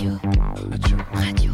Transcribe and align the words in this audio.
Radio. 0.00 0.16
Radio. 0.70 0.96
Radio. 1.12 1.52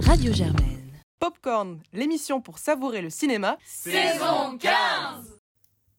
Radio 0.00 0.32
Germaine. 0.32 1.00
Popcorn, 1.20 1.80
l'émission 1.92 2.40
pour 2.40 2.58
savourer 2.58 3.02
le 3.02 3.10
cinéma. 3.10 3.56
Saison 3.64 4.58
15 4.58 5.38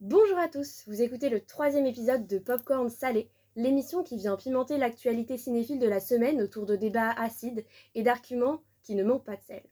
Bonjour 0.02 0.36
à 0.36 0.48
tous, 0.48 0.84
vous 0.86 1.00
écoutez 1.00 1.30
le 1.30 1.40
troisième 1.40 1.86
épisode 1.86 2.26
de 2.26 2.38
Popcorn 2.38 2.90
Salé, 2.90 3.30
l'émission 3.54 4.02
qui 4.02 4.18
vient 4.18 4.36
pimenter 4.36 4.76
l'actualité 4.76 5.38
cinéphile 5.38 5.78
de 5.78 5.88
la 5.88 6.00
semaine 6.00 6.42
autour 6.42 6.66
de 6.66 6.76
débats 6.76 7.12
acides 7.12 7.64
et 7.94 8.02
d'arguments 8.02 8.60
qui 8.82 8.94
ne 8.94 9.02
manquent 9.02 9.24
pas 9.24 9.36
de 9.36 9.42
sel. 9.42 9.62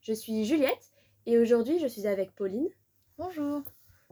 Je 0.00 0.12
suis 0.12 0.46
Juliette 0.46 0.90
et 1.26 1.38
aujourd'hui 1.38 1.78
je 1.78 1.86
suis 1.86 2.08
avec 2.08 2.34
Pauline. 2.34 2.70
Bonjour. 3.18 3.62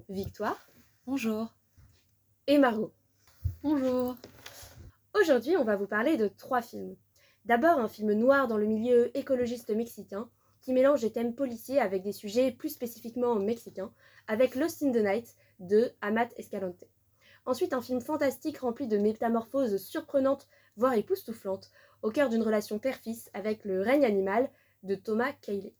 Victoire. 0.09 0.69
Bonjour. 1.05 1.53
Et 2.47 2.59
Margot. 2.59 2.93
Bonjour. 3.65 4.15
Aujourd'hui, 5.19 5.57
on 5.57 5.65
va 5.65 5.77
vous 5.77 5.87
parler 5.87 6.19
de 6.19 6.29
trois 6.29 6.61
films. 6.61 6.95
D'abord, 7.47 7.79
un 7.79 7.89
film 7.89 8.13
noir 8.13 8.49
dans 8.49 8.59
le 8.59 8.67
milieu 8.67 9.17
écologiste 9.17 9.71
mexicain, 9.75 10.29
qui 10.61 10.75
mélange 10.75 11.01
des 11.01 11.11
thèmes 11.13 11.35
policiers 11.35 11.81
avec 11.81 12.03
des 12.03 12.13
sujets 12.13 12.53
plus 12.53 12.69
spécifiquement 12.69 13.35
mexicains, 13.37 13.91
avec 14.27 14.55
Lost 14.55 14.83
in 14.83 14.93
the 14.93 14.97
Night 14.97 15.35
de 15.59 15.91
Amat 16.03 16.29
Escalante. 16.37 16.85
Ensuite, 17.47 17.73
un 17.73 17.81
film 17.81 18.03
fantastique 18.03 18.59
rempli 18.59 18.89
de 18.89 18.99
métamorphoses 18.99 19.79
surprenantes, 19.79 20.49
voire 20.77 20.93
époustouflantes, 20.93 21.71
au 22.03 22.11
cœur 22.11 22.29
d'une 22.29 22.43
relation 22.43 22.79
père-fils 22.79 23.31
avec 23.33 23.65
le 23.65 23.81
règne 23.81 24.05
animal 24.05 24.51
de 24.83 24.97
Thomas 24.97 25.33
Cayley. 25.41 25.73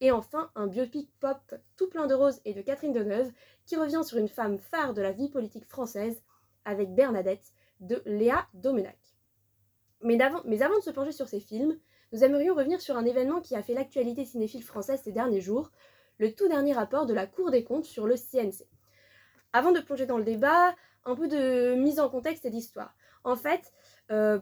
Et 0.00 0.10
enfin, 0.10 0.50
un 0.56 0.66
biopic 0.66 1.12
pop 1.20 1.54
tout 1.76 1.88
plein 1.88 2.08
de 2.08 2.14
roses 2.14 2.40
et 2.44 2.54
de 2.54 2.62
Catherine 2.62 2.92
Deneuve, 2.92 3.30
qui 3.66 3.76
revient 3.76 4.02
sur 4.04 4.18
une 4.18 4.28
femme 4.28 4.58
phare 4.58 4.94
de 4.94 5.02
la 5.02 5.12
vie 5.12 5.28
politique 5.28 5.68
française, 5.68 6.22
avec 6.64 6.92
Bernadette, 6.92 7.52
de 7.80 8.02
Léa 8.06 8.46
Domenac. 8.54 8.98
Mais, 10.02 10.20
avant, 10.20 10.42
de 10.44 10.82
se 10.82 10.90
pencher 10.90 11.12
sur 11.12 11.28
ces 11.28 11.40
films, 11.40 11.78
nous 12.12 12.24
aimerions 12.24 12.54
revenir 12.54 12.80
sur 12.80 12.96
un 12.96 13.04
événement 13.04 13.40
qui 13.40 13.54
a 13.54 13.62
fait 13.62 13.74
l'actualité 13.74 14.24
cinéphile 14.24 14.62
française 14.62 15.00
ces 15.02 15.12
derniers 15.12 15.40
jours, 15.40 15.70
le 16.18 16.32
tout 16.32 16.48
dernier 16.48 16.72
rapport 16.72 17.06
de 17.06 17.14
la 17.14 17.26
Cour 17.26 17.50
des 17.50 17.64
comptes 17.64 17.84
sur 17.84 18.06
le 18.06 18.16
CNC. 18.16 18.66
Avant 19.52 19.72
de 19.72 19.80
plonger 19.80 20.06
dans 20.06 20.18
le 20.18 20.24
débat, 20.24 20.74
un 21.04 21.14
peu 21.14 21.28
de 21.28 21.74
mise 21.74 22.00
en 22.00 22.08
contexte 22.08 22.44
et 22.44 22.50
d'histoire. 22.50 22.94
En 23.24 23.36
fait, 23.36 23.72
euh, 24.10 24.38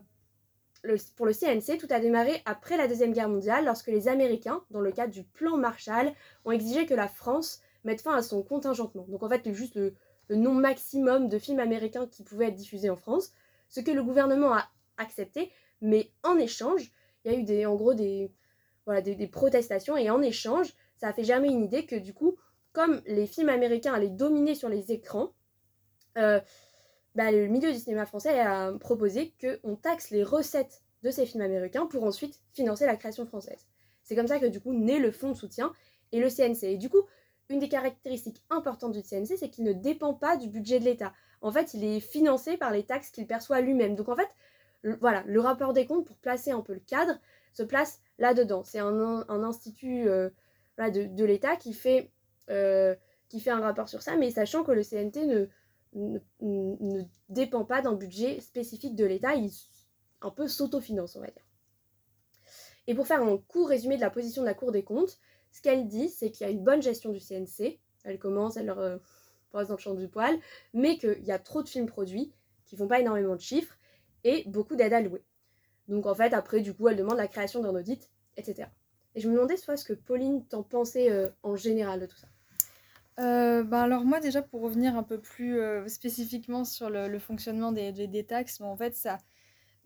le, 0.83 0.97
pour 1.17 1.27
le 1.27 1.33
CNC, 1.33 1.79
tout 1.79 1.89
a 1.91 2.01
démarré 2.01 2.43
après 2.45 2.77
la 2.77 2.89
Deuxième 2.89 3.13
Guerre 3.13 3.29
mondiale, 3.29 3.65
lorsque 3.65 3.89
les 3.89 4.09
Américains, 4.09 4.63
dans 4.71 4.81
le 4.81 4.93
cadre 4.93 5.13
du 5.13 5.25
plan 5.25 5.57
Marshall, 5.57 6.13
ont 6.45 6.53
exigé 6.53 6.87
que 6.87 6.95
la 6.95 7.09
France 7.09 7.61
mette 7.85 8.01
fin 8.01 8.15
à 8.15 8.23
son 8.23 8.43
contingentement. 8.43 9.07
Donc 9.09 9.23
en 9.23 9.29
fait, 9.29 9.53
juste 9.53 9.75
le, 9.77 9.95
le 10.29 10.37
nombre 10.37 10.61
maximum 10.61 11.29
de 11.29 11.39
films 11.39 11.61
américains 11.61 12.07
qui 12.07 12.23
pouvaient 12.23 12.49
être 12.49 12.55
diffusés 12.55 12.91
en 12.91 12.97
France, 12.97 13.33
ce 13.69 13.81
que 13.81 13.91
le 13.91 14.03
gouvernement 14.03 14.55
a 14.55 14.69
accepté, 14.97 15.51
mais 15.81 16.11
en 16.23 16.37
échange, 16.39 16.93
il 17.25 17.33
y 17.33 17.35
a 17.35 17.39
eu 17.39 17.43
des, 17.43 17.67
en 17.67 17.75
gros 17.75 17.95
des, 17.95 18.31
voilà, 18.87 19.01
des, 19.01 19.27
protestations, 19.27 19.97
et 19.97 20.11
en 20.11 20.23
échange, 20.23 20.73
ça 20.97 21.09
a 21.09 21.13
fait 21.13 21.25
germer 21.25 21.49
une 21.49 21.65
idée 21.65 21.87
que 21.87 21.97
du 21.97 22.15
coup, 22.15 22.37
comme 22.73 23.03
les 23.07 23.27
films 23.27 23.49
américains 23.49 23.95
allaient 23.95 24.09
dominer 24.09 24.55
sur 24.55 24.69
les 24.69 24.93
écrans, 24.93 25.33
euh, 26.17 26.41
bah, 27.15 27.31
le 27.31 27.47
milieu 27.49 27.73
du 27.73 27.79
cinéma 27.79 28.07
français 28.07 28.39
a 28.41 28.73
proposé 28.73 29.35
qu'on 29.41 29.77
taxe 29.77 30.11
les 30.11 30.23
recettes 30.23 30.83
de 31.03 31.11
ces 31.11 31.27
films 31.27 31.43
américains 31.43 31.87
pour 31.87 32.05
ensuite 32.05 32.41
financer 32.53 32.87
la 32.87 32.97
création 32.97 33.27
française. 33.27 33.67
C'est 34.03 34.17
comme 34.17 34.27
ça 34.27 34.39
que 34.39 34.47
du 34.47 34.61
coup 34.61 34.73
naît 34.73 34.99
le 34.99 35.11
fonds 35.11 35.31
de 35.31 35.37
soutien 35.37 35.73
et 36.13 36.21
le 36.21 36.29
CNC. 36.29 36.65
Et 36.65 36.77
du 36.77 36.89
coup, 36.89 37.03
une 37.49 37.59
des 37.59 37.69
caractéristiques 37.69 38.43
importantes 38.51 38.93
du 38.93 39.03
CNC, 39.03 39.37
c'est 39.39 39.51
qu'il 39.51 39.65
ne 39.65 39.73
dépend 39.73 40.15
pas 40.15 40.37
du 40.37 40.49
budget 40.49 40.81
de 40.81 40.85
l'État. 40.85 41.13
En 41.41 41.51
fait, 41.51 41.75
il 41.75 41.85
est 41.85 42.01
financé 42.01 42.57
par 42.57 42.71
les 42.71 42.85
taxes 42.85 43.11
qu'il 43.11 43.27
perçoit 43.27 43.61
lui-même. 43.61 43.95
Donc 43.95 44.09
en 44.09 44.17
fait, 44.17 44.29
le, 44.83 44.97
voilà, 45.01 45.23
le 45.27 45.41
rapport 45.41 45.73
des 45.73 45.87
comptes, 45.87 46.07
pour 46.07 46.17
placer 46.17 46.51
un 46.51 46.61
peu 46.61 46.75
le 46.75 46.81
cadre, 46.81 47.19
se 47.53 47.63
place 47.63 48.01
là-dedans. 48.19 48.65
C'est 48.65 48.79
un, 48.79 48.99
institut 49.29 50.09
euh, 50.09 50.31
de, 50.79 51.25
l'État 51.25 51.57
qui, 51.57 51.73
fait, 51.73 52.11
euh, 52.51 52.95
qui 53.29 53.41
fait 53.41 53.51
un 53.51 53.61
rapport 53.61 53.89
sur 53.89 54.03
ça, 54.03 54.17
mais 54.17 54.31
sachant 54.31 54.63
que 54.63 54.73
le 54.73 54.83
CNT 54.83 55.27
ne, 55.27 55.47
ne, 56.41 57.03
dépend 57.29 57.65
pas 57.65 57.83
d'un 57.83 57.95
budget 57.95 58.41
spécifique 58.41 58.95
de 58.95 59.05
l'État, 59.05 59.35
il 59.35 59.51
un 60.21 60.31
peu 60.31 60.49
s'autofinance, 60.49 61.17
on 61.17 61.21
va 61.21 61.29
dire. 61.29 61.45
Et 62.87 62.95
pour 62.95 63.07
faire 63.07 63.23
un 63.23 63.37
court 63.37 63.69
résumé 63.69 63.97
de 63.97 64.01
la 64.01 64.11
position 64.11 64.43
de 64.43 64.47
la 64.47 64.55
Cour 64.55 64.73
des 64.73 64.83
comptes, 64.83 65.19
ce 65.53 65.63
qu'elle 65.63 65.87
dit, 65.87 66.09
c'est 66.09 66.31
qu'il 66.31 66.47
y 66.47 66.49
a 66.49 66.53
une 66.53 66.63
bonne 66.63 66.83
gestion 66.83 67.11
du 67.11 67.21
CNC. 67.21 67.79
Elle 68.05 68.19
commence, 68.19 68.57
elle 68.57 68.67
leur 68.67 68.79
euh, 68.79 68.99
passe 69.51 69.69
dans 69.69 69.75
le 69.75 69.81
champ 69.81 69.95
du 69.95 70.09
poil, 70.09 70.39
mais 70.75 70.99
qu'il 70.99 71.25
y 71.25 71.33
a 71.33 71.39
trop 71.39 71.63
de 71.63 71.69
films 71.69 71.87
produits 71.87 72.33
qui 72.65 72.77
font 72.77 72.87
pas 72.87 73.01
énormément 73.01 73.35
de 73.35 73.41
chiffres 73.41 73.77
et 74.25 74.45
beaucoup 74.47 74.77
d'aides 74.77 74.93
allouées. 74.93 75.25
Donc 75.89 76.07
en 76.07 76.15
fait, 76.15 76.35
après, 76.35 76.61
du 76.61 76.75
coup, 76.75 76.89
elle 76.89 76.97
demande 76.97 77.17
la 77.17 77.29
création 77.29 77.61
d'un 77.61 77.75
audit, 77.75 78.11
etc. 78.37 78.69
Et 79.15 79.21
je 79.21 79.29
me 79.29 79.35
demandais 79.35 79.57
soit 79.57 79.77
ce 79.77 79.85
que 79.85 79.95
Pauline 79.95 80.45
t'en 80.47 80.63
pensait 80.63 81.11
euh, 81.11 81.29
en 81.43 81.57
général 81.57 82.01
de 82.01 82.07
tout 82.07 82.17
ça. 82.17 82.29
Euh, 83.21 83.65
bah 83.65 83.83
alors 83.83 84.05
moi 84.05 84.21
déjà 84.21 84.43
pour 84.43 84.61
revenir 84.61 84.97
un 84.97 85.03
peu 85.03 85.19
plus 85.19 85.61
spécifiquement 85.89 86.65
sur 86.65 86.89
le, 86.89 87.19
fonctionnement 87.19 87.73
des, 87.73 88.25
taxes, 88.25 88.61
en 88.61 88.77
fait 88.77 88.95
ça, 88.95 89.19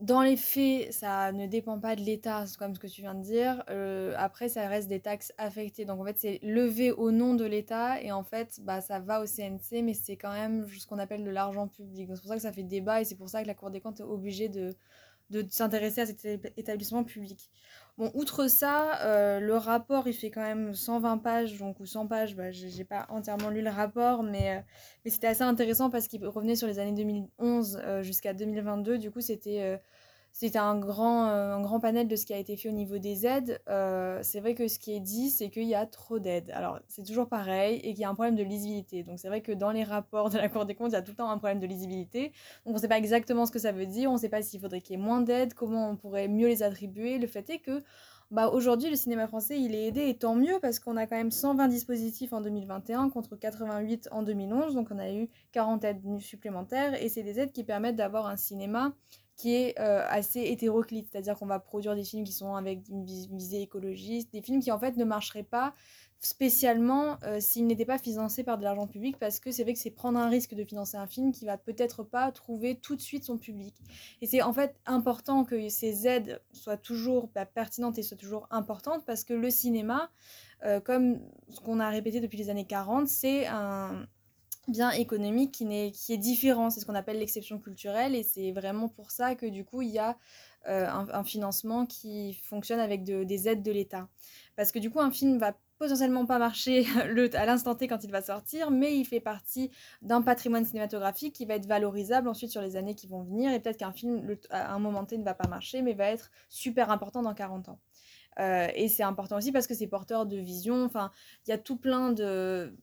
dans 0.01 0.23
les 0.23 0.37
faits, 0.37 0.93
ça 0.93 1.31
ne 1.33 1.47
dépend 1.47 1.79
pas 1.79 1.95
de 1.95 2.01
l'État, 2.01 2.45
comme 2.59 2.75
ce 2.75 2.81
que 2.81 2.87
tu 2.87 3.03
viens 3.03 3.15
de 3.15 3.23
dire. 3.23 3.63
Euh, 3.71 4.15
après, 4.17 4.49
ça 4.49 4.67
reste 4.67 4.89
des 4.89 5.01
taxes 5.01 5.33
affectées. 5.39 5.85
Donc, 5.85 6.01
en 6.01 6.05
fait, 6.05 6.19
c'est 6.19 6.41
levé 6.43 6.91
au 6.91 7.11
nom 7.13 7.35
de 7.35 7.45
l'État. 7.45 8.01
Et 8.03 8.11
en 8.11 8.25
fait, 8.25 8.61
bah, 8.63 8.81
ça 8.81 8.99
va 8.99 9.23
au 9.23 9.27
CNC, 9.27 9.83
mais 9.83 9.95
c'est 9.95 10.17
quand 10.17 10.33
même 10.33 10.67
ce 10.69 10.87
qu'on 10.87 10.99
appelle 10.99 11.25
de 11.25 11.31
l'argent 11.31 11.69
public. 11.69 12.09
C'est 12.15 12.21
pour 12.21 12.29
ça 12.29 12.37
que 12.37 12.43
ça 12.43 12.53
fait 12.53 12.65
débat 12.65 13.01
et 13.01 13.05
c'est 13.05 13.15
pour 13.17 13.29
ça 13.29 13.43
que 13.43 13.47
la 13.47 13.55
Cour 13.55 13.71
des 13.71 13.81
comptes 13.81 14.01
est 14.01 14.05
obligée 14.05 14.49
de, 14.49 14.75
de 15.31 15.47
s'intéresser 15.51 16.03
à 16.03 16.07
cet 16.07 16.25
établissement 16.57 17.05
public. 17.05 17.51
Bon, 17.99 18.11
outre 18.15 18.49
ça, 18.49 19.01
euh, 19.03 19.39
le 19.39 19.55
rapport, 19.55 20.09
il 20.09 20.15
fait 20.15 20.31
quand 20.31 20.41
même 20.41 20.75
120 20.75 21.19
pages, 21.19 21.59
donc 21.59 21.79
ou 21.79 21.87
100 21.87 22.07
pages, 22.07 22.35
bah, 22.35 22.51
j'ai 22.51 22.85
pas 22.85 23.07
entièrement 23.11 23.51
lu 23.51 23.61
le 23.61 23.69
rapport, 23.69 24.23
mais, 24.23 24.57
euh, 24.57 24.61
mais 25.05 25.11
c'était 25.11 25.27
assez 25.27 25.43
intéressant 25.43 25.91
parce 25.91 26.09
qu'il 26.09 26.27
revenait 26.27 26.57
sur 26.57 26.67
les 26.67 26.79
années 26.79 26.93
2011 26.93 27.81
euh, 27.85 28.03
jusqu'à 28.03 28.33
2022. 28.33 28.97
Du 28.97 29.11
coup, 29.11 29.21
c'était 29.21 29.79
c'était 30.33 30.59
un 30.59 30.79
grand, 30.79 31.25
un 31.27 31.61
grand 31.61 31.79
panel 31.79 32.09
de 32.09 32.17
ce 32.17 32.25
qui 32.25 32.33
a 32.33 32.39
été 32.39 32.57
fait 32.57 32.69
au 32.69 32.73
niveau 32.73 32.99
des 32.99 33.27
aides. 33.27 33.61
c'est 34.23 34.41
vrai 34.41 34.55
que 34.55 34.69
ce 34.69 34.79
qui 34.79 34.95
est 34.95 35.01
dit, 35.01 35.31
c'est 35.31 35.51
qu'il 35.51 35.69
y 35.69 35.75
a 35.75 35.87
trop 35.87 36.19
d'aides. 36.19 36.51
Alors, 36.55 36.81
c'est 36.89 37.05
toujours 37.05 37.29
pareil 37.29 37.77
et 37.85 37.93
qu'il 37.93 38.01
y 38.01 38.05
a 38.05 38.11
un 38.11 38.15
problème 38.15 38.37
de 38.37 38.43
lisibilité. 38.43 39.03
Donc, 39.03 39.19
c'est 39.19 39.29
vrai 39.29 39.43
que 39.43 39.53
dans 39.53 39.71
les 39.71 39.85
rapports 39.85 40.31
de 40.31 40.39
la 40.39 40.49
Cour 40.49 40.65
des 40.65 40.75
comptes, 40.75 40.93
il 40.93 40.95
y 40.95 40.97
a 40.97 41.03
tout 41.03 41.13
le 41.13 41.17
temps 41.17 41.31
un 41.31 41.39
problème 41.39 41.61
de 41.61 41.67
lisibilité. 41.67 42.33
Donc, 42.65 42.73
on 42.73 42.75
ne 42.75 42.79
sait 42.79 42.89
pas 42.89 42.99
exactement 42.99 43.47
ce 43.47 43.53
que 43.53 43.59
ça 43.59 43.73
veut 43.73 43.87
dire, 43.87 44.11
on 44.11 44.15
ne 44.15 44.19
sait 44.19 44.29
pas 44.29 44.43
s'il 44.43 44.61
faudrait 44.61 44.81
qu'il 44.81 44.97
y 44.97 45.01
ait 45.01 45.03
moins 45.03 45.21
d'aides, 45.21 45.55
comment 45.55 45.91
on 45.91 45.97
pourrait 45.97 46.29
mieux 46.29 46.49
les 46.49 46.63
attribuer. 46.63 47.19
Le 47.19 47.27
fait 47.27 47.49
est 47.51 47.59
que 47.59 47.83
bah, 48.33 48.49
aujourd'hui, 48.49 48.89
le 48.89 48.97
cinéma 48.97 49.27
français, 49.27 49.61
il 49.61 49.75
est 49.75 49.89
aidé, 49.89 50.09
et 50.09 50.17
tant 50.17 50.35
mieux, 50.35 50.59
parce 50.63 50.79
qu'on 50.79 50.97
a 50.97 51.07
quand 51.07 51.17
même 51.17 51.31
120 51.31 51.69
dispositifs 51.69 52.33
en 52.33 52.41
2021 52.41 53.11
contre 53.11 53.37
88 53.37 54.09
en 54.11 54.23
2011, 54.23 54.75
donc 54.75 54.89
on 54.91 54.99
a 54.99 55.13
eu 55.13 55.29
40 55.53 55.85
aides 55.85 56.01
supplémentaires, 56.19 57.01
et 57.03 57.11
c'est 57.11 57.23
des 57.23 57.39
aides 57.41 57.53
qui 57.53 57.63
permettent 57.63 57.97
d'avoir 57.97 58.27
un 58.27 58.39
cinéma 58.39 58.95
qui 59.37 59.55
est 59.55 59.79
euh, 59.79 60.05
assez 60.09 60.41
hétéroclite, 60.41 61.09
c'est-à-dire 61.11 61.37
qu'on 61.37 61.47
va 61.47 61.59
produire 61.59 61.95
des 61.95 62.05
films 62.05 62.25
qui 62.25 62.33
sont 62.33 62.55
avec 62.55 62.89
une 62.89 63.05
visée 63.05 63.63
écologiste, 63.63 64.33
des 64.33 64.43
films 64.43 64.61
qui 64.61 64.71
en 64.71 64.79
fait 64.79 64.97
ne 64.97 65.05
marcheraient 65.05 65.43
pas 65.43 65.75
spécialement 66.23 67.19
euh, 67.25 67.41
s'il 67.41 67.67
n'était 67.67 67.85
pas 67.85 67.99
financé 67.99 68.45
par 68.45 68.57
de 68.57 68.63
l'argent 68.63 68.87
public 68.87 69.19
parce 69.19 69.41
que 69.41 69.51
c'est 69.51 69.65
vrai 69.65 69.73
que 69.73 69.79
c'est 69.81 69.91
prendre 69.91 70.19
un 70.21 70.29
risque 70.29 70.55
de 70.55 70.65
financer 70.65 70.97
un 70.97 71.09
film 71.09 71.33
qui 71.33 71.45
va 71.45 71.59
peut-être 71.59 72.05
pas 72.05 72.31
trouver 72.31 72.77
tout 72.77 72.95
de 72.95 73.01
suite 73.01 73.25
son 73.25 73.39
public. 73.39 73.75
Et 74.21 74.27
c'est 74.27 74.41
en 74.41 74.53
fait 74.53 74.77
important 74.87 75.45
que 75.45 75.69
ces 75.69 76.07
aides 76.07 76.41
soient 76.53 76.77
toujours 76.77 77.29
bah, 77.35 77.45
pertinentes 77.45 77.99
et 77.99 78.03
soient 78.03 78.17
toujours 78.17 78.47
importantes 78.51 79.05
parce 79.05 79.25
que 79.25 79.35
le 79.35 79.51
cinéma, 79.51 80.11
euh, 80.65 80.79
comme 80.79 81.19
ce 81.49 81.61
qu'on 81.61 81.81
a 81.81 81.89
répété 81.89 82.21
depuis 82.21 82.39
les 82.39 82.51
années 82.51 82.67
40, 82.67 83.09
c'est 83.09 83.47
un 83.49 84.07
bien 84.69 84.91
économique 84.91 85.53
qui, 85.53 85.65
est, 85.65 85.91
qui 85.93 86.13
est 86.13 86.19
différent. 86.19 86.71
C'est 86.71 86.81
ce 86.81 86.87
qu'on 86.87 86.95
appelle 86.95 87.19
l'exception 87.19 87.59
culturelle 87.59 88.15
et 88.15 88.23
c'est 88.23 88.53
vraiment 88.53 88.89
pour 88.89 89.11
ça 89.11 89.35
que 89.35 89.47
du 89.47 89.65
coup 89.65 89.83
il 89.83 89.91
y 89.91 89.99
a 89.99 90.17
euh, 90.69 90.87
un, 90.89 91.25
financement 91.25 91.87
qui 91.87 92.35
fonctionne 92.35 92.79
avec 92.79 93.03
des 93.05 93.49
aides 93.49 93.63
de 93.63 93.73
l'État. 93.73 94.09
Parce 94.57 94.71
que 94.71 94.79
du 94.79 94.91
coup 94.91 95.01
un 95.01 95.11
film 95.11 95.39
va 95.39 95.55
potentiellement 95.79 96.27
pas 96.27 96.39
marcher 96.39 96.87
à 97.35 97.47
l'instant 97.47 97.75
T 97.75 97.89
quand 97.89 98.05
il 98.05 98.13
va 98.13 98.23
sortir, 98.23 98.71
mais 98.71 98.97
il 98.97 99.05
fait 99.05 99.21
partie 99.21 99.71
d'un 100.01 100.23
patrimoine 100.23 100.65
cinématographique 100.65 101.35
qui 101.35 101.45
va 101.45 101.55
être 101.55 101.67
valorisable 101.67 102.29
ensuite 102.29 102.53
sur 102.53 102.63
les 102.63 102.77
années 102.77 102.95
qui 102.95 103.09
vont 103.09 103.23
venir. 103.25 103.53
Et 103.53 103.59
peut-être 103.59 103.79
qu'un 103.79 103.93
film, 103.93 104.37
à 104.51 104.73
un 104.73 104.79
moment 104.79 105.05
T, 105.05 105.19
ne 105.19 105.25
va 105.25 105.35
pas 105.35 105.49
marcher, 105.49 105.83
mais 105.83 105.95
va 105.95 106.07
être 106.07 106.31
super 106.49 106.91
important 106.93 107.23
dans 107.23 107.35
40 107.35 107.69
ans. 107.69 107.81
Euh, 108.39 108.69
et 108.75 108.89
c'est 108.89 109.03
important 109.03 109.37
aussi 109.37 109.51
parce 109.51 109.67
que 109.67 109.75
c'est 109.75 109.89
porteur 109.89 110.27
de 110.27 110.37
vision. 110.37 110.85
Enfin, 110.85 111.11
il 111.47 111.51
y 111.51 111.53
a 111.53 111.59
tout 111.59 111.77
plein 111.77 112.13
de, 112.13 112.75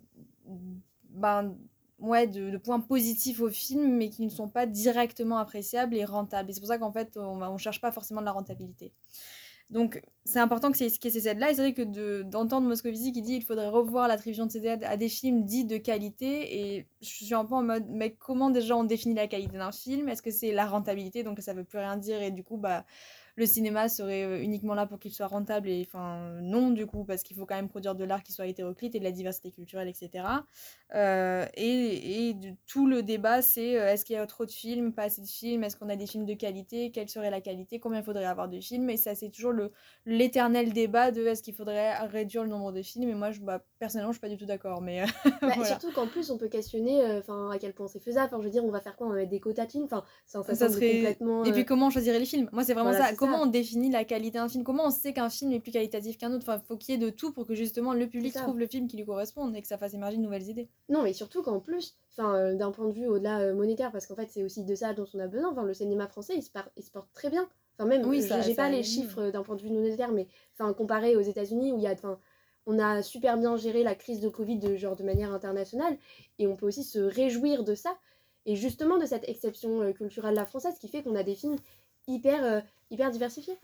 ben, 1.09 1.55
ouais, 1.99 2.27
de, 2.27 2.57
points 2.57 2.79
positifs 2.79 3.41
au 3.41 3.49
film, 3.49 3.97
mais 3.97 4.09
qui 4.09 4.23
ne 4.23 4.29
sont 4.29 4.49
pas 4.49 4.65
directement 4.65 5.37
appréciables 5.37 5.95
et 5.95 6.05
rentables. 6.05 6.49
Et 6.49 6.53
c'est 6.53 6.59
pour 6.59 6.69
ça 6.69 6.77
qu'en 6.77 6.91
fait, 6.91 7.17
on 7.17 7.53
ne 7.53 7.57
cherche 7.57 7.81
pas 7.81 7.91
forcément 7.91 8.21
de 8.21 8.25
la 8.25 8.31
rentabilité. 8.31 8.93
Donc, 9.69 10.01
c'est 10.25 10.39
important 10.39 10.71
que 10.71 10.77
c'est 10.77 10.89
ces 10.89 11.27
aides-là. 11.27 11.51
Et 11.51 11.53
c'est 11.53 11.61
vrai 11.61 11.73
que 11.73 12.23
d'entendre 12.23 12.67
Moscovici 12.67 13.11
qui 13.11 13.21
dit 13.21 13.33
qu'il 13.33 13.45
faudrait 13.45 13.67
revoir 13.67 14.07
l'attribution 14.07 14.47
de 14.47 14.51
ces 14.51 14.65
aides 14.65 14.83
à 14.83 14.97
des 14.97 15.09
films 15.09 15.45
dits 15.45 15.65
de 15.65 15.77
qualité. 15.77 16.59
Et 16.59 16.87
je 17.01 17.07
suis 17.07 17.33
un 17.35 17.45
peu 17.45 17.53
en 17.53 17.61
mode, 17.61 17.85
mais 17.87 18.11
comment 18.11 18.49
déjà 18.49 18.75
on 18.75 18.83
définit 18.83 19.13
la 19.13 19.27
qualité 19.27 19.57
d'un 19.57 19.71
film? 19.71 20.09
Est-ce 20.09 20.23
que 20.23 20.31
c'est 20.31 20.53
la 20.53 20.65
rentabilité 20.65 21.23
Donc, 21.23 21.39
ça 21.41 21.53
veut 21.53 21.63
plus 21.63 21.77
rien 21.77 21.97
dire. 21.97 22.21
Et 22.21 22.31
du 22.31 22.43
coup, 22.43 22.57
bah, 22.57 22.83
le 23.39 23.45
cinéma 23.45 23.87
serait 23.89 24.25
euh, 24.25 24.41
uniquement 24.41 24.73
là 24.73 24.85
pour 24.85 24.99
qu'il 24.99 25.11
soit 25.11 25.27
rentable 25.27 25.69
et 25.69 25.87
enfin 25.87 26.39
non 26.41 26.71
du 26.71 26.85
coup 26.85 27.05
parce 27.05 27.23
qu'il 27.23 27.35
faut 27.37 27.45
quand 27.45 27.55
même 27.55 27.69
produire 27.69 27.95
de 27.95 28.03
l'art 28.03 28.21
qui 28.21 28.33
soit 28.33 28.47
hétéroclite 28.47 28.95
et 28.95 28.99
de 28.99 29.03
la 29.03 29.11
diversité 29.11 29.49
culturelle 29.51 29.87
etc. 29.87 30.25
Euh, 30.93 31.45
et, 31.55 32.29
et 32.29 32.35
tout 32.67 32.85
le 32.85 33.01
débat 33.01 33.41
c'est 33.41 33.79
euh, 33.79 33.91
est-ce 33.93 34.05
qu'il 34.05 34.15
y 34.15 34.19
a 34.19 34.25
trop 34.27 34.45
de 34.45 34.51
films, 34.51 34.93
pas 34.93 35.03
assez 35.03 35.21
de 35.21 35.27
films, 35.27 35.63
est-ce 35.63 35.77
qu'on 35.77 35.89
a 35.89 35.95
des 35.95 36.07
films 36.07 36.25
de 36.25 36.33
qualité, 36.33 36.91
quelle 36.91 37.09
serait 37.09 37.29
la 37.29 37.41
qualité, 37.41 37.79
combien 37.79 37.99
il 37.99 38.03
faudrait 38.03 38.25
avoir 38.25 38.49
de 38.49 38.59
films 38.59 38.89
et 38.89 38.97
ça 38.97 39.15
c'est 39.15 39.29
toujours 39.29 39.53
le 39.53 39.71
l'éternel 40.05 40.73
débat 40.73 41.11
de 41.11 41.25
est-ce 41.25 41.41
qu'il 41.41 41.55
faudrait 41.55 41.97
réduire 42.07 42.43
le 42.43 42.49
nombre 42.49 42.71
de 42.73 42.81
films 42.81 43.09
et 43.09 43.15
moi 43.15 43.31
je 43.31 43.39
bah, 43.39 43.63
personnellement 43.79 44.11
je 44.11 44.17
suis 44.17 44.21
pas 44.21 44.29
du 44.29 44.37
tout 44.37 44.45
d'accord 44.45 44.81
mais 44.81 45.03
bah, 45.41 45.63
surtout 45.63 45.91
qu'en 45.91 46.07
plus 46.07 46.29
on 46.29 46.37
peut 46.37 46.49
questionner 46.49 47.01
enfin 47.19 47.51
à 47.51 47.57
quel 47.57 47.73
point 47.73 47.87
c'est 47.87 48.03
faisable 48.03 48.27
enfin 48.27 48.39
je 48.41 48.47
veux 48.47 48.51
dire 48.51 48.65
on 48.65 48.71
va 48.71 48.81
faire 48.81 48.97
quoi 48.97 49.07
on 49.07 49.11
va 49.11 49.15
mettre 49.15 49.31
des 49.31 49.39
quotas 49.39 49.65
de 49.65 49.71
films 49.71 49.85
enfin 49.85 50.03
ça, 50.25 50.43
serait 50.43 50.97
complètement 50.97 51.45
et 51.45 51.51
puis 51.53 51.65
comment 51.65 51.87
on 51.87 51.89
choisirait 51.89 52.19
les 52.19 52.25
films? 52.25 52.49
Moi 52.51 52.63
c'est 52.63 52.73
vraiment 52.73 52.93
ça 52.93 53.13
comment 53.31 53.43
on 53.43 53.45
définit 53.47 53.89
la 53.89 54.03
qualité 54.03 54.37
d'un 54.37 54.49
film 54.49 54.63
Comment 54.63 54.87
on 54.87 54.91
sait 54.91 55.13
qu'un 55.13 55.29
film 55.29 55.51
est 55.51 55.59
plus 55.59 55.71
qualitatif 55.71 56.17
qu'un 56.17 56.31
autre 56.33 56.43
Enfin, 56.43 56.59
faut 56.59 56.77
qu'il 56.77 56.93
y 56.93 56.97
ait 56.97 56.99
de 57.05 57.09
tout 57.09 57.31
pour 57.31 57.45
que 57.45 57.55
justement 57.55 57.93
le 57.93 58.07
public 58.07 58.33
trouve 58.33 58.59
le 58.59 58.67
film 58.67 58.87
qui 58.87 58.97
lui 58.97 59.05
corresponde 59.05 59.55
et 59.55 59.61
que 59.61 59.67
ça 59.67 59.77
fasse 59.77 59.93
émerger 59.93 60.17
de 60.17 60.21
nouvelles 60.21 60.47
idées. 60.49 60.69
Non, 60.89 61.03
mais 61.03 61.13
surtout 61.13 61.41
qu'en 61.41 61.59
plus, 61.59 61.95
enfin, 62.11 62.35
euh, 62.35 62.55
d'un 62.55 62.71
point 62.71 62.87
de 62.87 62.93
vue 62.93 63.07
au-delà 63.07 63.39
euh, 63.39 63.53
monétaire, 63.53 63.91
parce 63.91 64.07
qu'en 64.07 64.15
fait, 64.15 64.29
c'est 64.29 64.43
aussi 64.43 64.63
de 64.63 64.75
ça 64.75 64.93
dont 64.93 65.05
on 65.13 65.19
a 65.19 65.27
besoin. 65.27 65.51
Enfin, 65.51 65.63
le 65.63 65.73
cinéma 65.73 66.07
français, 66.07 66.33
il 66.35 66.43
se, 66.43 66.49
il 66.77 66.83
se 66.83 66.91
porte 66.91 67.09
très 67.13 67.29
bien. 67.29 67.47
Enfin, 67.77 67.87
même, 67.87 68.05
oui, 68.05 68.21
j'ai 68.45 68.55
pas 68.55 68.69
les 68.69 68.83
chiffres 68.83 69.29
d'un 69.31 69.41
point 69.41 69.55
de 69.55 69.61
vue 69.61 69.69
monétaire, 69.69 70.11
mais 70.11 70.27
enfin, 70.57 70.73
comparé 70.73 71.15
aux 71.15 71.21
États-Unis 71.21 71.71
où 71.71 71.77
il 71.77 71.83
y 71.83 71.87
a, 71.87 71.93
enfin, 71.93 72.19
on 72.65 72.77
a 72.77 73.01
super 73.01 73.37
bien 73.37 73.55
géré 73.57 73.83
la 73.83 73.95
crise 73.95 74.19
de 74.19 74.29
Covid 74.29 74.59
de 74.59 74.75
genre 74.75 74.95
de 74.95 75.03
manière 75.03 75.31
internationale, 75.31 75.97
et 76.37 76.47
on 76.47 76.55
peut 76.55 76.67
aussi 76.67 76.83
se 76.83 76.99
réjouir 76.99 77.63
de 77.63 77.75
ça. 77.75 77.97
Et 78.45 78.55
justement 78.55 78.97
de 78.97 79.05
cette 79.05 79.27
exception 79.27 79.81
euh, 79.81 79.91
culturelle 79.91 80.35
la 80.35 80.45
française 80.45 80.77
qui 80.79 80.87
fait 80.87 81.03
qu'on 81.03 81.15
a 81.15 81.23
des 81.23 81.35
films 81.35 81.57
hyper, 82.09 82.63
hyper 82.89 83.11
diversifiés. 83.11 83.57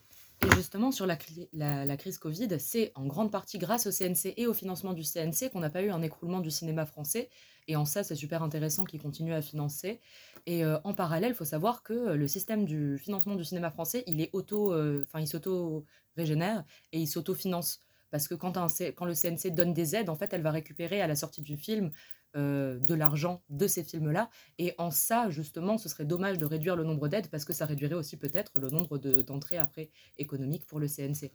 Et 0.43 0.55
justement, 0.55 0.91
sur 0.91 1.05
la, 1.05 1.17
la, 1.53 1.97
crise 1.97 2.17
Covid, 2.17 2.59
c'est 2.59 2.91
en 2.95 3.05
grande 3.05 3.31
partie 3.31 3.57
grâce 3.57 3.87
au 3.87 3.91
CNC 3.91 4.33
et 4.37 4.47
au 4.47 4.53
financement 4.53 4.93
du 4.93 5.03
CNC 5.03 5.49
qu'on 5.51 5.61
n'a 5.61 5.69
pas 5.69 5.81
eu 5.81 5.89
un 5.89 6.01
écroulement 6.01 6.41
du 6.41 6.51
cinéma 6.51 6.85
français. 6.85 7.29
Et 7.67 7.75
en 7.75 7.85
ça, 7.85 8.03
c'est 8.03 8.15
super 8.15 8.43
intéressant 8.43 8.83
qu'ils 8.83 9.01
continuent 9.01 9.33
à 9.33 9.41
financer. 9.41 10.01
Et 10.45 10.63
euh, 10.63 10.77
en 10.83 10.93
parallèle, 10.93 11.31
il 11.31 11.35
faut 11.35 11.45
savoir 11.45 11.83
que 11.83 11.93
le 12.13 12.27
système 12.27 12.65
du 12.65 12.97
financement 12.97 13.35
du 13.35 13.43
cinéma 13.43 13.71
français, 13.71 14.03
il 14.07 14.21
est 14.21 14.29
auto, 14.33 14.73
euh, 14.73 15.03
enfin, 15.07 15.19
il 15.19 15.27
s'auto-régénère 15.27 16.63
et 16.91 16.99
il 16.99 17.07
s'auto-finance. 17.07 17.81
Parce 18.11 18.27
que 18.27 18.35
quand, 18.35 18.57
un, 18.57 18.67
quand 18.95 19.05
le 19.05 19.13
CNC 19.13 19.53
donne 19.53 19.73
des 19.73 19.95
aides, 19.95 20.09
en 20.09 20.15
fait, 20.15 20.31
elle 20.33 20.43
va 20.43 20.51
récupérer 20.51 21.01
à 21.01 21.07
la 21.07 21.15
sortie 21.15 21.41
du 21.41 21.57
film 21.57 21.91
euh, 22.35 22.79
de 22.79 22.93
l'argent 22.93 23.41
de 23.49 23.67
ces 23.67 23.83
films-là. 23.83 24.29
Et 24.57 24.73
en 24.77 24.91
ça, 24.91 25.29
justement, 25.29 25.77
ce 25.77 25.89
serait 25.89 26.05
dommage 26.05 26.37
de 26.37 26.45
réduire 26.45 26.75
le 26.75 26.83
nombre 26.83 27.07
d'aides 27.07 27.27
parce 27.27 27.45
que 27.45 27.53
ça 27.53 27.65
réduirait 27.65 27.95
aussi 27.95 28.17
peut-être 28.17 28.59
le 28.59 28.69
nombre 28.69 28.97
d'entrées 28.97 29.57
après 29.57 29.89
économiques 30.17 30.65
pour 30.65 30.79
le 30.79 30.87
CNC. 30.87 31.31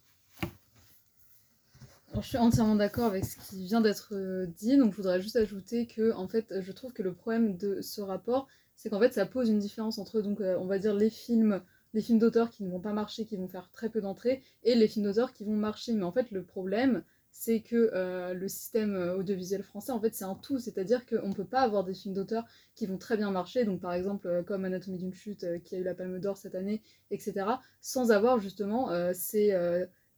je 2.15 2.21
suis 2.21 2.39
entièrement 2.39 2.77
d'accord 2.77 3.07
avec 3.07 3.25
ce 3.25 3.37
qui 3.49 3.65
vient 3.65 3.81
d'être 3.81 4.11
euh, 4.13 4.47
dit, 4.47 4.77
donc 4.77 4.93
je 4.93 4.97
voudrais 4.97 5.21
juste 5.21 5.37
ajouter 5.37 5.87
que 5.87 6.13
en 6.13 6.29
fait, 6.29 6.55
je 6.61 6.73
trouve 6.73 6.93
que 6.93 7.03
le 7.03 7.15
problème 7.15 7.57
de 7.57 7.81
ce 7.81 8.01
rapport, 8.01 8.47
c'est 8.77 8.91
qu'en 8.91 9.01
fait, 9.01 9.15
ça 9.15 9.27
pose 9.27 9.49
une 9.49 9.59
différence 9.59 9.99
entre 9.99 10.21
donc 10.21 10.41
euh, 10.41 10.59
on 10.59 10.67
va 10.67 10.79
dire 10.79 10.95
les 10.95 11.11
films 11.11 11.63
les 11.93 12.03
films 12.03 12.19
d'auteur 12.19 12.51
qui 12.51 12.63
ne 12.63 12.71
vont 12.71 12.81
pas 12.81 12.93
marcher, 12.93 13.25
qui 13.25 13.37
vont 13.37 13.49
faire 13.49 13.71
très 13.73 13.89
peu 13.89 14.01
d'entrées, 14.01 14.43
et 14.63 14.75
les 14.75 14.89
films 14.89 15.07
d'auteur 15.07 15.33
qui 15.33 15.45
vont 15.45 15.57
marcher. 15.57 15.93
Mais 15.93 16.05
en 16.05 16.13
fait, 16.13 16.31
le 16.31 16.45
problème, 16.45 17.03
c'est 17.41 17.61
que 17.61 17.91
euh, 17.95 18.35
le 18.35 18.49
système 18.49 18.95
euh, 18.95 19.17
audiovisuel 19.17 19.63
français, 19.63 19.93
en 19.93 19.99
fait, 19.99 20.15
c'est 20.15 20.27
un 20.27 20.35
tout. 20.35 20.59
C'est-à-dire 20.59 21.07
qu'on 21.07 21.29
ne 21.29 21.33
peut 21.33 21.47
pas 21.47 21.63
avoir 21.63 21.85
des 21.85 21.95
films 21.95 22.13
d'auteur 22.13 22.45
qui 22.75 22.85
vont 22.85 22.99
très 22.99 23.17
bien 23.17 23.31
marcher, 23.31 23.65
donc 23.65 23.81
par 23.81 23.95
exemple 23.95 24.29
euh, 24.29 24.43
comme 24.43 24.67
Anatomie 24.67 24.99
d'une 24.99 25.15
chute 25.15 25.47
qui 25.65 25.75
a 25.75 25.79
eu 25.79 25.83
la 25.83 25.95
Palme 25.95 26.21
d'Or 26.21 26.37
cette 26.37 26.55
année, 26.55 26.83
etc., 27.11 27.47
sans 27.81 28.11
avoir 28.13 28.41
justement 28.41 28.91
ces 29.15 29.57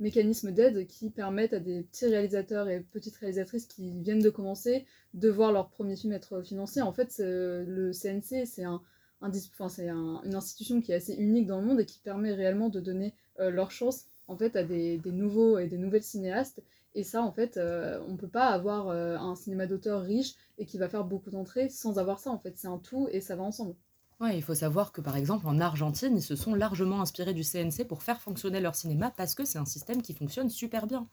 mécanismes 0.01 0.51
d'aide 0.51 0.89
qui 0.89 1.11
permettent 1.11 1.53
à 1.53 1.61
des 1.61 1.85
petits 1.85 2.07
réalisateurs 2.07 2.69
et 2.69 2.81
petites 2.81 3.15
réalisatrices 3.17 3.67
qui 3.67 4.01
viennent 4.01 4.23
de 4.23 4.31
commencer 4.31 4.85
de 5.15 5.29
voir 5.29 5.53
leur 5.53 5.69
premier 5.69 5.95
film 5.95 6.13
être 6.13 6.43
financé. 6.43 6.83
En 6.83 6.93
fait, 6.93 7.15
le 7.21 7.93
CNC, 7.93 8.47
c'est 8.47 8.65
un, 8.65 8.83
une 9.23 10.35
institution 10.35 10.81
qui 10.81 10.91
est 10.91 10.97
assez 10.97 11.15
unique 11.15 11.47
dans 11.47 11.61
le 11.61 11.67
monde 11.67 11.81
et 11.81 11.87
qui 11.87 12.01
permet 12.01 12.33
réellement 12.33 12.69
de 12.69 12.81
donner 12.81 13.15
leur 13.39 13.71
chance 13.71 14.07
en 14.27 14.37
fait 14.37 14.57
à 14.57 14.65
des, 14.65 14.99
des, 14.99 15.13
nouveaux 15.13 15.59
et 15.59 15.69
des 15.69 15.79
nouvelles 15.79 16.03
cinéastes 16.03 16.63
et 16.95 17.05
ça, 17.05 17.23
en 17.23 17.33
fait, 17.33 17.57
euh, 17.57 18.01
on 18.07 18.13
ne 18.13 18.17
peut 18.17 18.29
pas 18.29 18.49
avoir 18.49 18.89
euh, 18.89 19.17
un 19.17 19.35
cinéma 19.35 19.67
d'auteur 19.67 20.03
riche 20.03 20.35
et 20.59 20.67
qui 20.67 20.79
va 20.79 20.89
faire 20.89 21.05
beaucoup 21.05 21.31
d'entrées 21.31 21.69
sans 21.69 21.99
avoir 21.99 22.19
ça. 22.19 22.31
En 22.31 22.39
fait, 22.39 22.55
c'est 22.57 22.69
un 22.69 22.79
tout 22.79 23.09
et 23.11 23.21
ça 23.21 23.37
va 23.37 23.43
ensemble. 23.43 23.75
Ouais, 24.21 24.37
il 24.37 24.43
faut 24.43 24.55
savoir 24.55 24.93
que 24.93 25.01
par 25.01 25.17
exemple 25.17 25.47
en 25.49 25.59
Argentine, 25.59 26.17
ils 26.17 26.23
se 26.23 26.37
sont 26.37 26.55
largement 26.55 27.01
inspirés 27.01 27.35
du 27.35 27.43
CNC 27.43 27.87
pour 27.89 28.03
faire 28.03 28.21
fonctionner 28.21 28.61
leur 28.61 28.77
cinéma 28.77 29.13
parce 29.17 29.35
que 29.35 29.45
c'est 29.45 29.59
un 29.59 29.65
système 29.65 30.01
qui 30.01 30.13
fonctionne 30.15 30.49
super 30.49 30.87
bien. 30.87 31.09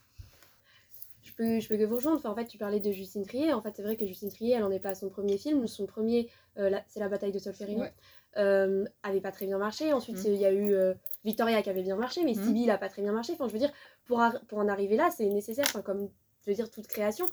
Je 1.24 1.34
peux, 1.34 1.60
je 1.60 1.68
peux 1.68 1.78
que 1.78 1.84
vous 1.84 1.96
rejoindre. 1.96 2.24
en 2.26 2.36
fait, 2.36 2.46
tu 2.46 2.58
parlais 2.58 2.80
de 2.80 2.92
Justine 2.92 3.26
Trier. 3.26 3.54
En 3.54 3.62
fait, 3.62 3.72
c'est 3.76 3.82
vrai 3.82 3.96
que 3.96 4.06
Justine 4.06 4.30
Trier, 4.30 4.56
elle 4.56 4.62
n'en 4.62 4.72
est 4.72 4.80
pas 4.80 4.90
à 4.90 4.96
son 4.96 5.10
premier 5.10 5.38
film. 5.38 5.66
Son 5.68 5.86
premier, 5.86 6.30
euh, 6.58 6.70
c'est 6.88 7.00
La 7.00 7.10
bataille 7.10 7.32
de 7.32 7.40
Solferino. 7.40 7.86
Euh, 8.38 8.86
avait 9.04 9.22
pas 9.22 9.32
très 9.32 9.46
bien 9.48 9.58
marché. 9.58 9.92
Ensuite, 9.92 10.18
mm. 10.18 10.28
il 10.28 10.36
y 10.36 10.46
a 10.46 10.52
eu 10.52 10.74
euh, 10.74 10.94
Victoria 11.26 11.62
qui 11.62 11.70
avait 11.70 11.84
bien 11.84 11.96
marché, 11.96 12.24
mais 12.24 12.34
mmh. 12.34 12.66
n'a 12.66 12.78
pas 12.78 12.90
très 12.90 13.02
bien 13.02 13.12
marché. 13.12 13.34
Enfin, 13.34 13.48
je 13.48 13.54
veux 13.54 13.60
dire, 13.60 13.72
pour, 14.10 14.24
pour 14.48 14.58
en 14.58 14.68
arriver 14.68 14.98
là, 14.98 15.12
c'est 15.12 15.30
nécessaire, 15.30 15.66
enfin, 15.68 15.84
comme 15.84 16.10
je 16.42 16.50
veux 16.50 16.56
dire, 16.56 16.72
toute 16.72 16.88
création. 16.88 17.28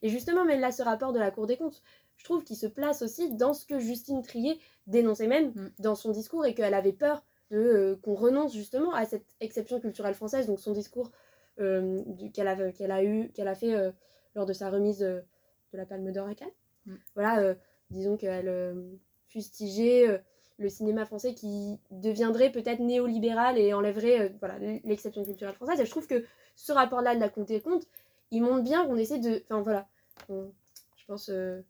Et 0.00 0.08
justement, 0.08 0.44
même 0.44 0.60
là, 0.60 0.70
ce 0.70 0.80
rapport 0.80 1.12
de 1.12 1.18
la 1.18 1.32
Cour 1.32 1.48
des 1.48 1.56
comptes, 1.56 1.82
je 2.18 2.24
trouve 2.24 2.44
qu'il 2.44 2.56
se 2.56 2.68
place 2.68 3.02
aussi 3.02 3.34
dans 3.34 3.52
ce 3.52 3.66
que 3.66 3.80
Justine 3.80 4.22
Trier 4.22 4.60
dénonçait 4.86 5.26
même 5.26 5.48
mm. 5.48 5.72
dans 5.80 5.96
son 5.96 6.12
discours 6.12 6.46
et 6.46 6.54
qu'elle 6.54 6.72
avait 6.72 6.92
peur 6.92 7.24
de 7.50 7.58
euh, 7.58 7.96
qu'on 7.96 8.14
renonce 8.14 8.54
justement 8.54 8.94
à 8.94 9.06
cette 9.06 9.26
exception 9.40 9.80
culturelle 9.80 10.14
française. 10.14 10.46
Donc, 10.46 10.60
son 10.60 10.72
discours 10.72 11.10
qu'elle 11.56 12.48
a, 12.48 12.72
qu'elle 12.72 12.92
a, 12.92 13.04
eu, 13.04 13.28
qu'elle 13.32 13.48
a 13.48 13.56
fait 13.56 13.92
lors 14.34 14.46
de 14.46 14.52
sa 14.52 14.70
remise 14.70 15.00
de 15.00 15.24
la 15.72 15.84
Palme 15.84 16.12
d'Or 16.12 16.28
à 16.28 16.34
Cannes. 16.36 16.48
Mm. 16.86 16.94
Voilà, 17.16 17.56
disons 17.90 18.16
qu'elle 18.16 18.88
fustigeait 19.26 20.22
le 20.60 20.68
cinéma 20.68 21.06
français 21.06 21.34
qui 21.34 21.78
deviendrait 21.90 22.52
peut-être 22.52 22.80
néolibéral 22.80 23.58
et 23.58 23.72
enlèverait 23.72 24.20
euh, 24.20 24.28
voilà, 24.38 24.58
l'exception 24.84 25.24
culturelle 25.24 25.54
française. 25.54 25.80
Et 25.80 25.86
je 25.86 25.90
trouve 25.90 26.06
que 26.06 26.24
ce 26.54 26.72
rapport-là 26.72 27.14
de 27.14 27.20
la 27.20 27.30
Compte 27.30 27.48
des 27.48 27.60
comptes, 27.60 27.86
il 28.30 28.42
montre 28.42 28.62
bien 28.62 28.86
qu'on 28.86 28.96
essaie 28.96 29.18
de. 29.18 29.42
Enfin 29.48 29.62
voilà, 29.62 29.88
je 30.28 31.04
pense, 31.06 31.30
euh, 31.30 31.62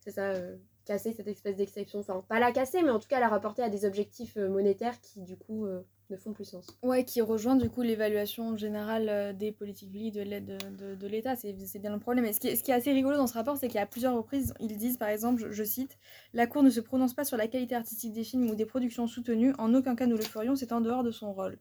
c'est 0.00 0.10
ça, 0.12 0.32
euh, 0.32 0.56
casser 0.84 1.12
cette 1.12 1.26
espèce 1.26 1.56
d'exception. 1.56 1.98
Enfin, 2.00 2.22
pas 2.28 2.38
la 2.38 2.52
casser, 2.52 2.82
mais 2.82 2.90
en 2.90 3.00
tout 3.00 3.08
cas 3.08 3.20
la 3.20 3.28
rapporter 3.28 3.62
à 3.62 3.70
des 3.70 3.86
objectifs 3.86 4.36
monétaires 4.36 5.00
qui, 5.00 5.22
du 5.22 5.36
coup, 5.36 5.66
ne 6.10 6.16
font 6.16 6.32
plus 6.32 6.44
sens. 6.44 6.66
Ouais, 6.82 7.04
qui 7.04 7.20
rejoint 7.20 7.56
du 7.56 7.68
coup 7.70 7.82
l'évaluation 7.82 8.56
générale 8.56 9.08
euh, 9.08 9.32
des 9.32 9.52
politiques 9.52 9.90
de 9.92 10.20
l'aide 10.20 10.58
de, 10.78 10.94
de, 10.94 11.06
l'État, 11.06 11.36
c'est 11.36 11.52
bien 11.78 11.92
le 11.92 11.98
problème. 11.98 12.24
Et 12.24 12.32
ce 12.32 12.40
qui, 12.40 12.48
est, 12.48 12.56
ce 12.56 12.62
qui 12.62 12.70
est 12.70 12.74
assez 12.74 12.92
rigolo 12.92 13.16
dans 13.16 13.26
ce 13.26 13.34
rapport, 13.34 13.56
c'est 13.56 13.68
qu'à 13.68 13.86
plusieurs 13.86 14.14
reprises, 14.14 14.54
ils 14.60 14.76
disent 14.76 14.96
par 14.96 15.08
exemple, 15.08 15.50
je, 15.50 15.64
cite, 15.64 15.98
La 16.32 16.46
Cour 16.46 16.62
ne 16.62 16.70
se 16.70 16.80
prononce 16.80 17.14
pas 17.14 17.24
sur 17.24 17.36
la 17.36 17.48
qualité 17.48 17.74
artistique 17.74 18.12
des 18.12 18.24
films 18.24 18.48
ou 18.50 18.54
des 18.54 18.66
productions 18.66 19.06
soutenues, 19.06 19.52
en 19.58 19.74
aucun 19.74 19.96
cas 19.96 20.06
nous 20.06 20.16
le 20.16 20.22
ferions, 20.22 20.56
c'est 20.56 20.72
en 20.72 20.80
dehors 20.80 21.02
de 21.02 21.10
son 21.10 21.32
rôle. 21.32 21.58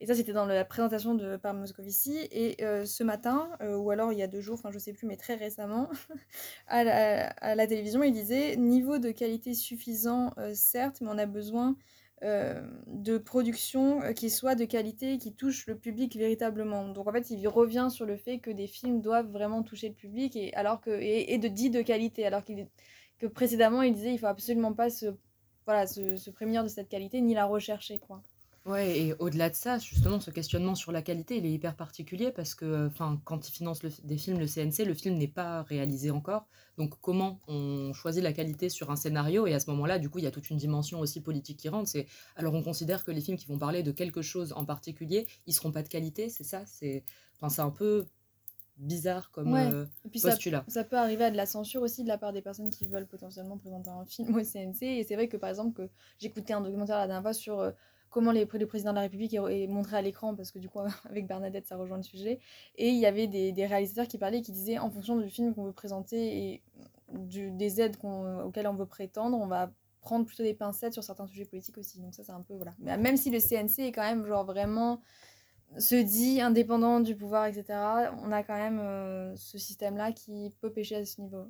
Et 0.00 0.06
ça, 0.06 0.14
c'était 0.14 0.32
dans 0.32 0.46
la 0.46 0.64
présentation 0.64 1.14
de 1.14 1.36
par 1.36 1.54
Moscovici. 1.54 2.18
Et 2.30 2.62
euh, 2.62 2.84
ce 2.84 3.04
matin, 3.04 3.48
euh, 3.62 3.76
ou 3.76 3.90
alors 3.90 4.12
il 4.12 4.18
y 4.18 4.22
a 4.22 4.26
deux 4.26 4.40
jours, 4.40 4.54
enfin 4.54 4.70
je 4.70 4.78
sais 4.78 4.92
plus, 4.92 5.06
mais 5.06 5.16
très 5.16 5.34
récemment, 5.34 5.88
à, 6.66 6.84
la, 6.84 7.28
à, 7.28 7.54
la, 7.54 7.66
télévision, 7.66 8.02
il 8.02 8.12
disait 8.12 8.56
Niveau 8.56 8.98
de 8.98 9.10
qualité 9.10 9.54
suffisant, 9.54 10.34
certes, 10.52 11.00
mais 11.00 11.08
on 11.10 11.18
a 11.18 11.26
besoin 11.26 11.76
de 12.86 13.18
production 13.18 14.02
euh, 14.02 14.12
qui 14.12 14.30
soit 14.30 14.54
de 14.54 14.64
qualité 14.64 15.18
qui 15.18 15.34
touche 15.34 15.66
le 15.66 15.76
public 15.76 16.16
véritablement. 16.16 16.88
Donc 16.88 17.06
en 17.06 17.12
fait, 17.12 17.30
il 17.30 17.46
revient 17.48 17.88
sur 17.90 18.06
le 18.06 18.16
fait 18.16 18.38
que 18.38 18.50
des 18.50 18.66
films 18.66 19.00
doivent 19.00 19.30
vraiment 19.30 19.62
toucher 19.62 19.88
le 19.88 19.94
public 19.94 20.36
et, 20.36 20.54
alors 20.54 20.80
que, 20.80 20.90
et, 20.90 21.36
de 21.38 21.48
dit 21.48 21.70
de 21.70 21.82
qualité, 21.82 22.26
alors 22.26 22.42
que 22.44 23.26
précédemment 23.26 23.82
il 23.82 23.94
disait 23.94 24.12
il 24.12 24.18
faut 24.18 24.26
absolument 24.26 24.72
pas 24.72 24.90
se, 24.90 25.06
voilà, 25.66 25.86
se, 25.86 26.16
se 26.16 26.30
prémunir 26.30 26.62
de 26.62 26.68
cette 26.68 26.88
qualité 26.88 27.20
ni 27.20 27.34
la 27.34 27.46
rechercher. 27.46 27.98
quoi. 27.98 28.22
Ouais, 28.66 28.98
et 28.98 29.14
au-delà 29.18 29.50
de 29.50 29.54
ça, 29.54 29.78
justement, 29.78 30.20
ce 30.20 30.30
questionnement 30.30 30.74
sur 30.74 30.90
la 30.90 31.02
qualité, 31.02 31.36
il 31.36 31.44
est 31.44 31.52
hyper 31.52 31.76
particulier 31.76 32.32
parce 32.32 32.54
que, 32.54 32.86
enfin, 32.86 33.20
quand 33.24 33.46
ils 33.46 33.52
financent 33.52 33.82
des 33.82 34.16
films, 34.16 34.38
le 34.38 34.46
CNC, 34.46 34.86
le 34.86 34.94
film 34.94 35.16
n'est 35.16 35.28
pas 35.28 35.62
réalisé 35.64 36.10
encore. 36.10 36.46
Donc, 36.78 36.94
comment 37.02 37.40
on 37.46 37.92
choisit 37.92 38.22
la 38.22 38.32
qualité 38.32 38.70
sur 38.70 38.90
un 38.90 38.96
scénario 38.96 39.46
Et 39.46 39.52
à 39.52 39.60
ce 39.60 39.68
moment-là, 39.70 39.98
du 39.98 40.08
coup, 40.08 40.18
il 40.18 40.24
y 40.24 40.26
a 40.26 40.30
toute 40.30 40.48
une 40.48 40.56
dimension 40.56 41.00
aussi 41.00 41.20
politique 41.20 41.58
qui 41.58 41.68
rentre. 41.68 41.90
C'est 41.90 42.06
alors 42.36 42.54
on 42.54 42.62
considère 42.62 43.04
que 43.04 43.10
les 43.10 43.20
films 43.20 43.36
qui 43.36 43.46
vont 43.46 43.58
parler 43.58 43.82
de 43.82 43.92
quelque 43.92 44.22
chose 44.22 44.54
en 44.54 44.64
particulier, 44.64 45.26
ils 45.46 45.52
seront 45.52 45.70
pas 45.70 45.82
de 45.82 45.88
qualité, 45.88 46.30
c'est 46.30 46.44
ça? 46.44 46.64
C'est, 46.64 47.04
enfin, 47.36 47.50
c'est 47.50 47.62
un 47.62 47.70
peu 47.70 48.06
bizarre 48.78 49.30
comme 49.30 49.54
euh, 49.54 49.84
postulat. 50.10 50.64
Ça, 50.68 50.74
ça, 50.80 50.84
peut 50.84 50.96
arriver 50.96 51.24
à 51.24 51.30
de 51.30 51.36
la 51.36 51.46
censure 51.46 51.82
aussi 51.82 52.02
de 52.02 52.08
la 52.08 52.18
part 52.18 52.32
des 52.32 52.42
personnes 52.42 52.70
qui 52.70 52.86
veulent 52.86 53.06
potentiellement 53.06 53.58
présenter 53.58 53.90
un 53.90 54.06
film 54.06 54.34
au 54.34 54.42
CNC. 54.42 54.82
Et 54.82 55.04
c'est 55.04 55.16
vrai 55.16 55.28
que 55.28 55.36
par 55.36 55.50
exemple, 55.50 55.74
que 55.74 55.90
j'écoutais 56.18 56.54
un 56.54 56.62
documentaire 56.62 56.96
la 56.96 57.06
dernière 57.06 57.22
fois 57.22 57.34
sur 57.34 57.60
euh, 57.60 57.70
comment 58.14 58.30
les, 58.30 58.44
le 58.44 58.66
président 58.66 58.92
de 58.92 58.94
la 58.94 59.00
République 59.02 59.34
est, 59.34 59.66
montré 59.66 59.96
à 59.96 60.02
l'écran, 60.02 60.36
parce 60.36 60.52
que 60.52 60.60
du 60.60 60.68
coup, 60.68 60.78
avec 61.10 61.26
Bernadette, 61.26 61.66
ça 61.66 61.76
rejoint 61.76 61.96
le 61.96 62.04
sujet. 62.04 62.38
Et 62.76 62.90
il 62.90 62.98
y 62.98 63.06
avait 63.06 63.26
des, 63.26 63.66
réalisateurs 63.66 64.06
qui 64.06 64.18
parlaient, 64.18 64.40
qui 64.40 64.52
disaient, 64.52 64.78
en 64.78 64.88
fonction 64.88 65.18
du 65.18 65.28
film 65.28 65.52
qu'on 65.52 65.64
veut 65.64 65.72
présenter 65.72 66.52
et 66.52 66.62
des 67.12 67.80
aides 67.80 67.96
auxquelles 68.44 68.68
on 68.68 68.74
veut 68.74 68.86
prétendre, 68.86 69.36
on 69.36 69.48
va 69.48 69.72
prendre 70.00 70.26
plutôt 70.26 70.44
des 70.44 70.54
pincettes 70.54 70.92
sur 70.92 71.02
certains 71.02 71.26
sujets 71.26 71.44
politiques 71.44 71.76
aussi. 71.76 72.00
Donc 72.00 72.14
ça, 72.14 72.22
c'est 72.22 72.32
un 72.32 72.42
peu, 72.42 72.54
voilà. 72.54 72.72
Mais 72.78 72.96
même 72.96 73.16
si 73.16 73.30
le 73.30 73.40
CNC 73.40 73.80
est 73.80 73.92
quand 73.92 74.02
même, 74.02 74.24
genre, 74.26 74.44
vraiment 74.44 75.00
se 75.76 75.96
dit 75.96 76.40
indépendant 76.40 77.00
du 77.00 77.16
pouvoir, 77.16 77.46
etc., 77.46 77.64
on 78.22 78.30
a 78.30 78.44
quand 78.44 78.56
même 78.56 78.78
euh, 78.78 79.34
ce 79.34 79.58
système-là 79.58 80.12
qui 80.12 80.54
peut 80.60 80.70
pêcher 80.70 80.94
à 80.94 81.04
ce 81.04 81.20
niveau. 81.20 81.48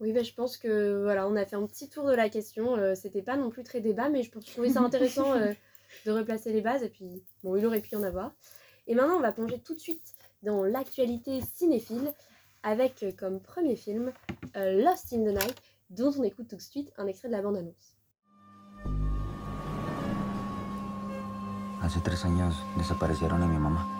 Oui, 0.00 0.12
bah, 0.12 0.22
je 0.22 0.32
pense 0.32 0.56
que 0.56 1.02
voilà, 1.02 1.28
on 1.28 1.36
a 1.36 1.44
fait 1.44 1.56
un 1.56 1.66
petit 1.66 1.88
tour 1.88 2.06
de 2.06 2.14
la 2.14 2.28
question. 2.30 2.76
Euh, 2.76 2.94
C'était 2.94 3.22
pas 3.22 3.36
non 3.36 3.50
plus 3.50 3.62
très 3.64 3.80
débat, 3.80 4.08
mais 4.08 4.22
je, 4.22 4.30
je 4.34 4.52
trouvais 4.52 4.70
ça 4.70 4.80
intéressant 4.80 5.32
euh, 5.36 5.52
de 6.06 6.10
replacer 6.10 6.52
les 6.52 6.62
bases. 6.62 6.82
Et 6.82 6.88
puis, 6.88 7.22
bon, 7.44 7.56
il 7.56 7.66
aurait 7.66 7.80
pu 7.80 7.90
y 7.92 7.96
en 7.96 8.02
avoir. 8.02 8.32
Et 8.86 8.94
maintenant, 8.94 9.16
on 9.16 9.20
va 9.20 9.32
plonger 9.32 9.58
tout 9.58 9.74
de 9.74 9.80
suite 9.80 10.14
dans 10.42 10.64
l'actualité 10.64 11.40
cinéphile 11.54 12.12
avec 12.62 13.02
euh, 13.02 13.12
comme 13.12 13.40
premier 13.40 13.76
film 13.76 14.12
euh, 14.56 14.82
Lost 14.82 15.12
in 15.12 15.18
the 15.18 15.34
Night, 15.34 15.56
dont 15.90 16.12
on 16.18 16.22
écoute 16.22 16.48
tout 16.48 16.56
de 16.56 16.62
suite 16.62 16.90
un 16.96 17.06
extrait 17.06 17.28
de 17.28 17.34
la 17.34 17.42
bande-annonce. 17.42 17.96
Hace 21.82 22.02
tres 22.02 22.24
años 22.26 22.54
desaparecieron 22.76 23.42
a 23.42 23.46
mi 23.46 23.58
mamá. 23.58 23.99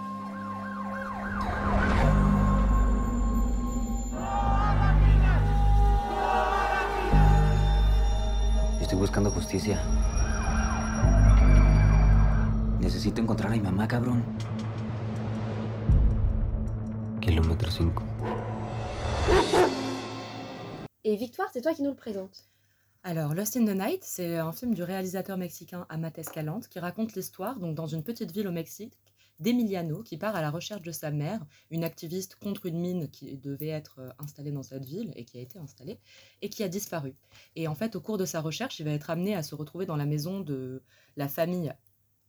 Buscando 9.00 9.30
justicia. 9.30 9.80
Necesito 12.80 13.22
encontrar 13.22 13.50
a 13.50 13.56
mi 13.56 13.60
mamá, 13.62 13.88
cabrón. 13.88 14.22
Kilómetro 17.22 17.70
5. 17.70 18.02
Et 21.04 21.16
Victoire, 21.16 21.48
c'est 21.50 21.62
toi 21.62 21.72
qui 21.72 21.82
nous 21.82 21.90
le 21.90 21.96
présente. 21.96 22.44
Alors, 23.02 23.32
Lost 23.32 23.56
in 23.56 23.64
the 23.64 23.74
Night, 23.74 24.04
c'est 24.04 24.36
un 24.36 24.52
film 24.52 24.74
du 24.74 24.82
réalisateur 24.82 25.38
mexicain 25.38 25.86
Amat 25.88 26.12
Escalante 26.18 26.68
qui 26.68 26.78
raconte 26.78 27.14
l'histoire, 27.14 27.58
donc 27.58 27.74
dans 27.74 27.86
une 27.86 28.02
petite 28.02 28.32
ville 28.32 28.48
au 28.48 28.52
Mexique, 28.52 28.98
d'Emiliano 29.40 30.02
qui 30.02 30.16
part 30.16 30.36
à 30.36 30.42
la 30.42 30.50
recherche 30.50 30.82
de 30.82 30.92
sa 30.92 31.10
mère, 31.10 31.44
une 31.70 31.84
activiste 31.84 32.36
contre 32.36 32.66
une 32.66 32.78
mine 32.78 33.10
qui 33.10 33.36
devait 33.36 33.68
être 33.68 34.00
euh, 34.00 34.10
installée 34.18 34.52
dans 34.52 34.62
cette 34.62 34.84
ville 34.84 35.12
et 35.16 35.24
qui 35.24 35.38
a 35.38 35.40
été 35.40 35.58
installée, 35.58 35.98
et 36.42 36.48
qui 36.48 36.62
a 36.62 36.68
disparu. 36.68 37.14
Et 37.56 37.66
en 37.66 37.74
fait, 37.74 37.96
au 37.96 38.00
cours 38.00 38.18
de 38.18 38.24
sa 38.24 38.40
recherche, 38.40 38.78
il 38.80 38.84
va 38.84 38.92
être 38.92 39.10
amené 39.10 39.34
à 39.34 39.42
se 39.42 39.54
retrouver 39.54 39.86
dans 39.86 39.96
la 39.96 40.06
maison 40.06 40.40
de 40.40 40.82
la 41.16 41.28
famille 41.28 41.72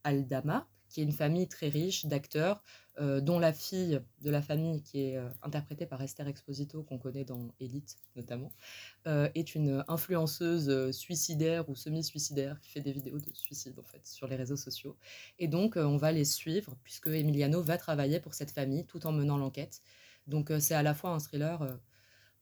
Aldama, 0.04 0.68
qui 0.92 1.00
est 1.00 1.04
une 1.06 1.14
famille 1.14 1.48
très 1.48 1.70
riche 1.70 2.06
d'acteurs, 2.06 2.62
euh, 3.00 3.22
dont 3.22 3.40
la 3.40 3.54
fille 3.54 4.02
de 4.22 4.30
la 4.30 4.42
famille, 4.42 4.84
qui 4.84 5.06
est 5.06 5.18
euh, 5.18 5.30
interprétée 5.42 5.86
par 5.86 6.02
Esther 6.02 6.28
Exposito, 6.28 6.84
qu'on 6.84 6.98
connaît 6.98 7.24
dans 7.24 7.54
Elite 7.62 7.98
notamment, 8.18 8.52
euh, 9.08 9.30
est 9.34 9.56
une 9.56 9.86
influenceuse 9.88 10.92
suicidaire 10.92 11.70
ou 11.70 11.76
semi-suicidaire 11.76 12.60
qui 12.60 12.70
fait 12.70 12.82
des 12.82 12.92
vidéos 12.92 13.20
de 13.20 13.34
suicide 13.34 13.80
en 13.80 13.84
fait 13.84 14.06
sur 14.06 14.28
les 14.28 14.36
réseaux 14.36 14.58
sociaux. 14.58 14.98
Et 15.40 15.48
donc 15.48 15.78
on 15.78 15.96
va 15.96 16.12
les 16.12 16.26
suivre 16.26 16.76
puisque 16.84 17.08
Emiliano 17.08 17.62
va 17.62 17.78
travailler 17.78 18.20
pour 18.20 18.34
cette 18.34 18.52
famille 18.52 18.86
tout 18.86 19.08
en 19.08 19.14
menant 19.14 19.38
l'enquête. 19.38 19.82
Donc 20.28 20.52
c'est 20.60 20.76
à 20.76 20.84
la 20.84 20.94
fois 20.94 21.12
un 21.12 21.20
thriller 21.20 21.80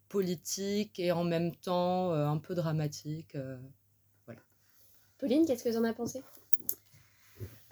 politique 0.10 1.00
et 1.00 1.12
en 1.12 1.24
même 1.24 1.56
temps 1.56 2.12
un 2.12 2.38
peu 2.40 2.56
dramatique. 2.56 3.38
Pauline, 5.20 5.46
qu'est-ce 5.46 5.64
que 5.64 5.70
tu 5.70 5.78
en 5.78 5.84
as 5.84 5.94
pensé? 5.94 6.24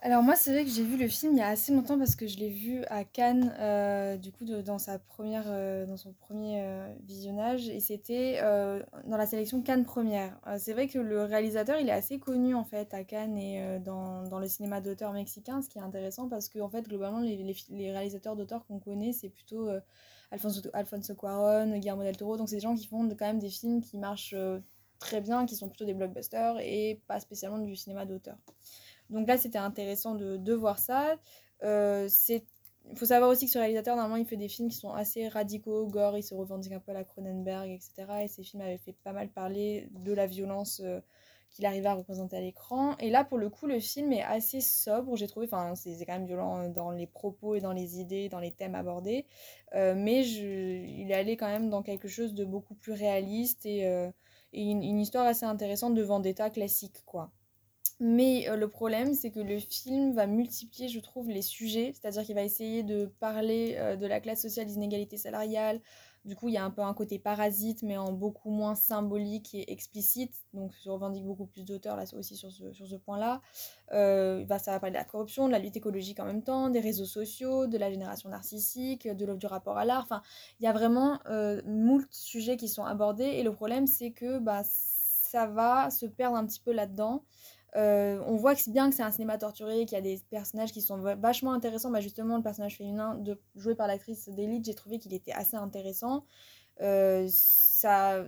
Alors 0.04 0.22
moi, 0.22 0.36
c'est 0.36 0.52
vrai 0.52 0.64
que 0.64 0.70
j'ai 0.70 0.84
vu 0.84 0.96
le 0.96 1.08
film 1.08 1.34
il 1.34 1.40
y 1.40 1.42
a 1.42 1.48
assez 1.48 1.74
longtemps 1.74 1.98
parce 1.98 2.16
que 2.16 2.28
je 2.28 2.38
l'ai 2.38 2.50
vu 2.50 2.84
à 2.88 3.04
Cannes, 3.04 3.56
euh, 3.60 4.16
du 4.16 4.32
coup, 4.32 4.46
dans 4.46 4.78
sa 4.78 5.00
première, 5.00 5.46
euh, 5.48 5.88
dans 5.88 5.98
son 5.98 6.14
premier 6.14 6.62
euh, 6.62 6.94
visionnage, 7.04 7.68
et 7.68 7.80
c'était 7.80 8.40
dans 8.40 9.18
la 9.18 9.26
sélection 9.26 9.62
Cannes 9.64 9.86
première. 9.86 10.40
C'est 10.60 10.74
vrai 10.74 10.88
que 10.88 11.00
le 11.00 11.24
réalisateur, 11.24 11.80
il 11.80 11.90
est 11.90 11.92
assez 11.92 12.20
connu 12.20 12.54
en 12.54 12.64
fait 12.64 12.94
à 12.94 13.04
Cannes 13.04 13.38
et 13.38 13.80
dans, 13.80 14.22
dans 14.24 14.38
le 14.40 14.48
cinéma 14.48 14.82
d'auteur 14.82 15.14
mexicain, 15.14 15.64
ce 15.64 15.70
qui 15.70 15.80
est 15.80 15.82
intéressant 15.82 16.30
parce 16.30 16.48
que 16.48 16.60
en 16.60 16.70
fait, 16.70 16.88
globalement, 16.88 17.20
les, 17.20 17.56
les, 17.70 17.92
réalisateurs 17.92 18.36
d'auteur 18.36 18.66
qu'on 18.68 18.80
connaît, 18.80 19.14
c'est 19.14 19.30
plutôt 19.30 19.68
Alfonso, 20.30 20.62
Alfonso 20.74 21.16
Cuarón, 21.16 21.76
Guillermo 21.80 22.04
del 22.04 22.18
Toro, 22.18 22.38
donc 22.38 22.50
c'est 22.50 22.58
des 22.58 22.62
gens 22.62 22.76
qui 22.76 22.86
font 22.86 23.08
quand 23.10 23.26
même 23.26 23.40
des 23.40 23.50
films 23.50 23.82
qui 23.82 23.98
marchent 23.98 24.36
très 25.00 25.22
bien, 25.22 25.48
qui 25.48 25.56
sont 25.56 25.70
plutôt 25.70 25.86
des 25.86 25.94
blockbusters 25.96 26.60
et 26.60 27.02
pas 27.08 27.20
spécialement 27.20 27.58
du 27.58 27.76
cinéma 27.76 28.06
d'auteur. 28.06 28.38
Donc 29.10 29.28
là, 29.28 29.38
c'était 29.38 29.58
intéressant 29.58 30.16
de, 30.16 30.38
de 30.38 30.54
voir 30.54 30.80
ça. 30.80 31.16
Euh, 31.64 32.08
c'est 32.10 32.46
il 32.92 32.98
faut 32.98 33.06
savoir 33.06 33.30
aussi 33.30 33.46
que 33.46 33.52
ce 33.52 33.58
réalisateur, 33.58 33.96
normalement, 33.96 34.18
il 34.18 34.26
fait 34.26 34.38
des 34.38 34.48
films 34.48 34.70
qui 34.70 34.78
sont 34.78 34.94
assez 34.94 35.28
radicaux, 35.28 35.88
gore, 35.88 36.18
il 36.18 36.24
se 36.24 36.34
revendique 36.34 36.72
un 36.72 36.80
peu 36.80 36.92
à 36.92 36.94
la 36.94 37.04
Cronenberg, 37.04 37.70
etc. 37.70 38.24
Et 38.24 38.28
ces 38.28 38.44
films 38.44 38.62
avaient 38.62 38.78
fait 38.78 38.96
pas 39.04 39.12
mal 39.12 39.30
parler 39.30 39.90
de 39.92 40.14
la 40.14 40.26
violence 40.26 40.82
euh, 40.84 41.02
qu'il 41.50 41.66
arrivait 41.66 41.90
à 41.90 41.96
représenter 41.96 42.38
à 42.38 42.42
l'écran. 42.42 42.96
Et 43.00 43.10
là, 43.10 43.24
pour 43.24 43.38
le 43.38 43.50
coup, 43.50 43.68
le 43.68 43.80
film 43.80 44.14
est 44.14 44.24
assez 44.24 44.62
sobre, 44.62 45.18
j'ai 45.18 45.28
trouvé. 45.28 45.48
Enfin, 45.48 45.76
c'est 45.76 45.98
quand 46.06 46.14
même 46.14 46.26
violent 46.26 46.60
euh, 46.60 46.70
dans 46.70 46.92
les 46.92 47.08
propos 47.08 47.56
et 47.56 47.60
dans 47.60 47.74
les 47.74 48.00
idées, 48.00 48.30
dans 48.30 48.40
les 48.40 48.52
thèmes 48.52 48.76
abordés. 48.76 49.26
Mais 49.74 50.24
je, 50.24 50.46
il 50.46 51.12
est 51.12 51.16
allé 51.16 51.36
quand 51.38 51.48
même 51.48 51.70
dans 51.70 51.84
quelque 51.84 52.08
chose 52.08 52.34
de 52.34 52.46
beaucoup 52.46 52.76
plus 52.76 52.94
réaliste 52.94 53.66
et, 53.66 53.86
une 54.54 55.00
histoire 55.00 55.26
assez 55.28 55.46
intéressante 55.46 55.94
de 55.94 56.02
vendetta 56.02 56.50
classique, 56.50 57.04
quoi. 57.06 57.32
Mais 58.00 58.48
euh, 58.48 58.56
le 58.56 58.68
problème, 58.68 59.14
c'est 59.16 59.32
que 59.32 59.40
le 59.40 59.58
film 59.58 60.14
va 60.14 60.28
multiplier, 60.28 60.88
je 60.88 61.00
trouve, 61.00 61.30
les 61.30 61.42
sujets. 61.42 61.94
C'est-à-dire 61.94 62.24
qu'il 62.24 62.36
va 62.36 62.44
essayer 62.44 62.84
de 62.84 63.08
parler 63.20 63.76
euh, 63.78 63.96
de 63.96 64.06
la 64.06 64.20
classe 64.20 64.42
sociale, 64.42 64.68
des 64.68 64.76
inégalités 64.76 65.18
salariales. 65.18 65.82
Du 66.28 66.36
coup, 66.36 66.50
il 66.50 66.56
y 66.56 66.58
a 66.58 66.66
un 66.66 66.70
peu 66.70 66.82
un 66.82 66.94
côté 66.94 67.20
parasite, 67.20 67.84
mais 67.84 67.98
en 67.98 68.12
beaucoup 68.12 68.50
moins 68.52 68.76
symbolique 68.76 69.56
et 69.56 69.72
explicite. 69.72 70.36
Donc, 70.54 70.74
je 70.84 70.90
revendique 70.90 71.26
beaucoup 71.26 71.46
plus 71.46 71.64
d'auteurs 71.64 71.96
là 71.96 72.04
aussi 72.14 72.36
sur 72.36 72.52
ce, 72.52 72.74
sur 72.74 72.86
ce 72.86 72.96
point-là. 72.98 73.42
Euh, 73.94 74.44
bah, 74.46 74.60
ça 74.60 74.72
va 74.72 74.80
parler 74.80 74.92
de 74.92 74.98
la 74.98 75.06
corruption, 75.06 75.48
de 75.48 75.54
la 75.54 75.60
lutte 75.60 75.78
écologique 75.78 76.20
en 76.20 76.26
même 76.26 76.44
temps, 76.44 76.70
des 76.70 76.82
réseaux 76.82 77.06
sociaux, 77.06 77.66
de 77.66 77.78
la 77.78 77.90
génération 77.90 78.30
narcissique, 78.30 79.08
de 79.08 79.36
du 79.36 79.46
rapport 79.48 79.78
à 79.78 79.86
l'art. 79.86 80.04
Enfin, 80.04 80.22
il 80.60 80.66
y 80.66 80.68
a 80.68 80.74
vraiment 80.74 81.20
euh, 81.28 81.62
moult 81.66 82.08
sujets 82.12 82.58
qui 82.58 82.68
sont 82.68 82.84
abordés. 82.84 83.24
Et 83.24 83.44
le 83.44 83.54
problème, 83.54 83.88
c'est 83.88 84.12
que 84.12 84.38
bah, 84.40 84.64
ça 84.66 85.46
va 85.48 85.90
se 85.90 86.06
perdre 86.06 86.36
un 86.36 86.46
petit 86.46 86.60
peu 86.60 86.74
là-dedans. 86.74 87.24
Euh, 87.76 88.22
on 88.26 88.38
voit 88.38 88.56
que 88.56 88.62
c'est 88.62 88.72
bien 88.72 88.90
que 88.90 88.96
c'est 88.96 89.04
un 89.04 89.12
cinéma 89.12 89.38
torturé, 89.38 89.86
qu'il 89.86 89.96
y 89.96 90.00
a 90.00 90.02
des 90.02 90.22
personnages 90.30 90.72
qui 90.72 90.82
sont 90.82 90.98
vachement 90.98 91.54
intéressants. 91.54 91.92
Bah 91.92 92.02
justement, 92.02 92.38
le 92.38 92.44
personnage 92.44 92.78
féminin 92.78 93.16
de, 93.16 93.40
joué 93.56 93.76
par 93.76 93.88
l'actrice 93.88 94.30
d'élite, 94.30 94.66
j'ai 94.66 94.74
trouvé 94.74 95.00
qu'il 95.00 95.14
était 95.14 95.34
assez 95.34 95.58
intéressant. 95.58 96.26
Euh, 96.82 97.28
sa, 97.30 98.24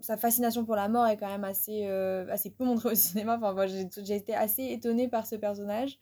sa, 0.00 0.16
fascination 0.16 0.64
pour 0.64 0.74
la 0.74 0.88
mort 0.88 1.06
est 1.06 1.16
quand 1.16 1.28
même 1.28 1.44
assez, 1.44 1.86
euh, 1.86 2.26
assez 2.30 2.50
peu 2.50 2.64
montrée 2.64 2.90
au 2.90 2.94
cinéma. 2.94 3.36
Enfin, 3.36 3.52
moi, 3.52 3.66
j'ai 3.66 4.14
été 4.14 4.34
assez 4.34 4.64
étonnée 4.64 5.08
par 5.08 5.26
ce 5.26 5.36
personnage. 5.36 5.98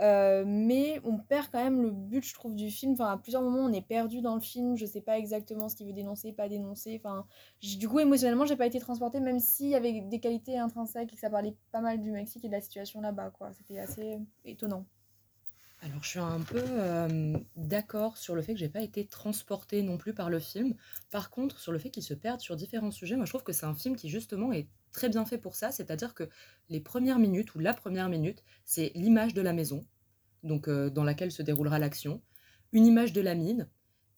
Euh, 0.00 0.44
mais 0.46 1.00
on 1.04 1.18
perd 1.18 1.48
quand 1.50 1.62
même 1.62 1.82
le 1.82 1.90
but, 1.90 2.24
je 2.24 2.34
trouve, 2.34 2.54
du 2.54 2.70
film. 2.70 2.92
Enfin, 2.92 3.12
à 3.12 3.16
plusieurs 3.16 3.42
moments, 3.42 3.64
on 3.64 3.72
est 3.72 3.86
perdu 3.86 4.20
dans 4.20 4.34
le 4.34 4.40
film. 4.40 4.76
Je 4.76 4.86
sais 4.86 5.00
pas 5.00 5.18
exactement 5.18 5.68
ce 5.68 5.76
qu'il 5.76 5.86
veut 5.86 5.92
dénoncer, 5.92 6.32
pas 6.32 6.48
dénoncer. 6.48 7.00
Enfin, 7.02 7.26
du 7.60 7.88
coup, 7.88 7.98
émotionnellement, 7.98 8.46
j'ai 8.46 8.56
pas 8.56 8.66
été 8.66 8.78
transportée, 8.78 9.20
même 9.20 9.40
s'il 9.40 9.68
y 9.68 9.74
avait 9.74 10.02
des 10.02 10.20
qualités 10.20 10.58
intrinsèques 10.58 11.12
et 11.12 11.14
que 11.14 11.20
ça 11.20 11.30
parlait 11.30 11.56
pas 11.72 11.80
mal 11.80 12.00
du 12.00 12.10
Mexique 12.10 12.44
et 12.44 12.48
de 12.48 12.52
la 12.52 12.60
situation 12.60 13.00
là-bas, 13.00 13.30
quoi. 13.30 13.52
C'était 13.52 13.78
assez 13.78 14.18
étonnant. 14.44 14.84
Alors, 15.82 16.02
je 16.02 16.08
suis 16.08 16.18
un 16.18 16.40
peu 16.40 16.62
euh, 16.64 17.38
d'accord 17.56 18.16
sur 18.16 18.34
le 18.34 18.42
fait 18.42 18.52
que 18.52 18.58
j'ai 18.58 18.68
pas 18.68 18.82
été 18.82 19.06
transportée 19.06 19.82
non 19.82 19.96
plus 19.96 20.12
par 20.12 20.28
le 20.28 20.40
film. 20.40 20.74
Par 21.10 21.30
contre, 21.30 21.58
sur 21.60 21.70
le 21.70 21.78
fait 21.78 21.90
qu'il 21.90 22.02
se 22.02 22.14
perde 22.14 22.40
sur 22.40 22.56
différents 22.56 22.90
sujets, 22.90 23.16
moi 23.16 23.26
je 23.26 23.30
trouve 23.30 23.44
que 23.44 23.52
c'est 23.52 23.66
un 23.66 23.74
film 23.74 23.94
qui 23.94 24.08
justement 24.08 24.52
est 24.52 24.68
très 24.92 25.08
bien 25.08 25.24
fait 25.24 25.38
pour 25.38 25.54
ça. 25.54 25.70
C'est-à-dire 25.70 26.14
que 26.14 26.28
les 26.68 26.80
premières 26.80 27.18
minutes 27.18 27.54
ou 27.54 27.58
la 27.58 27.74
première 27.74 28.08
minute, 28.08 28.42
c'est 28.64 28.92
l'image 28.94 29.34
de 29.34 29.42
la 29.42 29.52
maison, 29.52 29.86
donc 30.42 30.68
euh, 30.68 30.90
dans 30.90 31.04
laquelle 31.04 31.32
se 31.32 31.42
déroulera 31.42 31.78
l'action, 31.78 32.22
une 32.72 32.86
image 32.86 33.12
de 33.12 33.20
la 33.20 33.34
mine 33.34 33.68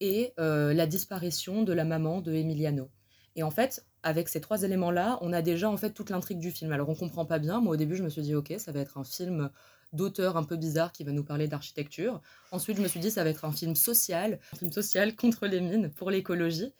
et 0.00 0.32
euh, 0.40 0.72
la 0.74 0.86
disparition 0.86 1.62
de 1.62 1.72
la 1.72 1.84
maman 1.84 2.20
de 2.20 2.32
Emiliano. 2.32 2.90
Et 3.36 3.42
en 3.42 3.50
fait, 3.50 3.86
avec 4.02 4.28
ces 4.28 4.40
trois 4.40 4.62
éléments-là, 4.62 5.18
on 5.20 5.32
a 5.32 5.42
déjà 5.42 5.70
en 5.70 5.76
fait 5.76 5.90
toute 5.90 6.10
l'intrigue 6.10 6.38
du 6.38 6.50
film. 6.50 6.72
Alors 6.72 6.88
on 6.88 6.94
comprend 6.94 7.26
pas 7.26 7.38
bien. 7.38 7.60
Moi 7.60 7.74
au 7.74 7.76
début, 7.76 7.96
je 7.96 8.02
me 8.02 8.08
suis 8.08 8.22
dit 8.22 8.34
ok, 8.34 8.54
ça 8.58 8.72
va 8.72 8.80
être 8.80 8.98
un 8.98 9.04
film 9.04 9.50
d'auteur 9.92 10.36
un 10.36 10.44
peu 10.44 10.56
bizarre 10.56 10.92
qui 10.92 11.04
va 11.04 11.12
nous 11.12 11.24
parler 11.24 11.48
d'architecture. 11.48 12.20
Ensuite, 12.52 12.76
je 12.76 12.82
me 12.82 12.88
suis 12.88 13.00
dit 13.00 13.10
ça 13.10 13.24
va 13.24 13.30
être 13.30 13.44
un 13.44 13.52
film 13.52 13.74
social, 13.74 14.40
un 14.52 14.56
film 14.56 14.72
social 14.72 15.14
contre 15.16 15.46
les 15.46 15.60
mines 15.60 15.90
pour 15.90 16.10
l'écologie. 16.10 16.72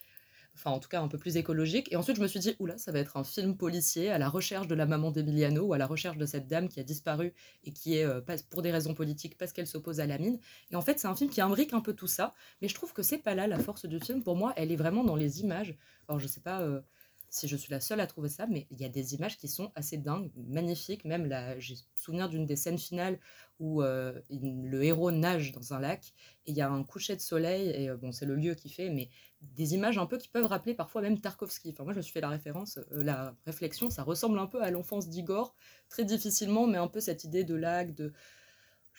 Enfin, 0.61 0.73
en 0.73 0.79
tout 0.79 0.91
cas, 0.91 1.01
un 1.01 1.09
peu 1.09 1.17
plus 1.17 1.39
écologique. 1.39 1.91
Et 1.91 1.97
ensuite, 1.97 2.17
je 2.17 2.21
me 2.21 2.27
suis 2.27 2.39
dit, 2.39 2.55
oula, 2.59 2.77
ça 2.77 2.93
va 2.93 2.99
être 2.99 3.17
un 3.17 3.25
film 3.25 3.57
policier 3.57 4.11
à 4.11 4.19
la 4.19 4.29
recherche 4.29 4.67
de 4.69 4.75
la 4.75 4.85
maman 4.85 5.11
d'Emiliano 5.11 5.63
ou 5.63 5.73
à 5.73 5.79
la 5.79 5.87
recherche 5.87 6.19
de 6.19 6.27
cette 6.27 6.47
dame 6.49 6.69
qui 6.69 6.81
a 6.81 6.83
disparu 6.83 7.33
et 7.65 7.73
qui 7.73 7.97
est, 7.97 8.05
euh, 8.05 8.21
pour 8.51 8.61
des 8.61 8.71
raisons 8.71 8.93
politiques, 8.93 9.39
parce 9.39 9.53
qu'elle 9.55 9.67
s'oppose 9.67 10.01
à 10.01 10.07
la 10.07 10.19
mine. 10.19 10.39
Et 10.71 10.77
en 10.77 10.83
fait, 10.83 10.99
c'est 10.99 11.09
un 11.09 11.17
film 11.17 11.31
qui 11.31 11.41
imbrique 11.41 11.73
un 11.73 11.81
peu 11.81 11.95
tout 11.95 12.07
ça. 12.07 12.35
Mais 12.61 12.69
je 12.69 12.75
trouve 12.75 12.93
que 12.93 13.03
c'est 13.03 13.19
pas 13.19 13.35
là 13.35 13.47
la 13.47 13.59
force 13.59 13.87
du 13.87 13.99
film. 14.01 14.23
Pour 14.23 14.37
moi, 14.37 14.53
elle 14.57 14.71
est 14.71 14.77
vraiment 14.77 15.03
dans 15.03 15.17
les 15.17 15.41
images. 15.41 15.79
Alors, 16.09 16.21
je 16.21 16.29
sais 16.29 16.41
pas. 16.41 16.61
Euh, 16.61 16.83
si 17.31 17.47
je 17.47 17.57
suis 17.57 17.71
la 17.71 17.81
seule 17.81 18.01
à 18.01 18.07
trouver 18.07 18.29
ça, 18.29 18.47
mais 18.49 18.67
il 18.71 18.81
y 18.81 18.85
a 18.85 18.89
des 18.89 19.15
images 19.15 19.39
qui 19.39 19.49
sont 19.49 19.71
assez 19.77 19.97
dingues, 19.97 20.31
magnifiques. 20.37 21.05
Même 21.05 21.27
là, 21.27 21.59
j'ai 21.61 21.77
souvenir 21.95 22.29
d'une 22.29 22.45
des 22.45 22.57
scènes 22.57 22.79
finales 22.79 23.21
où 23.61 23.83
euh, 23.83 24.21
le 24.31 24.83
héros 24.83 25.13
nage 25.13 25.53
dans 25.53 25.73
un 25.73 25.81
lac 25.81 26.13
et 26.47 26.51
il 26.51 26.57
y 26.57 26.61
a 26.61 26.69
un 26.69 26.83
coucher 26.83 27.15
de 27.15 27.21
soleil, 27.21 27.69
et 27.69 27.89
euh, 27.89 27.97
bon, 27.97 28.11
c'est 28.11 28.27
le 28.27 28.35
lieu 28.35 28.55
qui 28.55 28.69
fait, 28.69 28.91
mais 28.91 29.11
des 29.43 29.75
images 29.75 29.97
un 29.97 30.07
peu 30.07 30.19
qui 30.19 30.29
peuvent 30.29 30.47
rappeler 30.47 30.75
parfois 30.75 31.03
même 31.03 31.21
Tarkovsky. 31.21 31.71
Enfin, 31.71 31.85
moi, 31.85 31.93
je 31.93 31.99
me 31.99 32.03
suis 32.03 32.13
fait 32.13 32.21
la 32.21 32.29
référence, 32.29 32.79
euh, 32.93 33.03
la 33.05 33.37
réflexion, 33.47 33.91
ça 33.91 34.03
ressemble 34.03 34.39
un 34.39 34.47
peu 34.47 34.63
à 34.63 34.71
l'enfance 34.71 35.09
d'Igor, 35.09 35.55
très 35.89 36.05
difficilement, 36.05 36.67
mais 36.67 36.79
un 36.79 36.89
peu 36.89 37.01
cette 37.01 37.25
idée 37.25 37.45
de 37.45 37.55
lac, 37.55 37.95
de 37.95 38.13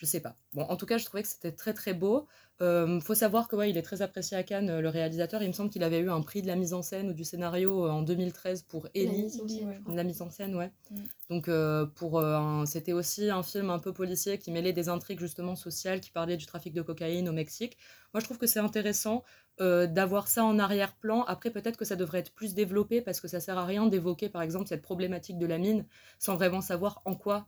je 0.02 0.08
sais 0.08 0.20
pas. 0.20 0.36
Bon, 0.54 0.64
en 0.64 0.76
tout 0.78 0.88
cas, 0.88 0.98
je 0.98 1.06
trouvais 1.06 1.22
que 1.22 1.30
c'était 1.30 1.52
très 1.52 1.76
très 1.76 1.94
beau. 1.94 2.26
Euh, 2.60 3.00
faut 3.02 3.14
savoir 3.14 3.48
que 3.48 3.56
ouais, 3.56 3.70
il 3.70 3.78
est 3.78 3.84
très 3.84 4.02
apprécié 4.02 4.36
à 4.36 4.42
Cannes, 4.42 4.80
le 4.80 4.90
réalisateur. 4.90 5.44
Il 5.44 5.48
me 5.48 5.54
semble 5.54 5.70
qu'il 5.70 5.84
avait 5.84 6.00
eu 6.00 6.10
un 6.10 6.22
prix 6.22 6.42
de 6.42 6.48
la 6.48 6.56
mise 6.56 6.74
en 6.74 6.82
scène 6.82 7.12
ou 7.12 7.14
du 7.14 7.24
scénario 7.24 7.88
en 7.88 8.02
2013 8.02 8.64
pour 8.64 8.88
Ellie. 8.96 9.30
La 9.88 10.04
mise 10.04 10.24
en 10.24 10.32
scène, 10.32 10.56
ouais. 10.56 10.72
Mm. 10.90 10.96
Donc 11.30 11.50
euh, 11.50 11.86
pour 11.86 12.18
euh, 12.18 12.66
c'était 12.66 12.94
aussi 12.94 13.30
un 13.30 13.44
film 13.44 13.70
un 13.70 13.78
peu 13.78 13.94
policier 13.94 14.40
qui 14.40 14.50
mêlait 14.50 14.74
des 14.74 14.90
intrigues 14.90 15.20
justement 15.20 15.56
sociales, 15.56 16.02
qui 16.02 16.10
parlait 16.10 16.36
du 16.36 16.48
trafic 16.48 16.74
de 16.74 16.82
cocaïne 16.82 17.30
au 17.30 17.34
Mexique. 17.34 17.78
Moi, 18.14 18.22
je 18.22 18.26
trouve 18.26 18.40
que 18.40 18.48
c'est 18.48 18.60
intéressant 18.60 19.24
euh, 19.60 19.86
d'avoir 19.86 20.28
ça 20.28 20.44
en 20.44 20.58
arrière-plan. 20.58 21.24
Après, 21.26 21.52
peut-être 21.52 21.78
que 21.78 21.86
ça 21.86 21.96
devrait 21.96 22.20
être 22.20 22.34
plus 22.34 22.56
développé 22.56 23.02
parce 23.02 23.22
que 23.22 23.28
ça 23.28 23.40
sert 23.40 23.60
à 23.60 23.66
rien 23.66 23.86
d'évoquer, 23.86 24.30
par 24.30 24.42
exemple, 24.42 24.68
cette 24.68 24.82
problématique 24.82 25.38
de 25.38 25.46
la 25.46 25.60
mine 25.60 25.86
sans 26.18 26.36
vraiment 26.36 26.62
savoir 26.62 27.04
en 27.06 27.14
quoi 27.14 27.46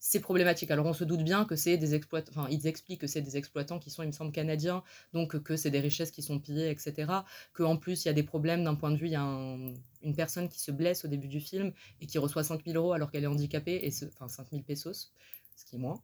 c'est 0.00 0.20
problématique. 0.20 0.70
Alors 0.70 0.86
on 0.86 0.92
se 0.92 1.04
doute 1.04 1.22
bien 1.22 1.44
que 1.44 1.56
c'est 1.56 1.76
des 1.76 1.94
exploitants, 1.94 2.30
enfin 2.32 2.48
ils 2.50 2.66
expliquent 2.66 3.00
que 3.00 3.06
c'est 3.06 3.20
des 3.20 3.36
exploitants 3.36 3.78
qui 3.78 3.90
sont, 3.90 4.02
il 4.02 4.06
me 4.06 4.12
semble, 4.12 4.32
canadiens, 4.32 4.82
donc 5.12 5.42
que 5.42 5.56
c'est 5.56 5.70
des 5.70 5.80
richesses 5.80 6.10
qui 6.10 6.22
sont 6.22 6.38
pillées, 6.38 6.70
etc. 6.70 7.12
Qu'en 7.52 7.76
plus 7.76 8.04
il 8.04 8.08
y 8.08 8.10
a 8.10 8.14
des 8.14 8.22
problèmes 8.22 8.64
d'un 8.64 8.74
point 8.74 8.90
de 8.90 8.96
vue, 8.96 9.06
il 9.06 9.12
y 9.12 9.16
a 9.16 9.22
une 9.22 10.14
personne 10.14 10.48
qui 10.48 10.60
se 10.60 10.70
blesse 10.70 11.04
au 11.04 11.08
début 11.08 11.28
du 11.28 11.40
film 11.40 11.72
et 12.00 12.06
qui 12.06 12.18
reçoit 12.18 12.44
5000 12.44 12.76
euros 12.76 12.92
alors 12.92 13.10
qu'elle 13.10 13.24
est 13.24 13.28
handicapée, 13.28 13.80
et 13.82 13.90
ce, 13.90 14.04
enfin 14.06 14.28
5000 14.28 14.62
pesos, 14.62 15.12
ce 15.56 15.64
qui 15.64 15.76
est 15.76 15.78
moins, 15.78 16.00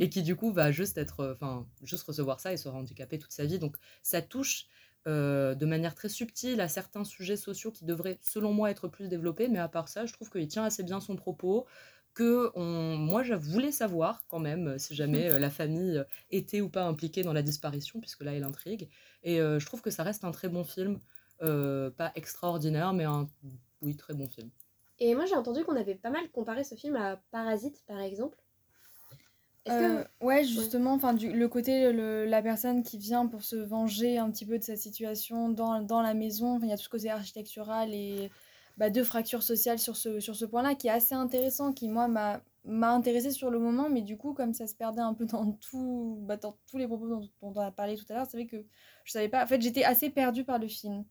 et 0.00 0.10
qui 0.10 0.22
du 0.22 0.36
coup 0.36 0.52
va 0.52 0.70
juste 0.70 0.98
être, 0.98 1.34
enfin 1.34 1.66
juste 1.82 2.04
recevoir 2.04 2.40
ça 2.40 2.52
et 2.52 2.56
sera 2.56 2.76
handicapée 2.76 3.18
toute 3.18 3.32
sa 3.32 3.46
vie. 3.46 3.58
Donc 3.58 3.76
ça 4.02 4.20
touche 4.20 4.66
euh, 5.08 5.56
de 5.56 5.66
manière 5.66 5.96
très 5.96 6.08
subtile 6.08 6.60
à 6.60 6.68
certains 6.68 7.02
sujets 7.02 7.36
sociaux 7.36 7.72
qui 7.72 7.84
devraient, 7.84 8.18
selon 8.20 8.52
moi, 8.52 8.70
être 8.70 8.86
plus 8.86 9.08
développés, 9.08 9.48
mais 9.48 9.58
à 9.58 9.66
part 9.66 9.88
ça, 9.88 10.06
je 10.06 10.12
trouve 10.12 10.30
qu'il 10.30 10.46
tient 10.46 10.62
assez 10.62 10.84
bien 10.84 11.00
son 11.00 11.16
propos 11.16 11.66
que 12.14 12.50
on, 12.54 12.96
moi 12.96 13.22
je 13.22 13.34
voulais 13.34 13.72
savoir 13.72 14.26
quand 14.28 14.38
même 14.38 14.68
euh, 14.68 14.78
si 14.78 14.94
jamais 14.94 15.30
euh, 15.30 15.38
la 15.38 15.50
famille 15.50 15.98
euh, 15.98 16.04
était 16.30 16.60
ou 16.60 16.68
pas 16.68 16.84
impliquée 16.84 17.22
dans 17.22 17.32
la 17.32 17.42
disparition, 17.42 18.00
puisque 18.00 18.22
là 18.22 18.32
elle 18.34 18.44
intrigue. 18.44 18.88
Et 19.22 19.36
je 19.38 19.64
trouve 19.66 19.82
que 19.82 19.90
ça 19.90 20.02
reste 20.02 20.24
un 20.24 20.32
très 20.32 20.48
bon 20.48 20.64
film, 20.64 20.98
pas 21.38 22.12
extraordinaire, 22.16 22.92
mais 22.92 23.04
un 23.04 23.28
oui 23.80 23.96
très 23.96 24.14
bon 24.14 24.26
film. 24.26 24.50
Et 24.98 25.14
moi 25.14 25.26
j'ai 25.26 25.36
entendu 25.36 25.64
qu'on 25.64 25.76
avait 25.76 25.94
pas 25.94 26.10
mal 26.10 26.28
comparé 26.30 26.64
ce 26.64 26.74
film 26.74 26.96
à 26.96 27.22
Parasite 27.30 27.84
par 27.86 28.00
exemple. 28.00 28.36
Que... 29.64 30.04
Ouais, 30.20 30.42
justement, 30.42 30.94
enfin 30.94 31.12
le 31.12 31.46
côté 31.46 31.92
la 31.92 32.42
personne 32.42 32.82
qui 32.82 32.98
vient 32.98 33.28
pour 33.28 33.42
se 33.44 33.54
venger 33.54 34.18
un 34.18 34.28
petit 34.32 34.44
peu 34.44 34.58
de 34.58 34.64
sa 34.64 34.74
situation 34.74 35.48
dans, 35.48 35.80
dans 35.82 36.02
la 36.02 36.14
maison, 36.14 36.58
il 36.60 36.68
y 36.68 36.72
a 36.72 36.76
tout 36.76 36.82
ce 36.82 36.88
côté 36.88 37.10
architectural 37.10 37.94
et 37.94 38.28
bah, 38.76 38.90
de 38.90 39.02
fractures 39.02 39.42
sociales 39.42 39.78
sur 39.78 39.96
ce, 39.96 40.20
sur 40.20 40.36
ce 40.36 40.44
point-là, 40.44 40.74
qui 40.74 40.88
est 40.88 40.90
assez 40.90 41.14
intéressant, 41.14 41.72
qui, 41.72 41.88
moi, 41.88 42.08
m'a 42.08 42.42
m'a 42.64 42.92
intéressé 42.92 43.30
sur 43.30 43.50
le 43.50 43.58
moment, 43.58 43.88
mais 43.90 44.02
du 44.02 44.16
coup, 44.16 44.34
comme 44.34 44.54
ça 44.54 44.66
se 44.66 44.74
perdait 44.74 45.00
un 45.00 45.14
peu 45.14 45.26
dans, 45.26 45.52
tout, 45.52 46.18
bah, 46.22 46.36
dans 46.36 46.56
tous 46.66 46.78
les 46.78 46.86
propos 46.86 47.08
dont, 47.08 47.28
on 47.40 47.52
a 47.56 47.70
parlé 47.70 47.96
tout 47.96 48.04
à 48.10 48.14
l'heure, 48.14 48.26
c'est 48.26 48.36
vrai 48.36 48.46
que 48.46 48.64
je 49.04 49.12
savais 49.12 49.28
pas. 49.28 49.42
En 49.42 49.46
fait, 49.46 49.60
j'étais 49.60 49.84
assez 49.84 50.10
perdue 50.10 50.44
par 50.44 50.58
le 50.58 50.68
film. 50.68 51.04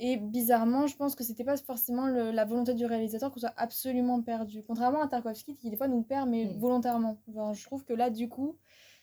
Et 0.00 0.16
bizarrement, 0.16 0.86
je 0.86 0.96
pense 0.96 1.16
que 1.16 1.24
c'était 1.24 1.44
pas 1.44 1.56
forcément 1.56 2.06
la 2.06 2.44
volonté 2.44 2.72
du 2.74 2.86
réalisateur 2.86 3.32
qu'on 3.32 3.40
soit 3.40 3.54
absolument 3.56 4.22
perdu. 4.22 4.62
Contrairement 4.62 5.02
à 5.02 5.08
Tarkovsky, 5.08 5.56
qui 5.56 5.70
des 5.70 5.76
fois 5.76 5.88
nous 5.88 6.02
perd, 6.02 6.28
mais 6.28 6.44
mm. 6.44 6.58
volontairement. 6.58 7.18
je 7.26 7.64
trouve 7.64 7.84
que 7.84 7.94
là, 7.94 8.08
du 8.08 8.28
coup, 8.28 8.56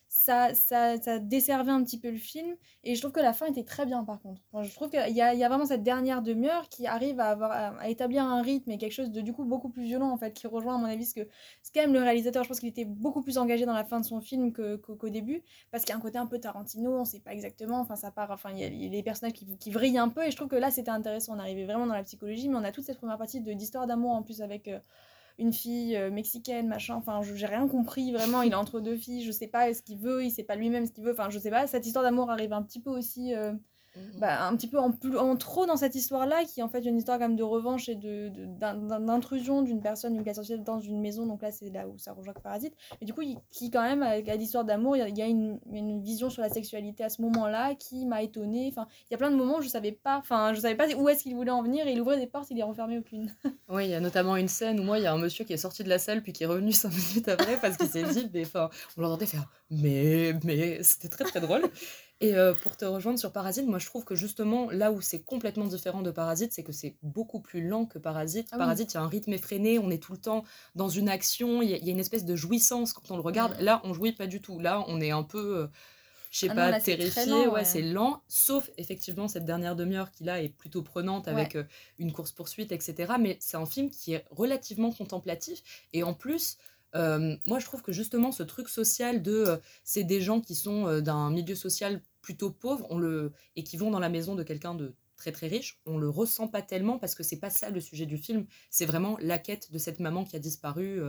ça, 0.08 0.54
ça, 0.54 1.00
ça, 1.02 1.20
desservait 1.20 1.72
un 1.72 1.84
petit 1.84 2.00
peu 2.00 2.10
le 2.10 2.18
film. 2.18 2.56
Et 2.84 2.96
je 2.96 3.02
trouve 3.02 3.12
que 3.12 3.20
la 3.20 3.34
fin 3.34 3.48
était 3.48 3.64
très 3.64 3.86
bien, 3.86 4.04
par 4.04 4.22
contre. 4.22 4.42
je 4.62 4.74
trouve 4.74 4.90
qu'il 4.90 5.00
y 5.00 5.22
a, 5.22 5.34
y 5.34 5.44
a, 5.44 5.48
vraiment 5.48 5.66
cette 5.66 5.84
dernière 5.84 6.22
demi-heure 6.22 6.70
qui 6.70 6.88
arrive 6.88 7.20
à, 7.20 7.30
avoir, 7.30 7.52
à, 7.52 7.90
établir 7.90 8.24
un 8.24 8.42
rythme 8.42 8.72
et 8.72 8.78
quelque 8.78 8.94
chose 8.94 9.12
de 9.12 9.22
du 9.22 9.34
coup 9.34 9.46
beaucoup 9.46 9.70
plus 9.70 9.84
violent, 9.84 10.10
en 10.10 10.18
fait, 10.18 10.34
qui 10.34 10.48
rejoint, 10.48 10.76
à 10.76 10.78
mon 10.78 10.86
avis, 10.86 11.06
ce 11.06 11.16
que 11.16 11.28
c'est 11.62 11.74
quand 11.74 11.92
le 11.92 12.00
réalisateur. 12.00 12.44
Je 12.44 12.50
pense 12.50 12.60
qu'il 12.60 12.70
était 12.70 12.86
beaucoup 12.86 13.22
plus 13.22 13.38
engagé 13.38 13.66
dans 13.66 13.74
la 13.74 13.84
fin 13.84 14.00
de 14.00 14.06
son 14.06 14.22
film 14.22 14.54
qu'au 14.54 15.10
début, 15.10 15.44
parce 15.72 15.84
qu'il 15.84 15.92
y 15.92 15.94
a 15.94 15.98
un 15.98 16.02
côté 16.02 16.18
un 16.18 16.28
peu 16.28 16.40
Tarantino, 16.40 16.92
on 16.92 17.06
sait 17.06 17.20
pas 17.20 17.34
exactement. 17.34 17.80
Enfin, 17.80 17.96
ça 17.96 18.12
part, 18.12 18.32
enfin, 18.32 18.52
il 18.52 18.60
y 18.60 18.64
a 18.64 18.90
les 18.90 19.04
personnages 19.04 19.34
qui, 19.34 19.58
qui 19.58 19.72
vrillent 19.72 19.98
un 19.98 20.10
peu. 20.10 20.26
Et 20.26 20.32
je 20.32 20.36
trouve 20.36 20.50
que 20.50 20.56
là, 20.56 20.72
c'était 20.72 20.92
intéressant. 20.92 21.36
On 21.36 21.40
arrivait 21.40 21.66
vraiment 21.66 21.88
dans 21.88 21.94
la 21.94 22.04
psychologie, 22.04 22.50
mais 22.50 22.56
on 22.56 22.64
a 22.64 22.72
toute 22.72 22.86
cette 22.86 22.98
première 22.98 23.18
partie 23.18 23.42
d'histoire 23.42 23.88
d'amour 23.88 24.12
en 24.12 24.24
plus 24.24 24.42
avec. 24.42 24.68
Euh, 24.68 24.80
une 25.38 25.54
fille 25.54 25.96
euh, 25.96 26.12
mexicaine, 26.12 26.68
machin. 26.68 26.96
Enfin, 26.96 27.22
j'ai 27.22 27.46
rien 27.46 27.68
compris 27.68 28.12
vraiment. 28.12 28.42
Il 28.42 28.52
est 28.52 28.56
entre 28.56 28.80
deux 28.80 28.96
filles, 28.96 29.24
je 29.24 29.32
sais 29.32 29.48
pas 29.48 29.74
ce 29.74 29.82
qu'il 29.82 29.98
veut, 30.00 30.24
il 30.24 30.32
sait 30.32 30.44
pas 30.44 30.56
lui-même 30.56 30.86
ce 30.86 30.92
qu'il 30.92 31.04
veut. 31.04 31.14
Enfin, 31.14 31.30
je 31.30 31.40
sais 31.40 31.50
pas. 31.50 31.68
Cette 31.68 31.86
histoire 31.86 32.04
d'amour 32.04 32.32
arrive 32.32 32.54
un 32.54 32.64
petit 32.64 32.80
peu 32.80 32.90
aussi 32.90 33.34
euh. 33.34 33.54
Bah, 34.18 34.46
un 34.46 34.56
petit 34.56 34.68
peu 34.68 34.80
en, 34.80 34.92
plus, 34.92 35.18
en 35.18 35.36
trop 35.36 35.66
dans 35.66 35.78
cette 35.78 35.96
histoire-là, 35.96 36.44
qui 36.46 36.60
est 36.60 36.64
en 36.64 36.70
fait 36.70 36.86
une 36.86 36.98
histoire 36.98 37.18
quand 37.18 37.28
même 37.28 37.36
de 37.36 37.44
revanche 37.44 37.90
et 37.90 37.96
de, 37.96 38.32
d'intrusion 38.60 39.62
d'une 39.62 39.82
personne, 39.82 40.14
d'une 40.14 40.24
classe 40.24 40.38
sociale 40.38 40.64
dans 40.64 40.80
une 40.80 41.02
maison. 41.02 41.26
Donc 41.26 41.42
là, 41.42 41.52
c'est 41.52 41.70
là 41.70 41.88
où 41.88 41.98
ça 41.98 42.14
rejoint 42.14 42.34
Parasite. 42.34 42.74
Mais 43.00 43.08
du 43.08 43.14
coup, 43.14 43.22
qui 43.52 43.72
quand 43.72 43.82
même, 43.82 44.04
avec 44.04 44.28
l'histoire 44.38 44.66
d'amour, 44.66 44.98
il 44.98 45.18
y 45.18 45.22
a, 45.22 45.28
une, 45.28 45.60
une, 45.72 46.02
vision 46.02 46.30
sur 46.30 46.42
la 46.42 46.50
sexualité 46.50 47.04
à 47.04 47.10
ce 47.10 47.22
moment-là 47.22 47.76
qui 47.76 48.06
m'a 48.06 48.22
étonnée. 48.22 48.68
Enfin, 48.72 48.88
il 49.10 49.12
y 49.12 49.16
a 49.16 49.18
plein 49.18 49.32
de 49.32 49.36
moments 49.36 49.58
où 49.58 49.62
je 49.62 49.70
savais 49.70 49.92
pas, 49.92 50.18
enfin, 50.18 50.54
je 50.54 50.60
savais 50.60 50.76
pas 50.76 50.88
où 50.96 51.10
est-ce 51.10 51.24
qu'il 51.24 51.36
voulait 51.36 51.52
en 51.52 51.64
venir 51.64 51.88
et 51.88 51.94
il 51.94 52.02
ouvrait 52.02 52.20
des 52.20 52.28
portes, 52.28 52.50
il 52.52 52.60
est 52.60 52.64
refermé 52.64 52.98
aucune. 52.98 53.34
oui, 53.70 53.86
il 53.86 53.92
y 53.92 53.96
a 53.96 54.00
notamment 54.00 54.36
une 54.36 54.48
scène 54.48 54.80
où 54.80 54.84
moi, 54.84 55.00
il 55.00 55.04
y 55.04 55.08
a 55.08 55.14
un 55.14 55.18
monsieur 55.18 55.46
qui 55.46 55.54
est 55.54 55.58
sorti 55.58 55.84
de 55.84 55.90
la 55.90 56.00
salle 56.00 56.22
puis 56.22 56.34
qui 56.34 56.44
est 56.44 56.48
revenu 56.48 56.72
cinq 56.74 56.94
minutes 56.94 57.28
après 57.28 57.60
parce 57.60 57.78
qu'il 57.78 57.88
s'est 57.88 58.04
dit, 58.04 58.30
mais 58.34 58.46
enfin, 58.46 58.70
on 58.98 59.02
l'entendait 59.02 59.26
faire, 59.26 59.50
mais, 59.70 60.34
mais 60.44 60.84
c'était 60.84 61.10
très 61.10 61.24
très 61.24 61.42
drôle. 61.42 61.64
Et 62.22 62.36
euh, 62.36 62.54
pour 62.54 62.78
te 62.78 62.86
rejoindre 62.86 63.20
sur 63.20 63.32
Parasite, 63.34 63.68
moi 63.68 63.78
je 63.78 63.88
trouve 63.88 64.06
que 64.06 64.16
justement 64.16 64.70
là 64.72 64.92
où 64.92 65.02
c'est 65.02 65.22
complètement 65.22 65.66
différent 65.66 66.02
de 66.02 66.12
Parasite, 66.12 66.54
c'est 66.54 66.64
que 66.64 66.72
c'est 66.72 66.96
beaucoup 67.04 67.42
plus 67.42 67.68
lent 67.68 67.86
que 67.86 68.00
Parasite. 68.00 68.48
Ah 68.52 68.58
Parasite, 68.58 68.94
il 68.94 68.96
y 68.96 68.98
a 68.98 69.04
un 69.04 69.08
rythme 69.08 69.34
effréné, 69.34 69.80
on 69.80 69.90
est 69.90 70.02
tout 70.02 70.14
le 70.14 70.20
temps 70.20 70.46
dans 70.76 70.88
une 70.88 71.10
action, 71.10 71.62
il 71.62 71.72
y, 71.72 71.90
a 71.90 71.92
une 71.92 72.00
espèce 72.00 72.24
de 72.24 72.36
jouissance 72.36 72.94
quand 72.94 73.12
on 73.12 73.18
le 73.18 73.22
regarde. 73.22 73.60
Là, 73.60 73.82
on 73.84 73.94
jouit 73.94 74.14
pas 74.14 74.28
du 74.28 74.42
tout. 74.42 74.60
Là, 74.60 74.86
on 74.88 75.02
est 75.02 75.12
un 75.12 75.24
peu, 75.24 75.58
euh, 75.58 75.68
je 76.32 76.40
sais 76.40 76.50
ah 76.50 76.56
pas, 76.56 76.80
terrifié. 76.80 77.48
ouais, 77.48 77.66
c'est 77.66 77.82
lent, 77.82 78.22
sauf 78.30 78.70
effectivement 78.78 79.28
cette 79.28 79.46
dernière 79.46 79.76
demi-heure 79.76 80.12
qui 80.12 80.24
là 80.24 80.42
est 80.42 80.50
plutôt 80.50 80.84
prenante 80.84 81.28
avec 81.28 81.58
euh, 81.58 81.64
une 82.00 82.14
course-poursuite, 82.14 82.72
etc. 82.72 83.16
Mais 83.20 83.36
c'est 83.42 83.58
un 83.58 83.66
film 83.66 83.90
qui 83.90 84.14
est 84.14 84.24
relativement 84.32 84.92
contemplatif 84.92 85.62
et 85.92 86.04
en 86.04 86.14
plus. 86.14 86.58
Euh, 86.96 87.36
moi, 87.46 87.60
je 87.60 87.66
trouve 87.66 87.82
que 87.82 87.92
justement, 87.92 88.32
ce 88.32 88.44
truc 88.44 88.70
social 88.70 89.22
de 89.22 89.32
euh, 89.32 89.58
c'est 89.84 90.04
des 90.04 90.22
gens 90.22 90.42
qui 90.42 90.56
sont 90.56 90.88
euh, 90.88 91.02
d'un 91.02 91.30
milieu 91.30 91.56
social 91.56 92.02
plutôt 92.22 92.52
pauvre 92.52 92.88
on 92.90 92.98
le, 92.98 93.34
et 93.56 93.64
qui 93.64 93.78
vont 93.78 93.92
dans 93.92 94.00
la 94.00 94.10
maison 94.10 94.36
de 94.36 94.44
quelqu'un 94.44 94.76
de 94.76 94.96
très 95.18 95.32
très 95.32 95.48
riche, 95.48 95.80
on 95.86 95.98
le 95.98 96.10
ressent 96.10 96.48
pas 96.48 96.62
tellement 96.62 96.98
parce 97.00 97.16
que 97.16 97.24
c'est 97.24 97.40
pas 97.40 97.50
ça 97.50 97.70
le 97.70 97.80
sujet 97.80 98.06
du 98.06 98.18
film. 98.18 98.46
C'est 98.70 98.86
vraiment 98.86 99.18
la 99.22 99.40
quête 99.40 99.72
de 99.72 99.78
cette 99.78 100.00
maman 100.00 100.24
qui 100.26 100.36
a 100.36 100.40
disparu, 100.40 101.02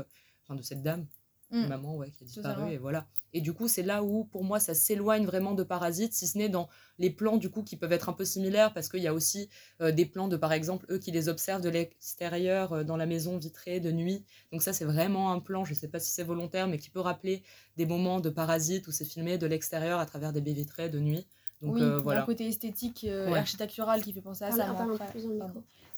enfin 0.45 0.55
de 0.55 0.62
cette 0.62 0.83
dame 0.83 1.07
Mmh. 1.51 1.67
maman 1.69 1.97
ouais, 1.97 2.11
qui 2.11 2.25
a 2.25 2.27
disparu 2.27 2.73
et 2.73 2.77
voilà. 2.77 3.07
Et 3.33 3.41
du 3.41 3.53
coup, 3.53 3.69
c'est 3.69 3.85
là 3.85 4.03
où 4.03 4.25
pour 4.25 4.43
moi 4.43 4.59
ça 4.59 4.75
s'éloigne 4.75 5.27
vraiment 5.27 5.55
de 5.55 5.63
Parasite, 5.63 6.13
si 6.13 6.27
ce 6.27 6.37
n'est 6.39 6.49
dans 6.49 6.69
les 6.99 7.11
plans 7.11 7.37
du 7.37 7.51
coup 7.51 7.63
qui 7.63 7.77
peuvent 7.77 7.93
être 7.93 8.09
un 8.09 8.13
peu 8.13 8.25
similaires 8.25 8.73
parce 8.73 8.89
qu'il 8.89 9.03
y 9.03 9.07
a 9.07 9.15
aussi 9.15 9.49
euh, 9.81 9.93
des 9.93 10.07
plans 10.07 10.27
de 10.27 10.37
par 10.37 10.53
exemple 10.53 10.87
eux 10.91 10.99
qui 10.99 11.13
les 11.13 11.29
observent 11.29 11.63
de 11.63 11.69
l'extérieur 11.69 12.73
euh, 12.73 12.83
dans 12.83 12.97
la 12.97 13.07
maison 13.07 13.39
vitrée 13.39 13.79
de 13.79 13.93
nuit. 13.93 14.25
Donc 14.51 14.63
ça 14.63 14.73
c'est 14.73 14.85
vraiment 14.85 15.31
un 15.33 15.39
plan, 15.39 15.65
je 15.65 15.75
sais 15.75 15.87
pas 15.87 16.01
si 16.01 16.11
c'est 16.11 16.25
volontaire 16.25 16.67
mais 16.67 16.79
qui 16.79 16.91
peut 16.91 17.01
rappeler 17.01 17.45
des 17.77 17.87
moments 17.87 18.19
de 18.21 18.31
Parasite 18.31 18.89
où 18.89 18.91
c'est 18.91 19.05
filmé 19.05 19.39
de 19.39 19.47
l'extérieur 19.47 20.01
à 20.01 20.07
travers 20.07 20.33
des 20.33 20.41
baies 20.41 20.53
vitrées 20.53 20.89
de 20.89 20.99
nuit. 20.99 21.27
Donc 21.62 21.77
oui, 21.77 21.83
euh, 21.83 21.99
voilà. 21.99 22.23
un 22.23 22.27
côté 22.27 22.47
esthétique 22.47 23.05
et 23.05 23.35
architectural 23.35 24.03
qui 24.03 24.12
fait 24.12 24.21
penser 24.21 24.45
à 24.45 24.51
ça. 24.51 24.66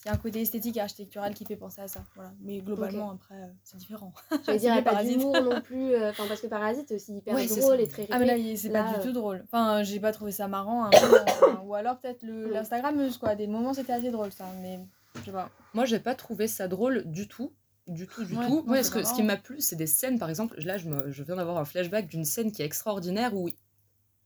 Il 0.05 0.07
y 0.07 0.09
a 0.09 0.13
un 0.13 0.17
côté 0.17 0.41
esthétique 0.41 0.77
et 0.77 0.81
architectural 0.81 1.33
qui 1.33 1.43
fait 1.43 1.57
penser 1.57 1.81
à 1.81 1.89
ça. 1.89 2.05
Voilà. 2.15 2.31
Mais 2.39 2.59
globalement, 2.59 3.11
après, 3.11 3.35
euh, 3.35 3.47
c'est 3.65 3.75
différent. 3.75 4.13
Je 4.31 4.53
dire, 4.53 4.71
il 4.71 4.71
n'y 4.71 4.79
a 4.79 4.81
pas 4.81 5.03
d'humour 5.03 5.41
non 5.41 5.59
plus. 5.63 5.93
Euh, 5.93 6.11
enfin, 6.11 6.23
parce 6.25 6.39
que 6.39 6.47
Parasite, 6.47 6.85
c'est 6.87 6.95
aussi 6.95 7.17
hyper 7.17 7.35
drôle 7.35 7.81
et 7.81 7.87
très 7.87 8.07
Ah, 8.09 8.17
mais 8.17 8.25
là, 8.25 8.35
c'est 8.55 8.69
pas 8.69 8.93
du 8.93 9.05
tout 9.05 9.11
drôle. 9.11 9.43
Enfin, 9.45 9.83
j'ai 9.83 9.99
pas 9.99 10.13
trouvé 10.13 10.31
ça 10.31 10.47
marrant. 10.47 10.85
Hein, 10.85 10.91
ou 11.65 11.75
alors, 11.75 11.99
peut-être 11.99 12.23
l'Instagrammeuse, 12.23 13.17
quoi. 13.17 13.35
Des 13.35 13.47
moments, 13.47 13.73
c'était 13.73 13.91
assez 13.91 14.09
drôle, 14.09 14.31
ça. 14.31 14.45
Mais 14.61 14.79
je 15.15 15.25
sais 15.25 15.31
pas. 15.31 15.49
Moi, 15.73 15.83
j'ai 15.83 15.99
pas 15.99 16.15
trouvé 16.15 16.47
ça 16.47 16.69
drôle 16.69 17.03
du 17.05 17.27
tout 17.27 17.51
du 17.87 18.05
tout, 18.05 18.23
du 18.23 18.35
tout. 18.35 18.63
Ouais, 18.67 18.83
ce, 18.83 18.91
que, 18.91 19.03
ce 19.03 19.15
qui 19.15 19.23
m'a 19.23 19.35
plu, 19.35 19.61
c'est 19.61 19.75
des 19.75 19.87
scènes, 19.87 20.19
par 20.19 20.29
exemple, 20.29 20.55
là, 20.59 20.77
je, 20.77 20.87
me, 20.87 21.11
je 21.11 21.23
viens 21.23 21.35
d'avoir 21.35 21.57
un 21.57 21.65
flashback 21.65 22.07
d'une 22.07 22.23
scène 22.23 22.51
qui 22.51 22.61
est 22.61 22.65
extraordinaire 22.65 23.35
où 23.35 23.49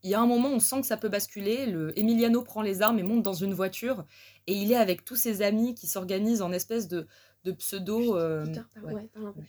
il 0.03 0.09
y 0.09 0.13
a 0.15 0.19
un 0.19 0.25
moment, 0.27 0.49
on 0.49 0.59
sent 0.59 0.81
que 0.81 0.87
ça 0.87 0.97
peut 0.97 1.09
basculer. 1.09 1.65
Le 1.65 1.97
Emiliano 1.97 2.41
prend 2.41 2.61
les 2.61 2.81
armes 2.81 2.99
et 2.99 3.03
monte 3.03 3.23
dans 3.23 3.33
une 3.33 3.53
voiture. 3.53 4.05
Et 4.47 4.53
il 4.53 4.71
est 4.71 4.75
avec 4.75 5.05
tous 5.05 5.15
ses 5.15 5.41
amis 5.41 5.75
qui 5.75 5.87
s'organisent 5.87 6.41
en 6.41 6.51
espèce 6.51 6.87
de, 6.87 7.07
de 7.45 7.51
pseudo. 7.53 8.17
Euh, 8.17 8.45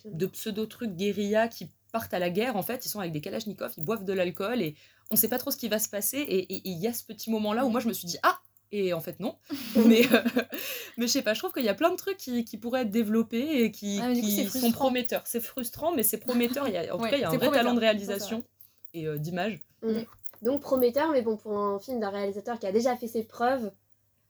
de 0.04 0.26
pseudo 0.26 0.66
trucs 0.66 0.94
guérilla 0.94 1.48
qui 1.48 1.68
partent 1.92 2.14
à 2.14 2.18
la 2.18 2.30
guerre. 2.30 2.56
En 2.56 2.62
fait, 2.62 2.86
ils 2.86 2.88
sont 2.88 3.00
avec 3.00 3.12
des 3.12 3.20
kalachnikovs, 3.20 3.72
ils 3.76 3.84
boivent 3.84 4.04
de 4.04 4.12
l'alcool 4.12 4.62
et 4.62 4.74
on 5.10 5.16
sait 5.16 5.28
pas 5.28 5.38
trop 5.38 5.50
ce 5.50 5.56
qui 5.56 5.68
va 5.68 5.78
se 5.78 5.88
passer. 5.88 6.18
Et 6.18 6.62
il 6.68 6.78
y 6.78 6.86
a 6.86 6.92
ce 6.92 7.04
petit 7.04 7.30
moment-là 7.30 7.64
où 7.64 7.70
moi 7.70 7.80
je 7.80 7.88
me 7.88 7.92
suis 7.92 8.06
dit 8.06 8.18
Ah, 8.22 8.38
Et 8.72 8.92
en 8.92 9.00
fait, 9.00 9.18
non. 9.20 9.36
mais, 9.86 10.06
euh, 10.12 10.22
mais 10.98 11.06
je 11.06 11.12
sais 11.12 11.22
pas, 11.22 11.34
je 11.34 11.40
trouve 11.40 11.52
qu'il 11.52 11.64
y 11.64 11.68
a 11.68 11.74
plein 11.74 11.90
de 11.90 11.96
trucs 11.96 12.16
qui, 12.16 12.44
qui 12.44 12.58
pourraient 12.58 12.82
être 12.82 12.90
développés 12.90 13.64
et 13.64 13.70
qui, 13.70 14.00
Ah, 14.02 14.12
qui 14.12 14.46
sont 14.48 14.72
prometteurs. 14.72 15.22
C'est 15.26 15.40
frustrant, 15.40 15.92
mais 15.94 16.02
c'est 16.02 16.18
prometteur. 16.18 16.66
Il 16.68 16.74
y 16.74 16.76
a, 16.76 16.94
en 16.94 16.96
tout 16.98 17.02
Ouais, 17.04 17.10
cas, 17.10 17.16
il 17.16 17.20
y 17.20 17.24
a 17.24 17.28
un 17.28 17.30
vrai 17.30 17.38
prometteur. 17.38 17.62
talent 17.64 17.74
de 17.74 17.80
réalisation 17.80 18.44
et 18.92 19.06
euh, 19.06 19.18
d'image. 19.18 19.60
Donc 20.44 20.60
prometteur, 20.60 21.10
mais 21.10 21.22
bon, 21.22 21.36
pour 21.36 21.56
un 21.58 21.78
film 21.80 21.98
d'un 22.00 22.10
réalisateur 22.10 22.58
qui 22.58 22.66
a 22.66 22.72
déjà 22.72 22.96
fait 22.96 23.08
ses 23.08 23.24
preuves, 23.24 23.72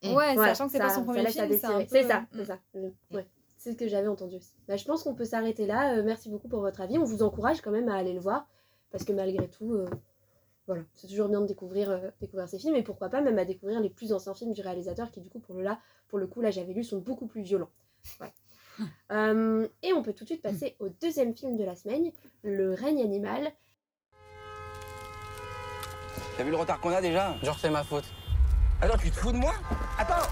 Mm. 0.03 0.09
Ouais, 0.15 0.35
voilà, 0.35 0.55
sachant 0.55 0.67
que 0.67 0.73
c'est 0.73 0.79
ça- 0.79 0.85
pas 0.85 0.91
son 0.91 1.01
ça 1.01 1.05
premier 1.07 1.25
film, 1.31 1.45
c'est 1.49 1.49
peu- 1.49 1.57
ça, 1.59 1.79
Mm. 1.81 2.27
c'est 2.35 2.45
ça. 2.45 2.59
Mm. 2.75 2.89
Ouais. 3.17 3.27
C'est 3.57 3.73
ce 3.73 3.77
que 3.77 3.89
j'avais 3.89 4.09
entendu 4.09 4.37
aussi. 4.37 4.53
Bah, 4.69 4.77
je 4.77 4.85
pense 4.85 5.03
qu'on 5.03 5.15
peut 5.15 5.25
s'arrêter 5.25 5.67
là. 5.67 5.97
Euh, 5.97 6.03
merci 6.05 6.29
beaucoup 6.29 6.49
pour 6.49 6.61
votre 6.61 6.83
avis. 6.83 6.99
On 6.99 7.05
vous 7.05 7.23
encourage 7.23 7.63
quand 7.63 7.71
même 7.71 7.89
à 7.89 7.95
aller 7.97 8.13
le 8.13 8.21
voir, 8.21 8.47
parce 8.91 9.05
que 9.05 9.13
malgré 9.15 9.49
tout, 9.49 9.73
euh, 9.73 9.89
voilà, 10.67 10.83
c'est 10.95 11.07
toujours 11.07 11.29
bien 11.29 11.41
de 11.41 11.47
découvrir, 11.47 11.89
euh, 11.91 12.11
découvrir 12.21 12.47
ces 12.51 12.59
films, 12.59 12.77
et 12.77 12.83
pourquoi 12.83 13.09
pas 13.09 13.23
même 13.23 13.39
à 13.39 13.47
découvrir 13.47 13.81
les 13.81 13.89
plus 13.89 14.13
anciens 14.13 14.35
films 14.35 14.53
du 14.53 14.61
réalisateur, 14.61 15.11
qui 15.11 15.21
du 15.23 15.31
coup, 15.31 15.39
pour 15.39 15.55
le, 15.55 15.63
là, 15.63 15.79
pour 16.09 16.19
le 16.19 16.27
coup, 16.27 16.43
là 16.43 16.51
j'avais 16.51 16.75
lu, 16.75 16.85
sont 16.85 16.99
beaucoup 16.99 17.27
plus 17.27 17.41
violents. 17.43 17.71
Ouais. 18.21 18.33
Euh, 19.13 19.69
et 19.85 19.93
on 19.95 20.03
peut 20.03 20.13
tout 20.13 20.25
de 20.25 20.29
suite 20.31 20.43
passer 20.43 20.75
au 20.81 20.89
deuxième 20.89 21.35
film 21.35 21.57
de 21.57 21.63
la 21.65 21.77
semaine, 21.77 22.11
Le 22.43 22.75
règne 22.75 23.01
animal. 23.01 23.53
T'as 26.37 26.45
vu 26.45 26.51
le 26.51 26.57
retard 26.57 26.81
qu'on 26.81 26.93
a 26.93 27.01
déjà 27.01 27.35
Genre 27.43 27.59
c'est 27.61 27.71
ma 27.71 27.85
faute. 27.85 28.05
Attends, 28.81 28.99
tu 28.99 29.11
te 29.11 29.17
fous 29.17 29.33
de 29.33 29.37
moi? 29.39 29.55
Attends 29.99 30.29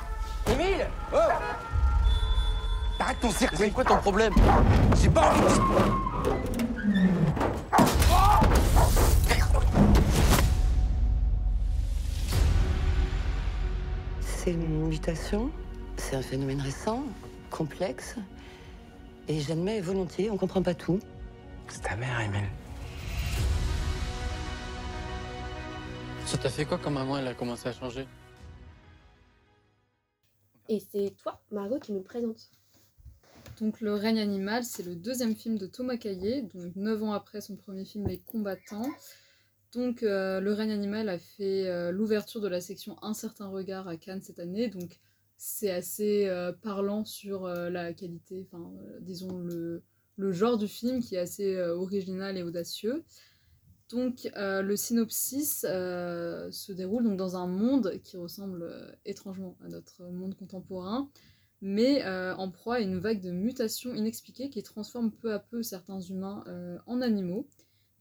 Émile 0.50 0.86
Oh 1.12 1.16
Arrête 2.98 3.20
ton 3.20 3.30
cirque 3.30 3.54
C'est 3.56 3.70
quoi 3.70 3.84
ton 3.84 3.96
problème? 3.96 4.32
J'ai 5.00 5.08
pas 5.08 5.22
envie 5.30 5.40
de- 5.40 6.62
C'est 14.20 14.52
une 14.52 14.88
mutation, 14.88 15.50
c'est 15.96 16.16
un 16.16 16.22
phénomène 16.22 16.60
récent, 16.60 17.04
complexe, 17.50 18.16
et 19.28 19.40
j'admets 19.40 19.80
volontiers, 19.80 20.30
on 20.30 20.36
comprend 20.36 20.62
pas 20.62 20.74
tout. 20.74 20.98
C'est 21.68 21.82
ta 21.82 21.96
mère, 21.96 22.20
Émile. 22.20 22.48
Ça 26.32 26.38
t'a 26.38 26.48
fait 26.48 26.64
quoi 26.64 26.78
quand 26.78 26.90
maman 26.90 27.18
elle 27.18 27.26
a 27.26 27.34
commencé 27.34 27.68
à 27.68 27.74
changer? 27.74 28.06
Et 30.70 30.80
c'est 30.80 31.14
toi, 31.18 31.42
Margot, 31.50 31.78
qui 31.78 31.92
nous 31.92 32.00
présente. 32.00 32.48
Donc 33.60 33.82
Le 33.82 33.92
règne 33.92 34.18
animal, 34.18 34.64
c'est 34.64 34.82
le 34.82 34.96
deuxième 34.96 35.36
film 35.36 35.58
de 35.58 35.66
Thomas 35.66 35.98
Caillet, 35.98 36.40
donc 36.54 36.74
9 36.74 37.02
ans 37.02 37.12
après 37.12 37.42
son 37.42 37.56
premier 37.56 37.84
film 37.84 38.06
Les 38.08 38.18
combattants. 38.18 38.88
Donc 39.74 40.02
euh, 40.02 40.40
Le 40.40 40.54
règne 40.54 40.72
animal 40.72 41.10
a 41.10 41.18
fait 41.18 41.66
euh, 41.68 41.92
l'ouverture 41.92 42.40
de 42.40 42.48
la 42.48 42.62
section 42.62 42.96
Un 43.02 43.12
certain 43.12 43.48
regard 43.48 43.86
à 43.86 43.98
Cannes 43.98 44.22
cette 44.22 44.38
année, 44.38 44.68
donc 44.68 45.00
c'est 45.36 45.70
assez 45.70 46.28
euh, 46.30 46.50
parlant 46.50 47.04
sur 47.04 47.44
euh, 47.44 47.68
la 47.68 47.92
qualité, 47.92 48.48
enfin 48.50 48.72
euh, 48.80 49.00
disons 49.02 49.36
le, 49.36 49.82
le 50.16 50.32
genre 50.32 50.56
du 50.56 50.66
film 50.66 51.02
qui 51.02 51.16
est 51.16 51.18
assez 51.18 51.56
euh, 51.56 51.76
original 51.76 52.38
et 52.38 52.42
audacieux. 52.42 53.04
Donc 53.92 54.31
euh, 54.37 54.62
le 54.62 54.74
synopsis 54.76 55.66
euh, 55.68 56.50
se 56.50 56.72
déroule 56.72 57.14
dans 57.14 57.37
un 57.37 57.46
monde 57.46 58.00
qui 58.02 58.16
ressemble 58.16 58.62
euh, 58.62 58.90
étrangement 59.05 59.57
à 59.62 59.68
notre 59.68 60.05
monde 60.05 60.35
contemporain, 60.35 61.11
mais 61.61 62.05
en 62.05 62.50
proie 62.50 62.76
à 62.76 62.81
une 62.81 62.98
vague 62.98 63.20
de 63.20 63.31
mutations 63.31 63.94
inexpliquées 63.94 64.50
qui 64.50 64.62
transforme 64.64 65.12
peu 65.12 65.33
à 65.33 65.38
peu 65.38 65.62
certains 65.62 66.00
humains 66.00 66.42
en 66.87 67.00
animaux. 67.00 67.46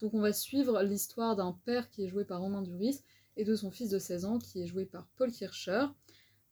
Donc 0.00 0.14
on 0.14 0.20
va 0.20 0.32
suivre 0.32 0.82
l'histoire 0.82 1.36
d'un 1.36 1.56
père 1.64 1.88
qui 1.88 2.02
est 2.02 2.08
joué 2.08 2.24
par 2.24 2.40
Romain 2.40 2.62
Duris 2.62 3.04
et 3.36 3.44
de 3.44 3.54
son 3.54 3.70
fils 3.70 3.88
de 3.88 4.00
16 4.00 4.24
ans 4.24 4.38
qui 4.40 4.62
est 4.62 4.66
joué 4.66 4.84
par 4.84 5.06
Paul 5.16 5.30
Kircher, 5.30 5.86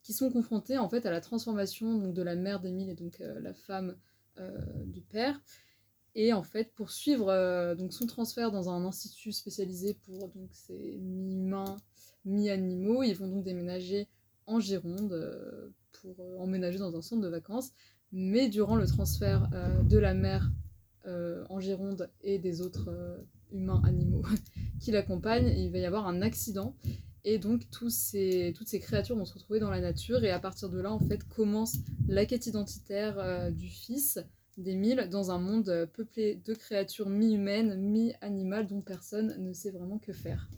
qui 0.04 0.12
sont 0.12 0.30
confrontés 0.30 0.78
en 0.78 0.88
fait 0.88 1.04
à 1.04 1.10
la 1.10 1.20
transformation 1.20 2.12
de 2.12 2.22
la 2.22 2.36
mère 2.36 2.60
d'Émile 2.60 2.90
et 2.90 2.94
donc 2.94 3.18
la 3.18 3.54
femme 3.54 3.96
du 4.84 5.00
père. 5.00 5.40
Et 6.14 6.32
en 6.32 6.42
fait, 6.42 6.72
pour 6.74 6.90
suivre 6.90 7.28
euh, 7.28 7.74
donc 7.74 7.92
son 7.92 8.06
transfert 8.06 8.50
dans 8.50 8.68
un 8.68 8.84
institut 8.84 9.32
spécialisé 9.32 9.94
pour 10.06 10.28
donc 10.28 10.50
ces 10.52 10.98
mi-humains, 10.98 11.76
mi-animaux, 12.24 13.02
ils 13.02 13.14
vont 13.14 13.28
donc 13.28 13.44
déménager 13.44 14.08
en 14.46 14.58
Gironde 14.58 15.12
euh, 15.12 15.70
pour 15.92 16.16
euh, 16.20 16.38
emménager 16.38 16.78
dans 16.78 16.96
un 16.96 17.02
centre 17.02 17.22
de 17.22 17.28
vacances. 17.28 17.70
Mais 18.12 18.48
durant 18.48 18.74
le 18.74 18.86
transfert 18.86 19.48
de 19.84 19.96
la 19.96 20.14
mère 20.14 20.50
en 21.06 21.60
Gironde 21.60 22.10
et 22.22 22.40
des 22.40 22.60
autres 22.60 22.90
humains 23.52 23.80
animaux 23.84 24.24
qui 24.80 24.90
l'accompagnent, 24.90 25.46
il 25.46 25.70
va 25.70 25.78
y 25.78 25.84
avoir 25.84 26.08
un 26.08 26.20
accident. 26.20 26.74
Et 27.22 27.38
donc 27.38 27.70
tous 27.70 27.90
ces, 27.90 28.52
toutes 28.56 28.66
ces 28.66 28.80
créatures 28.80 29.14
vont 29.14 29.26
se 29.26 29.34
retrouver 29.34 29.60
dans 29.60 29.70
la 29.70 29.80
nature. 29.80 30.24
Et 30.24 30.32
à 30.32 30.40
partir 30.40 30.70
de 30.70 30.80
là, 30.80 30.92
en 30.92 30.98
fait, 30.98 31.22
commence 31.22 31.76
la 32.08 32.26
quête 32.26 32.46
identitaire 32.48 33.52
du 33.52 33.68
fils 33.68 34.18
d'Émile 34.58 35.08
dans 35.10 35.30
un 35.30 35.38
monde 35.38 35.68
euh, 35.68 35.86
peuplé 35.86 36.36
de 36.44 36.54
créatures 36.54 37.08
mi-humaines, 37.08 37.76
mi-animales 37.76 38.66
dont 38.66 38.80
personne 38.80 39.34
ne 39.38 39.52
sait 39.52 39.70
vraiment 39.70 39.98
que 39.98 40.12
faire. 40.12 40.48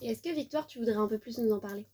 Et 0.00 0.08
est-ce 0.10 0.22
que 0.22 0.34
Victoire, 0.34 0.66
tu 0.66 0.78
voudrais 0.78 0.96
un 0.96 1.06
peu 1.06 1.18
plus 1.18 1.38
nous 1.38 1.52
en 1.52 1.58
parler? 1.60 1.86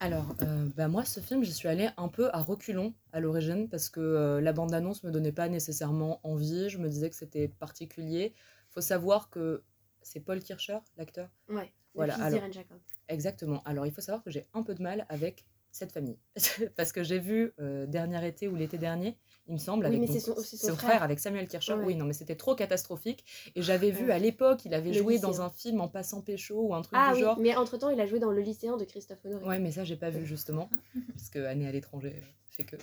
Alors, 0.00 0.34
euh, 0.42 0.68
bah 0.76 0.88
moi, 0.88 1.04
ce 1.04 1.20
film, 1.20 1.42
j'y 1.44 1.52
suis 1.52 1.68
allée 1.68 1.88
un 1.96 2.08
peu 2.08 2.28
à 2.34 2.40
reculons 2.42 2.94
à 3.12 3.20
l'origine 3.20 3.68
parce 3.68 3.88
que 3.88 4.00
euh, 4.00 4.40
la 4.40 4.52
bande-annonce 4.52 5.02
me 5.04 5.10
donnait 5.10 5.32
pas 5.32 5.48
nécessairement 5.48 6.20
envie. 6.24 6.68
Je 6.68 6.78
me 6.78 6.88
disais 6.88 7.08
que 7.10 7.16
c'était 7.16 7.48
particulier. 7.48 8.34
Faut 8.70 8.80
savoir 8.80 9.30
que 9.30 9.62
c'est 10.02 10.20
Paul 10.20 10.40
Kircher, 10.40 10.78
l'acteur? 10.98 11.28
Ouais, 11.48 11.72
Voilà, 11.94 12.14
alors- 12.22 12.40
Jacob. 12.52 12.78
Exactement. 13.08 13.62
Alors, 13.64 13.86
il 13.86 13.92
faut 13.92 14.00
savoir 14.00 14.22
que 14.24 14.30
j'ai 14.30 14.46
un 14.54 14.62
peu 14.62 14.74
de 14.74 14.82
mal 14.82 15.06
avec 15.10 15.44
cette 15.74 15.92
famille. 15.92 16.18
Parce 16.76 16.92
que 16.92 17.02
j'ai 17.02 17.18
vu 17.18 17.52
euh, 17.60 17.86
dernier 17.86 18.26
été 18.26 18.46
ou 18.48 18.54
l'été 18.54 18.78
dernier, 18.78 19.18
il 19.48 19.54
me 19.54 19.58
semble, 19.58 19.86
Oui, 19.86 19.96
avec 19.96 20.08
donc 20.08 20.20
son- 20.20 20.34
frère. 20.34 20.76
frère. 20.76 21.02
avec 21.02 21.18
Samuel 21.18 21.48
Kircher. 21.48 21.74
Ouais. 21.74 21.84
Oui, 21.84 21.94
non, 21.96 22.04
mais 22.04 22.12
c'était 22.12 22.36
trop 22.36 22.54
catastrophique. 22.54 23.24
Et 23.56 23.62
j'avais 23.62 23.90
vu 23.90 24.10
à 24.12 24.18
l'époque, 24.18 24.64
il 24.64 24.72
avait 24.72 24.90
Le 24.92 24.98
joué 24.98 25.14
lycéen. 25.14 25.28
dans 25.30 25.42
un 25.42 25.50
film 25.50 25.80
en 25.80 25.88
passant 25.88 26.20
pécho 26.22 26.54
ou 26.68 26.74
un 26.74 26.82
truc 26.82 26.96
Ah 26.96 27.10
du 27.10 27.16
oui, 27.16 27.20
genre. 27.22 27.38
mais 27.40 27.54
entre-temps, 27.56 27.90
il 27.90 28.00
a 28.00 28.06
joué 28.06 28.20
dans 28.20 28.30
Le 28.30 28.40
lycéen 28.40 28.76
de 28.76 28.84
Christophe 28.84 29.18
Honoré. 29.24 29.44
Ouais, 29.44 29.58
mais 29.58 29.72
ça, 29.72 29.84
j'ai 29.84 29.96
pas 29.96 30.10
vu 30.10 30.24
justement, 30.24 30.70
parce 31.16 31.28
que 31.30 31.40
année 31.44 31.66
à 31.66 31.72
l'étranger 31.72 32.14
euh, 32.16 32.26
fait 32.50 32.64
que. 32.64 32.76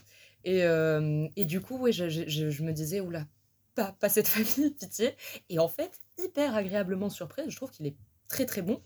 Et, 0.44 0.64
euh, 0.64 1.28
et 1.36 1.46
du 1.46 1.62
coup, 1.62 1.78
ouais, 1.78 1.92
je, 1.94 2.10
je- 2.10 2.28
je- 2.28 2.50
je 2.50 2.64
me 2.64 2.74
disais, 2.74 3.00
oula, 3.00 3.26
pas, 3.74 3.94
pas 4.00 4.10
cette 4.10 4.28
famille, 4.28 4.72
pitié. 4.72 5.16
Et 5.50 5.60
en 5.60 5.68
fait, 5.70 5.92
hyper 6.22 6.56
agréablement 6.56 7.10
surprise, 7.10 7.46
je 7.50 7.56
trouve 7.56 7.72
qu'il 7.72 7.86
est 7.88 7.96
très 8.28 8.46
très 8.46 8.62
bon, 8.62 8.82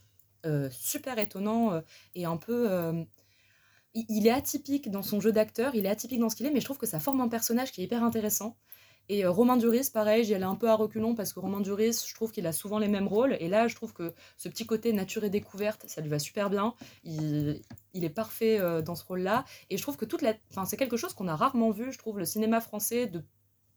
euh, 0.46 0.70
super 0.72 1.18
étonnant 1.18 1.74
euh, 1.74 1.82
et 2.13 2.26
un 2.26 2.38
peu. 2.38 2.72
euh, 2.72 3.04
il, 3.95 4.27
est 4.27 4.31
atypique 4.31 4.91
dans 4.91 5.01
son 5.03 5.19
jeu 5.19 5.31
d'acteur, 5.31 5.73
il 5.75 5.86
est 5.86 5.89
atypique 5.89 6.19
dans 6.19 6.29
ce 6.29 6.36
qu'il 6.36 6.45
est, 6.45 6.51
mais 6.51 6.60
je 6.60 6.65
trouve 6.65 6.77
que 6.77 6.86
ça 6.86 6.99
forme 6.99 7.21
un 7.21 7.27
personnage 7.29 7.71
qui 7.71 7.81
est 7.81 7.86
hyper 7.86 8.03
intéressant. 8.03 8.55
Et 9.08 9.23
euh, 9.23 9.29
Romain 9.29 9.55
Duris, 9.55 9.89
pareil, 9.93 10.23
j'y 10.25 10.34
allais 10.34 10.45
un 10.45 10.55
peu 10.55 10.67
à 10.67 10.73
reculons 10.73 11.13
parce 11.13 11.31
que 11.31 11.39
Romain 11.39 11.62
Duris, 11.62 12.03
je 12.08 12.13
trouve 12.15 12.31
qu'il 12.31 12.47
a 12.47 12.51
souvent 12.51 12.79
les 12.79 12.88
mêmes 12.88 13.08
rôles. 13.08 13.38
Et 13.39 13.47
là, 13.49 13.67
je 13.67 13.75
trouve 13.75 13.93
que 13.93 14.13
ce 14.36 14.49
petit 14.49 14.65
côté 14.65 14.93
nature 14.93 15.23
et 15.23 15.29
découverte, 15.29 15.86
ça 15.88 16.01
lui 16.01 16.10
va 16.10 16.17
super 16.17 16.49
bien. 16.49 16.73
Il, 17.03 17.62
il 17.93 18.03
est 18.03 18.10
parfait 18.10 18.60
euh, 18.60 18.81
dans 18.81 18.95
ce 18.95 19.05
rôle-là. 19.05 19.45
Et 19.69 19.77
je 19.77 19.81
trouve 19.84 19.95
que 19.95 20.05
toute 20.05 20.23
la. 20.23 20.34
Enfin, 20.49 20.65
c'est 20.65 20.75
quelque 20.75 20.97
chose 20.97 21.13
qu'on 21.13 21.27
a 21.27 21.36
rarement 21.36 21.69
vu, 21.69 21.91
je 21.93 21.99
trouve, 21.99 22.17
le 22.17 22.25
cinéma 22.25 22.62
français 22.62 23.05
de 23.05 23.23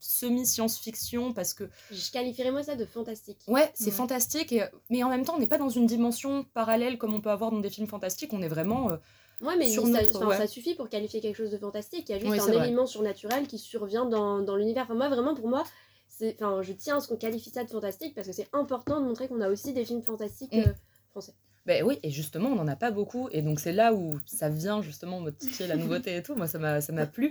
semi-science-fiction 0.00 1.33
parce 1.33 1.54
que 1.54 1.68
Je 1.90 2.11
qualifierais 2.11 2.50
moi 2.50 2.62
ça 2.62 2.76
de 2.76 2.85
fantastique. 2.85 3.38
Ouais, 3.48 3.70
c'est 3.74 3.87
Ouais. 3.87 3.90
fantastique, 3.90 4.52
et- 4.52 4.64
mais 4.90 5.02
en 5.02 5.09
même 5.11 5.24
temps, 5.24 5.35
on 5.37 5.40
n'est 5.40 5.46
pas 5.48 5.59
dans 5.59 5.68
une 5.68 5.87
dimension 5.87 6.44
parallèle 6.54 6.98
comme 6.98 7.14
on 7.14 7.20
peut 7.20 7.31
avoir 7.31 7.50
dans 7.50 7.61
des 7.61 7.70
films 7.70 7.87
fantastiques. 7.88 8.33
On 8.33 8.42
est 8.42 8.48
vraiment. 8.48 8.90
euh, 8.90 8.96
Ouais, 9.40 9.57
mais 9.57 9.68
Sur 9.68 9.85
ça, 9.85 9.88
notre- 10.03 10.16
enfin, 10.16 10.27
ouais. 10.27 10.37
ça 10.37 10.46
suffit 10.48 10.74
pour 10.74 10.88
qualifier 10.88 11.20
quelque 11.20 11.37
chose 11.37 11.51
de 11.51 11.59
fantastique. 11.59 12.09
Il 12.09 12.12
y 12.12 12.14
a 12.14 12.18
juste 12.18 12.31
Oui, 12.31 12.40
un 12.40 12.44
vrai. 12.53 12.66
élément 12.66 12.87
surnaturel 12.87 13.46
qui 13.46 13.59
survient 13.59 14.05
dans, 14.05 14.40
dans 14.40 14.57
l'univers. 14.57 14.85
Enfin, 14.85 14.94
moi, 14.94 15.09
vraiment, 15.09 15.35
pour 15.35 15.46
moi, 15.48 15.62
c'est, 16.09 16.35
enfin, 16.40 16.61
je 16.62 16.72
tiens 16.72 16.96
à 16.96 17.01
ce 17.01 17.07
qu'on 17.09 17.16
qualifie 17.16 17.51
ça 17.51 17.62
de 17.62 17.70
fantastique 17.70 18.14
parce 18.16 18.27
que 18.27 18.33
c'est 18.33 18.48
important 18.53 19.01
de 19.01 19.07
montrer 19.07 19.29
qu'on 19.29 19.40
a 19.40 19.48
aussi 19.48 19.72
des 19.72 19.85
films 19.85 20.03
fantastiques 20.03 20.53
Mm. 20.55 20.61
euh, 20.66 20.72
français. 21.11 21.35
Ben 21.66 21.85
oui, 21.85 21.98
et 22.03 22.11
justement, 22.11 22.48
on 22.48 22.55
n'en 22.55 22.66
a 22.66 22.77
pas 22.77 22.90
beaucoup, 22.90 23.29
et 23.31 23.42
donc 23.42 23.61
c'est 23.61 23.72
là 23.74 23.92
où 23.92 24.18
ça 24.24 24.48
vient 24.48 24.81
justement 24.81 25.20
me 25.20 25.31
titiller 25.31 25.68
la 25.68 25.77
nouveauté 25.77 26.16
et 26.16 26.22
tout. 26.22 26.35
Moi, 26.35 26.46
ça 26.48 26.59
m'a 26.59 26.81
ça 26.81 26.92
m'a 26.94 27.07
plu. 27.07 27.29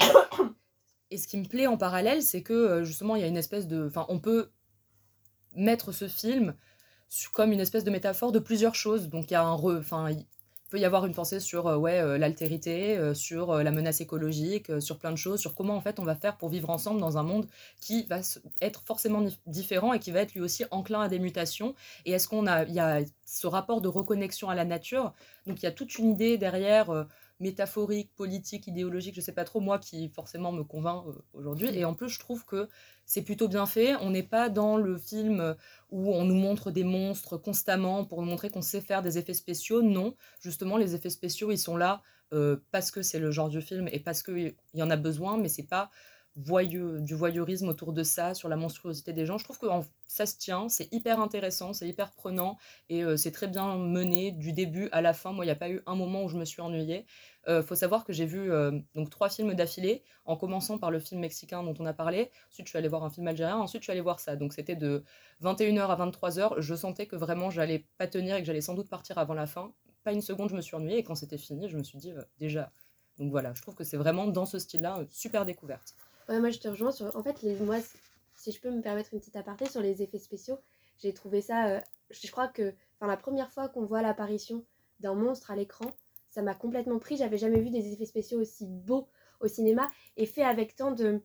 Et 1.09 1.17
ce 1.17 1.27
qui 1.27 1.37
me 1.37 1.45
plaît 1.45 1.65
en 1.67 1.75
parallèle, 1.77 2.21
c'est 2.21 2.43
que 2.43 2.53
euh, 2.53 2.83
justement, 2.83 3.15
il 3.15 3.21
y 3.21 3.25
a 3.25 3.27
une 3.27 3.35
espèce 3.37 3.65
de. 3.67 3.87
Enfin, 3.87 4.05
on 4.09 4.19
peut 4.19 4.51
mettre 5.55 5.91
ce 5.91 6.07
film 6.07 6.53
comme 7.33 7.51
une 7.51 7.59
espèce 7.59 7.83
de 7.83 7.89
métaphore 7.89 8.31
de 8.31 8.39
plusieurs 8.39 8.75
choses. 8.75 9.09
Donc, 9.09 9.31
il 9.31 9.33
y 9.33 9.35
a 9.37 9.43
un. 9.43 9.55
re- 9.55 9.79
Enfin, 9.79 10.09
peut 10.69 10.79
y 10.79 10.85
avoir 10.85 11.05
une 11.05 11.13
pensée 11.13 11.39
sur 11.39 11.67
euh, 11.67 11.77
ouais, 11.77 11.99
euh, 11.99 12.17
l'altérité, 12.17 12.97
euh, 12.97 13.13
sur 13.13 13.55
la 13.63 13.71
menace 13.71 14.01
écologique, 14.01 14.71
sur 14.81 14.97
plein 14.97 15.11
de 15.11 15.17
choses, 15.17 15.39
sur 15.39 15.55
comment 15.55 15.75
en 15.75 15.81
fait 15.81 15.99
on 15.99 16.03
va 16.03 16.15
faire 16.15 16.37
pour 16.37 16.49
vivre 16.49 16.69
ensemble 16.69 16.99
dans 16.99 17.17
un 17.17 17.23
monde 17.23 17.47
qui 17.81 18.03
va 18.03 18.19
être 18.61 18.81
forcément 18.85 19.21
dif- 19.21 19.37
différent 19.45 19.93
et 19.93 19.99
qui 19.99 20.11
va 20.11 20.21
être 20.21 20.33
lui 20.33 20.41
aussi 20.41 20.65
enclin 20.71 21.01
à 21.01 21.09
des 21.09 21.19
mutations. 21.19 21.75
Et 22.05 22.11
est-ce 22.11 22.27
qu'on 22.27 22.47
a, 22.47 22.63
y 22.65 22.79
a 22.79 23.01
ce 23.25 23.47
rapport 23.47 23.81
de 23.81 23.87
reconnexion 23.87 24.49
à 24.49 24.55
la 24.55 24.65
nature? 24.65 25.13
Donc 25.45 25.61
il 25.61 25.65
y 25.65 25.69
a 25.69 25.71
toute 25.71 25.97
une 25.97 26.11
idée 26.11 26.37
derrière 26.37 27.07
métaphorique, 27.39 28.13
politique, 28.15 28.67
idéologique, 28.67 29.15
je 29.15 29.21
sais 29.21 29.31
pas 29.31 29.43
trop, 29.43 29.59
moi 29.59 29.79
qui 29.79 30.09
forcément 30.09 30.51
me 30.51 30.63
convainc 30.63 31.05
euh, 31.07 31.13
aujourd'hui. 31.33 31.69
Et 31.77 31.85
en 31.85 31.93
plus, 31.93 32.09
je 32.09 32.19
trouve 32.19 32.45
que 32.45 32.67
c'est 33.05 33.23
plutôt 33.23 33.47
bien 33.47 33.65
fait. 33.65 33.95
On 34.01 34.09
n'est 34.09 34.23
pas 34.23 34.49
dans 34.49 34.77
le 34.77 34.97
film 34.97 35.55
où 35.91 36.13
on 36.13 36.25
nous 36.25 36.35
montre 36.35 36.71
des 36.71 36.83
monstres 36.83 37.37
constamment 37.37 38.05
pour 38.05 38.21
nous 38.21 38.27
montrer 38.27 38.49
qu'on 38.49 38.61
sait 38.61 38.81
faire 38.81 39.01
des 39.01 39.17
effets 39.17 39.33
spéciaux. 39.33 39.81
Non, 39.81 40.15
justement, 40.41 40.77
les 40.77 40.95
effets 40.95 41.09
spéciaux, 41.09 41.51
ils 41.51 41.57
sont 41.57 41.77
là 41.77 42.01
euh, 42.33 42.57
parce 42.71 42.91
que 42.91 43.01
c'est 43.01 43.19
le 43.19 43.31
genre 43.31 43.49
du 43.49 43.61
film 43.61 43.87
et 43.91 43.99
parce 43.99 44.21
qu'il 44.21 44.55
y 44.73 44.83
en 44.83 44.89
a 44.89 44.97
besoin, 44.97 45.37
mais 45.37 45.47
c'est 45.47 45.67
pas 45.67 45.89
du 46.37 47.15
voyeurisme 47.15 47.67
autour 47.67 47.93
de 47.93 48.03
ça, 48.03 48.35
sur 48.35 48.47
la 48.47 48.55
monstruosité 48.55 49.11
des 49.11 49.25
gens. 49.25 49.39
Je 49.39 49.43
trouve 49.43 49.57
que 49.57 49.65
ça 50.05 50.27
se 50.27 50.37
tient, 50.37 50.69
c'est 50.69 50.87
hyper 50.93 51.19
intéressant, 51.19 51.73
c'est 51.73 51.87
hyper 51.87 52.11
prenant 52.11 52.57
et 52.89 53.03
euh, 53.03 53.17
c'est 53.17 53.31
très 53.31 53.47
bien 53.47 53.77
mené 53.77 54.31
du 54.31 54.53
début 54.53 54.87
à 54.91 55.01
la 55.01 55.13
fin. 55.13 55.31
Moi, 55.31 55.45
il 55.45 55.47
n'y 55.47 55.51
a 55.51 55.55
pas 55.55 55.69
eu 55.69 55.81
un 55.87 55.95
moment 55.95 56.23
où 56.23 56.29
je 56.29 56.37
me 56.37 56.45
suis 56.45 56.61
ennuyée. 56.61 57.07
Euh, 57.47 57.63
faut 57.63 57.75
savoir 57.75 58.05
que 58.05 58.13
j'ai 58.13 58.25
vu 58.25 58.51
euh, 58.51 58.71
donc 58.93 59.09
trois 59.09 59.29
films 59.29 59.55
d'affilée, 59.55 60.03
en 60.25 60.37
commençant 60.37 60.77
par 60.77 60.91
le 60.91 60.99
film 60.99 61.21
mexicain 61.21 61.63
dont 61.63 61.73
on 61.79 61.85
a 61.87 61.93
parlé. 61.93 62.29
Ensuite, 62.51 62.67
je 62.67 62.69
suis 62.69 62.77
allée 62.77 62.87
voir 62.87 63.03
un 63.03 63.09
film 63.09 63.27
algérien. 63.27 63.57
Ensuite, 63.57 63.81
je 63.81 63.85
suis 63.85 63.91
allée 63.91 64.01
voir 64.01 64.19
ça. 64.19 64.35
Donc, 64.35 64.53
c'était 64.53 64.75
de 64.75 65.03
21h 65.41 65.87
à 65.87 65.95
23h. 66.05 66.59
Je 66.59 66.75
sentais 66.75 67.07
que 67.07 67.15
vraiment, 67.15 67.49
j'allais 67.49 67.87
pas 67.97 68.05
tenir 68.07 68.35
et 68.35 68.41
que 68.41 68.45
j'allais 68.45 68.61
sans 68.61 68.75
doute 68.75 68.89
partir 68.89 69.17
avant 69.17 69.33
la 69.33 69.47
fin. 69.47 69.73
Pas 70.03 70.13
une 70.13 70.21
seconde, 70.21 70.49
je 70.49 70.55
me 70.55 70.61
suis 70.61 70.75
ennuyée. 70.75 70.99
Et 70.99 71.03
quand 71.03 71.15
c'était 71.15 71.37
fini, 71.37 71.67
je 71.67 71.77
me 71.77 71.83
suis 71.83 71.97
dit 71.97 72.13
déjà. 72.37 72.71
Donc 73.17 73.31
voilà, 73.31 73.53
je 73.55 73.61
trouve 73.63 73.73
que 73.73 73.83
c'est 73.83 73.97
vraiment 73.97 74.27
dans 74.27 74.45
ce 74.45 74.59
style-là, 74.59 74.99
super 75.09 75.43
découverte. 75.43 75.95
Ouais, 76.29 76.39
moi 76.39 76.49
je 76.49 76.59
te 76.59 76.67
rejoins 76.67 76.91
sur. 76.91 77.15
En 77.15 77.23
fait, 77.23 77.41
moi, 77.61 77.77
si 78.35 78.51
je 78.51 78.59
peux 78.59 78.71
me 78.71 78.81
permettre 78.81 79.13
une 79.13 79.19
petite 79.19 79.35
aparté 79.35 79.67
sur 79.69 79.81
les 79.81 80.01
effets 80.01 80.19
spéciaux, 80.19 80.59
j'ai 80.99 81.13
trouvé 81.13 81.41
ça. 81.41 81.67
Euh, 81.67 81.81
je 82.09 82.29
crois 82.31 82.47
que 82.47 82.73
enfin, 82.95 83.07
la 83.07 83.17
première 83.17 83.51
fois 83.51 83.69
qu'on 83.69 83.85
voit 83.85 84.01
l'apparition 84.01 84.65
d'un 84.99 85.13
monstre 85.13 85.51
à 85.51 85.55
l'écran, 85.55 85.91
ça 86.29 86.41
m'a 86.41 86.55
complètement 86.55 86.99
pris. 86.99 87.17
J'avais 87.17 87.37
jamais 87.37 87.61
vu 87.61 87.69
des 87.69 87.93
effets 87.93 88.05
spéciaux 88.05 88.39
aussi 88.41 88.65
beaux 88.67 89.07
au 89.39 89.47
cinéma 89.47 89.89
et 90.17 90.25
fait 90.25 90.43
avec 90.43 90.75
tant 90.75 90.91
de 90.91 91.21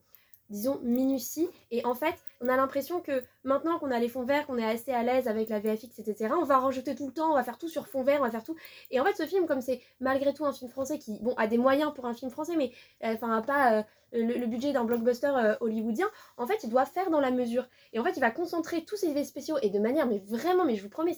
disons, 0.52 0.78
minutie. 0.82 1.48
Et 1.70 1.84
en 1.84 1.94
fait, 1.94 2.14
on 2.40 2.48
a 2.48 2.56
l'impression 2.56 3.00
que 3.00 3.22
maintenant 3.42 3.78
qu'on 3.78 3.90
a 3.90 3.98
les 3.98 4.08
fonds 4.08 4.24
verts, 4.24 4.46
qu'on 4.46 4.58
est 4.58 4.64
assez 4.64 4.92
à 4.92 5.02
l'aise 5.02 5.26
avec 5.26 5.48
la 5.48 5.58
VFX, 5.58 5.98
etc., 5.98 6.34
on 6.38 6.44
va 6.44 6.58
rajouter 6.58 6.94
tout 6.94 7.06
le 7.06 7.12
temps, 7.12 7.32
on 7.32 7.34
va 7.34 7.42
faire 7.42 7.58
tout 7.58 7.68
sur 7.68 7.88
fond 7.88 8.02
vert, 8.02 8.20
on 8.20 8.24
va 8.24 8.30
faire 8.30 8.44
tout. 8.44 8.56
Et 8.90 9.00
en 9.00 9.04
fait, 9.04 9.16
ce 9.16 9.26
film, 9.26 9.46
comme 9.46 9.60
c'est 9.60 9.80
malgré 9.98 10.32
tout 10.34 10.44
un 10.44 10.52
film 10.52 10.70
français 10.70 10.98
qui, 10.98 11.18
bon, 11.20 11.34
a 11.36 11.46
des 11.46 11.58
moyens 11.58 11.92
pour 11.94 12.06
un 12.06 12.14
film 12.14 12.30
français, 12.30 12.54
mais 12.56 12.70
euh, 13.04 13.14
enfin, 13.14 13.42
pas 13.42 13.78
euh, 13.78 13.82
le, 14.12 14.46
budget 14.46 14.72
d'un 14.72 14.84
blockbuster 14.84 15.32
euh, 15.34 15.56
hollywoodien, 15.60 16.08
en 16.36 16.46
fait, 16.46 16.62
il 16.62 16.70
doit 16.70 16.84
faire 16.84 17.10
dans 17.10 17.20
la 17.20 17.30
mesure. 17.30 17.66
Et 17.92 17.98
en 17.98 18.04
fait, 18.04 18.12
il 18.16 18.20
va 18.20 18.30
concentrer 18.30 18.84
tous 18.84 18.96
ses 18.96 19.10
effets 19.10 19.24
spéciaux 19.24 19.56
et 19.62 19.70
de 19.70 19.78
manière, 19.78 20.06
mais 20.06 20.22
vraiment, 20.26 20.64
mais 20.64 20.76
je 20.76 20.82
vous 20.82 20.90
promets, 20.90 21.16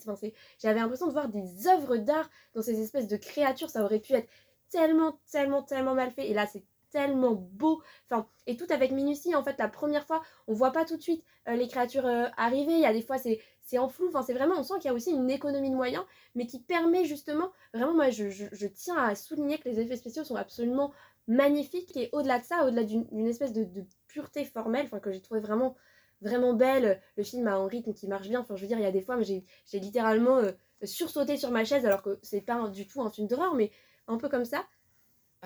j'avais 0.58 0.80
l'impression 0.80 1.06
de 1.06 1.12
voir 1.12 1.28
des 1.28 1.66
œuvres 1.68 1.96
d'art 1.96 2.30
dans 2.54 2.62
ces 2.62 2.80
espèces 2.80 3.08
de 3.08 3.16
créatures, 3.16 3.70
ça 3.70 3.84
aurait 3.84 3.98
pu 3.98 4.12
être 4.14 4.28
tellement, 4.70 5.18
tellement, 5.30 5.62
tellement 5.62 5.94
mal 5.94 6.10
fait. 6.12 6.28
Et 6.28 6.34
là, 6.34 6.46
c'est 6.46 6.64
tellement 6.94 7.34
beau. 7.34 7.82
Enfin, 8.08 8.26
et 8.46 8.56
tout 8.56 8.66
avec 8.70 8.92
minutie. 8.92 9.34
En 9.34 9.42
fait, 9.42 9.58
la 9.58 9.68
première 9.68 10.06
fois, 10.06 10.22
on 10.46 10.54
voit 10.54 10.70
pas 10.70 10.84
tout 10.84 10.96
de 10.96 11.02
suite 11.02 11.24
euh, 11.48 11.56
les 11.56 11.66
créatures 11.66 12.06
euh, 12.06 12.26
arriver. 12.36 12.72
Il 12.72 12.78
y 12.78 12.86
a 12.86 12.92
des 12.92 13.02
fois, 13.02 13.18
c'est, 13.18 13.40
c'est 13.62 13.78
en 13.78 13.88
flou. 13.88 14.06
Enfin, 14.08 14.22
c'est 14.22 14.32
vraiment, 14.32 14.54
on 14.56 14.62
sent 14.62 14.74
qu'il 14.80 14.86
y 14.86 14.90
a 14.90 14.94
aussi 14.94 15.10
une 15.10 15.28
économie 15.28 15.70
de 15.70 15.74
moyens, 15.74 16.04
mais 16.36 16.46
qui 16.46 16.60
permet 16.60 17.04
justement, 17.04 17.50
vraiment, 17.74 17.94
moi, 17.94 18.10
je, 18.10 18.66
tiens 18.68 18.96
à 18.96 19.14
souligner 19.16 19.58
que 19.58 19.68
les 19.68 19.80
effets 19.80 19.96
spéciaux 19.96 20.22
sont 20.22 20.36
absolument 20.36 20.92
magnifiques. 21.26 21.96
Et 21.96 22.10
au-delà 22.12 22.38
de 22.38 22.44
ça, 22.44 22.64
au-delà 22.64 22.84
d'une, 22.84 23.26
espèce 23.26 23.52
de, 23.52 23.66
pureté 24.06 24.44
formelle, 24.44 24.86
enfin, 24.86 25.00
que 25.00 25.12
j'ai 25.12 25.20
trouvé 25.20 25.40
vraiment 25.40 25.74
vraiment 26.20 26.54
belle, 26.54 27.02
le 27.18 27.22
film 27.22 27.46
a 27.48 27.54
un 27.54 27.66
rythme 27.66 27.92
qui 27.92 28.08
marche 28.08 28.28
bien, 28.28 28.40
enfin 28.40 28.56
je 28.56 28.62
veux 28.62 28.68
dire, 28.68 28.78
il 28.78 28.84
y 28.84 28.86
a 28.86 28.92
des 28.92 29.02
fois, 29.02 29.20
j'ai, 29.20 29.44
j'ai 29.66 29.78
littéralement 29.78 30.38
euh, 30.38 30.52
sursauté 30.82 31.36
sur 31.36 31.50
ma 31.50 31.66
chaise 31.66 31.84
alors 31.84 32.00
que 32.00 32.18
c'est 32.22 32.40
pas 32.40 32.66
du 32.68 32.86
tout 32.86 33.02
un 33.02 33.10
film 33.10 33.26
d'horreur, 33.28 33.54
mais 33.54 33.70
un 34.08 34.16
peu 34.16 34.30
comme 34.30 34.46
ça. 34.46 34.64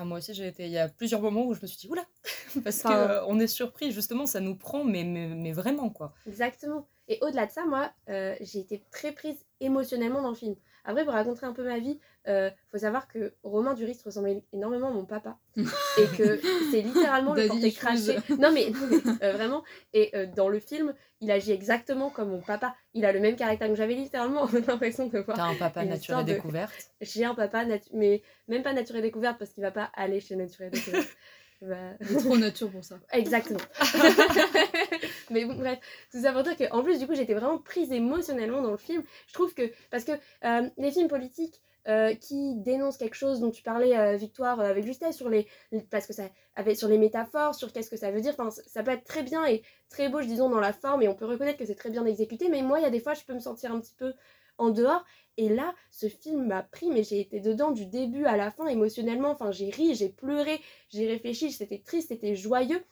Ah, 0.00 0.04
moi 0.04 0.18
aussi, 0.18 0.32
j'ai 0.32 0.46
été. 0.46 0.64
Il 0.66 0.70
y 0.70 0.78
a 0.78 0.88
plusieurs 0.88 1.20
moments 1.20 1.44
où 1.44 1.54
je 1.54 1.60
me 1.60 1.66
suis 1.66 1.76
dit, 1.76 1.88
oula 1.88 2.06
Parce 2.64 2.82
qu'on 2.82 2.92
euh, 2.92 3.20
on 3.26 3.40
est 3.40 3.48
surpris, 3.48 3.90
justement, 3.90 4.26
ça 4.26 4.38
nous 4.38 4.54
prend, 4.54 4.84
mais, 4.84 5.02
mais, 5.02 5.50
vraiment, 5.50 5.90
quoi. 5.90 6.14
Exactement. 6.24 6.86
Et 7.08 7.18
au-delà 7.20 7.46
de 7.46 7.50
ça, 7.50 7.64
moi, 7.66 7.90
euh, 8.08 8.36
j'ai 8.40 8.60
été 8.60 8.84
très 8.92 9.10
prise 9.10 9.36
émotionnellement 9.58 10.22
dans 10.22 10.28
le 10.28 10.36
film. 10.36 10.54
Après, 10.88 11.04
pour 11.04 11.12
raconter 11.12 11.44
un 11.44 11.52
peu 11.52 11.64
ma 11.64 11.78
vie, 11.78 12.00
euh, 12.28 12.48
faut 12.72 12.78
savoir 12.78 13.08
que 13.08 13.34
Romain 13.42 13.74
Duris 13.74 14.00
ressemblait 14.06 14.42
énormément 14.54 14.88
à 14.88 14.90
mon 14.90 15.04
papa. 15.04 15.36
et 15.54 16.16
que 16.16 16.40
c'est 16.70 16.80
littéralement 16.80 17.34
le 17.34 17.46
porté 17.46 17.72
craché. 17.72 18.16
Non, 18.38 18.50
mais, 18.50 18.72
euh, 19.22 19.32
vraiment. 19.32 19.62
Et 19.92 20.10
euh, 20.14 20.24
dans 20.34 20.48
le 20.48 20.58
film, 20.58 20.94
il 21.20 21.30
agit 21.30 21.52
exactement 21.52 22.08
comme 22.08 22.30
mon 22.30 22.40
papa. 22.40 22.74
Il 22.94 23.04
a 23.04 23.12
le 23.12 23.20
même 23.20 23.36
caractère 23.36 23.68
que 23.68 23.74
j'avais 23.74 23.96
littéralement 23.96 24.48
l'impression 24.66 25.08
de 25.08 25.18
voir. 25.18 25.36
T'as 25.36 25.48
un 25.48 25.56
papa 25.56 25.84
nature 25.84 26.20
et 26.20 26.24
découverte? 26.24 26.90
J'ai 27.02 27.26
un 27.26 27.34
papa, 27.34 27.66
mais 27.92 28.22
même 28.48 28.62
pas 28.62 28.72
nature 28.72 28.96
et 28.96 29.02
découverte 29.02 29.36
parce 29.38 29.50
qu'il 29.50 29.62
va 29.62 29.70
pas 29.70 29.90
aller 29.94 30.20
chez 30.20 30.36
nature 30.36 30.64
et 30.64 30.70
découverte. 30.70 31.08
Bah... 31.60 31.94
trop 32.18 32.36
nature 32.36 32.70
pour 32.70 32.84
ça. 32.84 32.98
Exactement. 33.12 33.58
mais 35.30 35.44
bon, 35.44 35.54
bref, 35.54 35.78
tout 36.10 36.22
ça 36.22 36.32
pour 36.32 36.42
dire 36.42 36.56
qu'en 36.56 36.82
plus, 36.82 36.98
du 36.98 37.06
coup, 37.06 37.14
j'étais 37.14 37.34
vraiment 37.34 37.58
prise 37.58 37.90
émotionnellement 37.92 38.62
dans 38.62 38.70
le 38.70 38.76
film. 38.76 39.02
Je 39.26 39.32
trouve 39.32 39.54
que, 39.54 39.70
parce 39.90 40.04
que 40.04 40.12
euh, 40.44 40.68
les 40.76 40.90
films 40.92 41.08
politiques 41.08 41.60
euh, 41.88 42.14
qui 42.14 42.54
dénoncent 42.56 42.98
quelque 42.98 43.16
chose 43.16 43.40
dont 43.40 43.50
tu 43.50 43.62
parlais, 43.62 43.96
euh, 43.96 44.16
Victoire, 44.16 44.60
avec 44.60 44.84
justesse, 44.84 45.16
sur 45.16 45.28
les, 45.30 45.48
parce 45.90 46.06
que 46.06 46.12
ça 46.12 46.24
avait, 46.54 46.74
sur 46.74 46.86
les 46.86 46.98
métaphores, 46.98 47.54
sur 47.54 47.72
qu'est-ce 47.72 47.88
que 47.90 47.96
ça 47.96 48.10
veut 48.10 48.20
dire, 48.20 48.34
enfin, 48.38 48.50
ça 48.50 48.82
peut 48.82 48.90
être 48.90 49.04
très 49.04 49.22
bien 49.22 49.46
et 49.46 49.62
très 49.88 50.08
beau, 50.08 50.20
je 50.20 50.26
disons, 50.26 50.50
dans 50.50 50.60
la 50.60 50.72
forme, 50.74 51.02
et 51.02 51.08
on 51.08 51.14
peut 51.14 51.24
reconnaître 51.24 51.58
que 51.58 51.64
c'est 51.64 51.74
très 51.74 51.90
bien 51.90 52.04
exécuté, 52.04 52.48
mais 52.50 52.62
moi, 52.62 52.78
il 52.78 52.82
y 52.82 52.86
a 52.86 52.90
des 52.90 53.00
fois, 53.00 53.14
je 53.14 53.24
peux 53.24 53.32
me 53.32 53.40
sentir 53.40 53.72
un 53.72 53.80
petit 53.80 53.94
peu 53.94 54.12
en 54.58 54.70
dehors. 54.70 55.04
Et 55.38 55.48
là, 55.48 55.72
ce 55.92 56.08
film 56.08 56.48
m'a 56.48 56.64
pris, 56.64 56.90
mais 56.90 57.04
j'ai 57.04 57.20
été 57.20 57.38
dedans 57.38 57.70
du 57.70 57.86
début 57.86 58.24
à 58.24 58.36
la 58.36 58.50
fin 58.50 58.66
émotionnellement. 58.66 59.30
Enfin, 59.30 59.52
j'ai 59.52 59.70
ri, 59.70 59.94
j'ai 59.94 60.08
pleuré, 60.08 60.60
j'ai 60.90 61.06
réfléchi, 61.06 61.52
c'était 61.52 61.78
triste, 61.78 62.08
c'était 62.08 62.34
joyeux. 62.34 62.84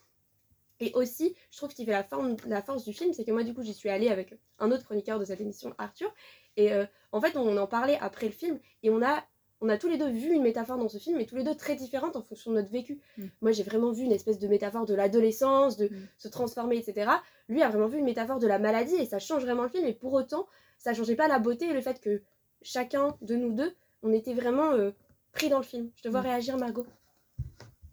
Et 0.79 0.93
aussi, 0.95 1.35
je 1.51 1.57
trouve 1.57 1.75
qu'il 1.75 1.87
fait 1.87 1.93
la, 1.93 2.05
forme, 2.05 2.37
la 2.47 2.63
force 2.63 2.85
du 2.85 2.93
film, 2.93 3.13
c'est 3.13 3.25
que 3.25 3.33
moi, 3.33 3.43
du 3.43 3.53
coup, 3.53 3.63
j'y 3.63 3.75
suis 3.75 3.89
allée 3.89 4.11
avec 4.11 4.33
un 4.61 4.71
autre 4.71 4.85
chroniqueur 4.85 5.19
de 5.19 5.25
cette 5.25 5.41
émission, 5.41 5.75
Arthur. 5.79 6.13
Et 6.57 6.73
euh, 6.73 6.87
en 7.11 7.21
fait, 7.21 7.37
on 7.37 7.57
en 7.57 7.67
parlait 7.67 7.99
après 8.01 8.27
le 8.27 8.33
film 8.33 8.61
et 8.85 8.91
on 8.91 9.03
a, 9.03 9.25
on 9.61 9.69
a 9.69 9.77
tous 9.77 9.89
les 9.89 9.99
deux 9.99 10.11
vu 10.11 10.33
une 10.33 10.43
métaphore 10.43 10.79
dans 10.79 10.89
ce 10.89 10.99
film, 10.99 11.19
et 11.19 11.27
tous 11.27 11.35
les 11.35 11.45
deux 11.45 11.57
très 11.57 11.75
différentes 11.75 12.15
en 12.15 12.23
fonction 12.23 12.53
de 12.53 12.57
notre 12.57 12.71
vécu. 12.71 13.01
Mm. 13.19 13.25
Moi, 13.41 13.51
j'ai 13.51 13.65
vraiment 13.65 13.91
vu 13.91 14.05
une 14.05 14.13
espèce 14.13 14.39
de 14.39 14.47
métaphore 14.47 14.87
de 14.87 14.95
l'adolescence, 14.95 15.77
de 15.77 15.87
mm. 15.87 16.09
se 16.19 16.29
transformer, 16.29 16.77
etc. 16.77 17.11
Lui 17.49 17.63
a 17.63 17.69
vraiment 17.71 17.89
vu 17.89 17.99
une 17.99 18.05
métaphore 18.05 18.39
de 18.39 18.47
la 18.47 18.61
maladie 18.61 18.97
et 18.97 19.07
ça 19.07 19.19
change 19.19 19.43
vraiment 19.43 19.65
le 19.65 19.71
film. 19.71 19.85
Et 19.85 19.95
pour 19.95 20.13
autant, 20.13 20.47
ça 20.79 20.95
changeait 20.95 21.17
pas 21.17 21.27
la 21.27 21.39
beauté 21.39 21.71
et 21.71 21.73
le 21.73 21.81
fait 21.81 22.01
que 22.01 22.23
chacun 22.67 23.17
de 23.23 23.37
nous 23.37 23.53
deux, 23.53 23.73
on 24.03 24.13
était 24.13 24.35
vraiment 24.35 24.73
euh, 24.73 24.91
pris 25.33 25.49
dans 25.49 25.59
le 25.59 25.65
film. 25.65 25.91
Je 25.97 26.03
te 26.03 26.09
vois 26.09 26.21
mm. 26.21 26.25
réagir, 26.25 26.57
Margot. 26.59 26.87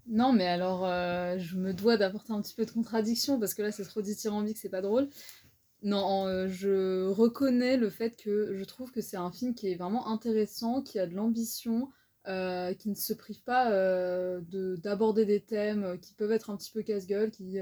Non, 0.07 0.33
mais 0.33 0.47
alors, 0.47 0.85
euh, 0.85 1.37
je 1.37 1.55
me 1.55 1.73
dois 1.73 1.95
d'apporter 1.95 2.33
un 2.33 2.41
petit 2.41 2.55
peu 2.55 2.65
de 2.65 2.71
contradiction 2.71 3.39
parce 3.39 3.53
que 3.53 3.61
là, 3.61 3.71
c'est 3.71 3.85
trop 3.85 4.01
dithyrambique, 4.01 4.57
c'est 4.57 4.69
pas 4.69 4.81
drôle. 4.81 5.07
Non, 5.81 6.27
euh, 6.27 6.47
je 6.47 7.07
reconnais 7.07 7.77
le 7.77 7.89
fait 7.89 8.15
que 8.15 8.55
je 8.55 8.63
trouve 8.63 8.91
que 8.91 9.01
c'est 9.01 9.17
un 9.17 9.31
film 9.31 9.53
qui 9.53 9.69
est 9.69 9.75
vraiment 9.75 10.07
intéressant, 10.07 10.81
qui 10.81 10.99
a 10.99 11.07
de 11.07 11.13
l'ambition, 11.13 11.89
qui 12.25 12.89
ne 12.89 12.95
se 12.95 13.13
prive 13.13 13.43
pas 13.43 13.69
d'aborder 14.47 15.25
des 15.25 15.41
thèmes 15.41 15.99
qui 15.99 16.13
peuvent 16.13 16.31
être 16.31 16.49
un 16.49 16.57
petit 16.57 16.71
peu 16.71 16.81
casse-gueule, 16.81 17.31
qui, 17.31 17.59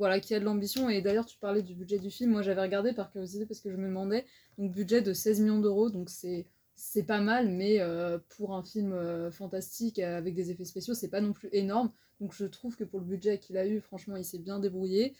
voilà, 0.00 0.18
qui 0.18 0.34
a 0.34 0.40
de 0.40 0.46
l'ambition. 0.46 0.88
Et 0.88 1.02
d'ailleurs, 1.02 1.26
tu 1.26 1.36
parlais 1.36 1.60
du 1.62 1.74
budget 1.74 1.98
du 1.98 2.10
film. 2.10 2.30
Moi, 2.30 2.40
j'avais 2.40 2.62
regardé 2.62 2.94
par 2.94 3.12
curiosité 3.12 3.44
parce 3.44 3.60
que 3.60 3.70
je 3.70 3.76
me 3.76 3.86
demandais. 3.86 4.24
Donc, 4.56 4.72
budget 4.72 5.02
de 5.02 5.12
16 5.12 5.40
millions 5.40 5.60
d'euros. 5.60 5.90
Donc, 5.90 6.08
c'est 6.08 7.02
pas 7.02 7.20
mal, 7.20 7.50
mais 7.50 7.80
euh, 7.80 8.18
pour 8.30 8.54
un 8.54 8.62
film 8.62 8.94
euh, 8.94 9.30
fantastique 9.30 9.98
avec 9.98 10.34
des 10.34 10.50
effets 10.50 10.64
spéciaux, 10.64 10.94
c'est 10.94 11.10
pas 11.10 11.20
non 11.20 11.34
plus 11.34 11.50
énorme. 11.52 11.92
Donc 12.18 12.32
je 12.32 12.46
trouve 12.46 12.76
que 12.76 12.84
pour 12.84 13.00
le 13.00 13.04
budget 13.04 13.38
qu'il 13.38 13.58
a 13.58 13.66
eu, 13.66 13.80
franchement, 13.80 14.16
il 14.16 14.24
s'est 14.24 14.38
bien 14.38 14.58
débrouillé. 14.58 15.14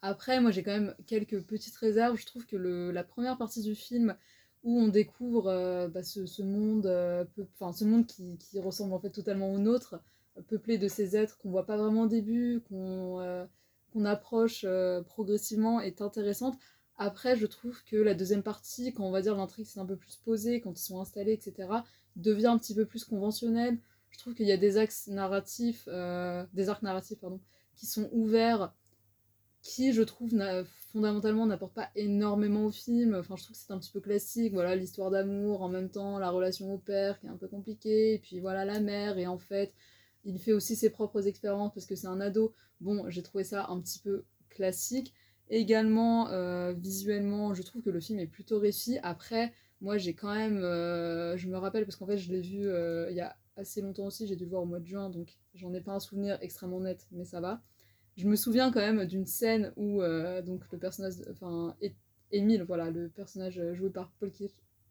Après, 0.00 0.40
moi 0.40 0.50
j'ai 0.50 0.62
quand 0.62 0.72
même 0.72 0.94
quelques 1.06 1.42
petites 1.42 1.76
réserves. 1.76 2.16
Je 2.16 2.24
trouve 2.24 2.46
que 2.46 2.56
le, 2.56 2.92
la 2.92 3.04
première 3.04 3.36
partie 3.36 3.60
du 3.60 3.74
film 3.74 4.16
où 4.62 4.80
on 4.80 4.88
découvre 4.88 5.48
euh, 5.48 5.88
bah, 5.88 6.02
ce, 6.02 6.20
monde, 6.42 6.84
ce 6.86 7.84
monde 7.84 8.06
qui, 8.06 8.38
qui, 8.38 8.58
ressemble 8.58 8.94
en 8.94 8.98
fait 9.00 9.10
totalement 9.10 9.52
au 9.52 9.58
nôtre, 9.58 10.00
peuplé 10.48 10.78
de 10.78 10.88
ces 10.88 11.14
êtres 11.14 11.36
qu'on 11.36 11.50
voit 11.50 11.66
pas 11.66 11.76
vraiment 11.76 12.02
au 12.02 12.08
début, 12.08 12.62
qu'on 12.70 13.46
qu'on 13.94 14.04
approche 14.04 14.66
progressivement, 15.06 15.80
est 15.80 16.02
intéressante. 16.02 16.58
Après, 16.96 17.36
je 17.36 17.46
trouve 17.46 17.82
que 17.84 17.96
la 17.96 18.14
deuxième 18.14 18.42
partie, 18.42 18.92
quand 18.92 19.04
on 19.04 19.10
va 19.10 19.22
dire 19.22 19.36
l'intrigue 19.36 19.66
c'est 19.66 19.80
un 19.80 19.86
peu 19.86 19.96
plus 19.96 20.16
posée, 20.24 20.60
quand 20.60 20.78
ils 20.78 20.84
sont 20.84 21.00
installés, 21.00 21.32
etc., 21.32 21.68
devient 22.16 22.46
un 22.46 22.58
petit 22.58 22.74
peu 22.74 22.84
plus 22.84 23.04
conventionnelle. 23.04 23.78
Je 24.10 24.18
trouve 24.18 24.34
qu'il 24.34 24.46
y 24.46 24.52
a 24.52 24.56
des 24.56 24.76
axes 24.76 25.08
narratifs, 25.08 25.88
euh, 25.88 26.44
des 26.52 26.68
arcs 26.68 26.82
narratifs, 26.82 27.18
pardon, 27.18 27.40
qui 27.74 27.86
sont 27.86 28.08
ouverts, 28.12 28.72
qui, 29.60 29.92
je 29.92 30.02
trouve, 30.02 30.30
fondamentalement 30.92 31.46
n'apportent 31.46 31.74
pas 31.74 31.90
énormément 31.96 32.66
au 32.66 32.70
film. 32.70 33.16
Enfin, 33.16 33.34
je 33.36 33.42
trouve 33.42 33.56
que 33.56 33.62
c'est 33.62 33.72
un 33.72 33.78
petit 33.78 33.90
peu 33.90 34.00
classique. 34.00 34.52
Voilà, 34.52 34.76
l'histoire 34.76 35.10
d'amour, 35.10 35.62
en 35.62 35.68
même 35.68 35.90
temps, 35.90 36.18
la 36.18 36.30
relation 36.30 36.72
au 36.72 36.78
père 36.78 37.18
qui 37.18 37.26
est 37.26 37.30
un 37.30 37.36
peu 37.36 37.48
compliquée, 37.48 38.14
et 38.14 38.18
puis 38.18 38.38
voilà, 38.38 38.64
la 38.64 38.78
mère, 38.78 39.18
et 39.18 39.26
en 39.26 39.38
fait, 39.38 39.72
il 40.24 40.38
fait 40.38 40.52
aussi 40.52 40.76
ses 40.76 40.90
propres 40.90 41.26
expériences 41.26 41.72
parce 41.74 41.86
que 41.86 41.94
c'est 41.94 42.06
un 42.06 42.20
ado. 42.20 42.54
Bon, 42.80 43.08
j'ai 43.08 43.22
trouvé 43.22 43.44
ça 43.44 43.66
un 43.68 43.80
petit 43.80 43.98
peu 43.98 44.24
classique. 44.48 45.12
Également, 45.50 46.28
euh, 46.30 46.72
visuellement, 46.72 47.54
je 47.54 47.62
trouve 47.62 47.82
que 47.82 47.90
le 47.90 48.00
film 48.00 48.18
est 48.18 48.26
plutôt 48.26 48.58
réussi. 48.58 48.98
Après, 49.02 49.52
moi, 49.80 49.98
j'ai 49.98 50.14
quand 50.14 50.34
même. 50.34 50.56
Euh, 50.56 51.36
je 51.36 51.48
me 51.48 51.56
rappelle, 51.58 51.84
parce 51.84 51.96
qu'en 51.96 52.06
fait, 52.06 52.16
je 52.16 52.32
l'ai 52.32 52.40
vu 52.40 52.66
euh, 52.66 53.10
il 53.10 53.16
y 53.16 53.20
a 53.20 53.36
assez 53.56 53.82
longtemps 53.82 54.06
aussi, 54.06 54.26
j'ai 54.26 54.36
dû 54.36 54.44
le 54.44 54.50
voir 54.50 54.62
au 54.62 54.66
mois 54.66 54.80
de 54.80 54.86
juin, 54.86 55.10
donc 55.10 55.38
j'en 55.54 55.72
ai 55.74 55.80
pas 55.80 55.92
un 55.92 56.00
souvenir 56.00 56.38
extrêmement 56.40 56.80
net, 56.80 57.06
mais 57.12 57.24
ça 57.24 57.40
va. 57.40 57.62
Je 58.16 58.26
me 58.26 58.34
souviens 58.34 58.72
quand 58.72 58.80
même 58.80 59.04
d'une 59.06 59.26
scène 59.26 59.72
où 59.76 60.02
donc 60.44 60.62
le 60.72 60.78
personnage, 60.78 61.14
enfin 61.30 61.76
Émile, 62.32 62.64
voilà, 62.64 62.90
le 62.90 63.08
personnage 63.08 63.60
joué 63.74 63.90
par 63.90 64.10
Paul, 64.18 64.32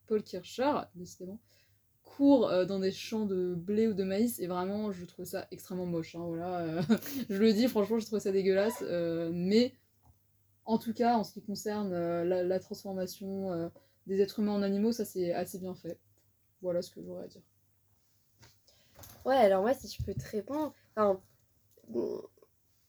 Paul 0.08 0.24
Kircher, 0.24 0.72
décidément, 0.96 1.40
court 2.18 2.50
euh, 2.50 2.66
dans 2.66 2.80
des 2.80 2.92
champs 2.92 3.26
de 3.26 3.56
blé 3.56 3.88
ou 3.88 3.94
de 3.94 4.04
maïs 4.04 4.40
et 4.40 4.48
vraiment 4.48 4.92
je 4.92 5.06
trouve 5.06 5.26
ça 5.26 5.48
extrêmement 5.52 5.86
moche. 5.86 6.16
Hein, 6.16 6.26
voilà, 6.26 6.60
euh, 6.60 6.82
je 7.30 7.38
le 7.38 7.54
dis, 7.54 7.68
franchement, 7.68 8.00
je 8.00 8.06
trouve 8.06 8.20
ça 8.20 8.32
dégueulasse, 8.32 8.84
mais 9.32 9.74
en 10.66 10.78
tout 10.78 10.94
cas, 10.94 11.18
en 11.18 11.24
ce 11.24 11.34
qui 11.34 11.42
concerne 11.42 11.92
la, 11.92 12.44
la, 12.44 12.60
transformation 12.60 13.72
des 14.08 14.22
êtres 14.22 14.40
humains 14.40 14.54
en 14.54 14.62
animaux, 14.62 14.92
ça 14.92 15.06
c'est 15.06 15.34
assez 15.34 15.60
bien 15.60 15.76
fait. 15.76 16.00
Voilà 16.62 16.82
ce 16.82 16.92
que 16.92 17.02
j'aurais 17.04 17.26
à 17.26 17.28
dire. 17.28 17.42
Ouais, 19.26 19.36
alors 19.36 19.62
moi, 19.62 19.74
si 19.74 19.88
je 19.88 20.04
peux 20.04 20.14
te 20.14 20.30
répondre, 20.30 20.74
enfin, 20.96 21.20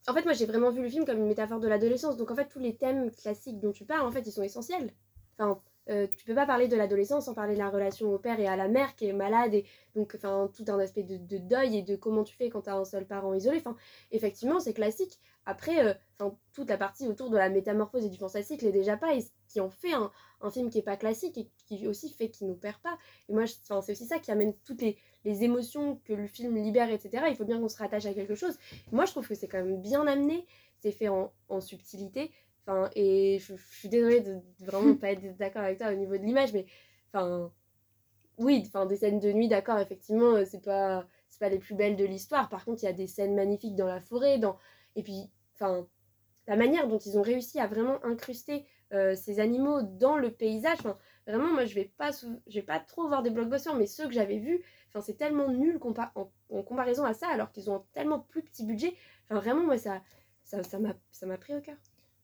en 0.06 0.12
fait, 0.12 0.24
moi, 0.24 0.32
j'ai 0.32 0.46
vraiment 0.46 0.70
vu 0.70 0.82
le 0.82 0.88
film 0.88 1.04
comme 1.04 1.18
une 1.18 1.28
métaphore 1.28 1.60
de 1.60 1.68
l'adolescence. 1.68 2.16
Donc, 2.16 2.30
en 2.30 2.36
fait, 2.36 2.48
tous 2.48 2.58
les 2.58 2.76
thèmes 2.76 3.10
classiques 3.10 3.60
dont 3.60 3.72
tu 3.72 3.84
parles, 3.84 4.06
en 4.06 4.12
fait, 4.12 4.26
ils 4.26 4.32
sont 4.32 4.42
essentiels. 4.42 4.92
Enfin, 5.38 5.60
euh, 5.90 6.06
tu 6.16 6.24
peux 6.24 6.34
pas 6.34 6.46
parler 6.46 6.66
de 6.66 6.76
l'adolescence 6.76 7.26
sans 7.26 7.34
parler 7.34 7.54
de 7.54 7.58
la 7.58 7.68
relation 7.68 8.12
au 8.12 8.18
père 8.18 8.40
et 8.40 8.46
à 8.46 8.56
la 8.56 8.68
mère 8.68 8.94
qui 8.94 9.06
est 9.06 9.12
malade 9.12 9.52
et 9.52 9.66
donc 9.94 10.14
enfin 10.16 10.50
tout 10.54 10.64
un 10.68 10.78
aspect 10.78 11.02
de, 11.02 11.36
deuil 11.36 11.76
et 11.76 11.82
de 11.82 11.94
comment 11.94 12.24
tu 12.24 12.34
fais 12.34 12.48
quand 12.48 12.62
tu 12.62 12.70
as 12.70 12.76
un 12.76 12.84
seul 12.86 13.06
parent 13.06 13.34
isolé. 13.34 13.58
Enfin 13.58 13.76
effectivement 14.10 14.60
c'est 14.60 14.72
classique. 14.72 15.18
Après 15.44 15.84
euh, 15.84 16.30
toute 16.54 16.70
la 16.70 16.78
partie 16.78 17.06
autour 17.06 17.28
de 17.28 17.36
la 17.36 17.50
métamorphose 17.50 18.06
et 18.06 18.08
du 18.08 18.16
fantastique 18.16 18.62
l'est 18.62 18.72
déjà 18.72 18.96
pas 18.96 19.14
et 19.14 19.22
qui 19.46 19.60
en 19.60 19.68
fait 19.68 19.92
un, 19.92 20.10
un 20.40 20.50
film 20.50 20.70
qui 20.70 20.78
est 20.78 20.82
pas 20.82 20.96
classique 20.96 21.36
et 21.36 21.50
qui 21.66 21.86
aussi 21.86 22.08
fait 22.08 22.30
qu'il 22.30 22.46
nous 22.46 22.56
perd 22.56 22.78
pas. 22.78 22.96
Et 23.28 23.34
moi 23.34 23.44
c'est 23.46 23.92
aussi 23.92 24.06
ça 24.06 24.18
qui 24.18 24.30
amène 24.30 24.54
toutes 24.64 24.80
les, 24.80 24.96
les 25.26 25.44
émotions 25.44 26.00
que 26.06 26.14
le 26.14 26.26
film 26.26 26.56
libère 26.56 26.90
etc 26.90 27.24
il 27.28 27.36
faut 27.36 27.44
bien 27.44 27.60
qu'on 27.60 27.68
se 27.68 27.76
rattache 27.76 28.06
à 28.06 28.14
quelque 28.14 28.34
chose. 28.34 28.56
Moi 28.90 29.04
je 29.04 29.10
trouve 29.10 29.28
que 29.28 29.34
c'est 29.34 29.48
quand 29.48 29.62
même 29.62 29.82
bien 29.82 30.06
amené. 30.06 30.46
C'est 30.80 30.92
fait 30.92 31.08
en, 31.08 31.32
en 31.48 31.62
subtilité 31.62 32.30
Enfin, 32.66 32.90
et 32.94 33.38
je, 33.40 33.54
suis 33.70 33.88
désolée 33.88 34.20
de, 34.20 34.40
vraiment 34.60 34.94
pas 34.96 35.12
être 35.12 35.36
d'accord 35.36 35.62
avec 35.62 35.78
toi 35.78 35.90
au 35.92 35.96
niveau 35.96 36.16
de 36.16 36.22
l'image, 36.22 36.52
mais 36.52 36.66
enfin, 37.12 37.52
oui, 38.38 38.64
enfin, 38.66 38.86
des 38.86 38.96
scènes 38.96 39.20
de 39.20 39.32
nuit, 39.32 39.48
d'accord, 39.48 39.78
effectivement, 39.78 40.34
euh, 40.34 40.44
c'est 40.44 40.62
pas, 40.62 41.06
c'est 41.28 41.38
pas 41.38 41.48
les 41.48 41.58
plus 41.58 41.74
belles 41.74 41.96
de 41.96 42.04
l'histoire. 42.04 42.48
Par 42.48 42.64
contre, 42.64 42.82
il 42.82 42.86
y 42.86 42.88
a 42.88 42.92
des 42.92 43.06
scènes 43.06 43.34
magnifiques 43.34 43.76
dans 43.76 43.86
la 43.86 44.00
forêt, 44.00 44.38
dans, 44.38 44.58
et 44.96 45.02
puis, 45.02 45.30
enfin, 45.54 45.86
la 46.46 46.56
manière 46.56 46.88
dont 46.88 46.98
ils 46.98 47.18
ont 47.18 47.22
réussi 47.22 47.60
à 47.60 47.66
vraiment 47.66 48.04
incruster 48.04 48.66
euh, 48.92 49.14
ces 49.14 49.40
animaux 49.40 49.82
dans 49.82 50.16
le 50.16 50.30
paysage, 50.30 50.78
enfin, 50.80 50.98
vraiment, 51.26 51.52
moi, 51.52 51.64
je 51.64 51.74
vais 51.74 51.92
pas, 51.96 52.10
je 52.12 52.54
vais 52.54 52.62
pas 52.62 52.80
trop 52.80 53.08
voir 53.08 53.22
des 53.22 53.30
blockbusters, 53.30 53.74
mais 53.76 53.86
ceux 53.86 54.06
que 54.06 54.12
j'avais 54.14 54.38
vus, 54.38 54.64
enfin, 54.88 55.00
c'est 55.00 55.16
tellement 55.16 55.50
nul 55.50 55.78
compa 55.78 56.12
en, 56.14 56.30
en, 56.50 56.62
comparaison 56.62 57.04
à 57.04 57.14
ça, 57.14 57.28
alors 57.28 57.52
qu'ils 57.52 57.70
ont 57.70 57.76
un 57.76 57.84
tellement 57.92 58.20
plus 58.20 58.42
petit 58.42 58.64
budget. 58.64 58.94
Enfin, 59.24 59.40
vraiment, 59.40 59.64
moi, 59.64 59.78
ça, 59.78 60.02
ça, 60.44 60.62
ça 60.62 60.78
m'a, 60.78 60.94
ça 61.12 61.26
m'a 61.26 61.38
pris 61.38 61.54
au 61.54 61.60
cœur. 61.60 61.76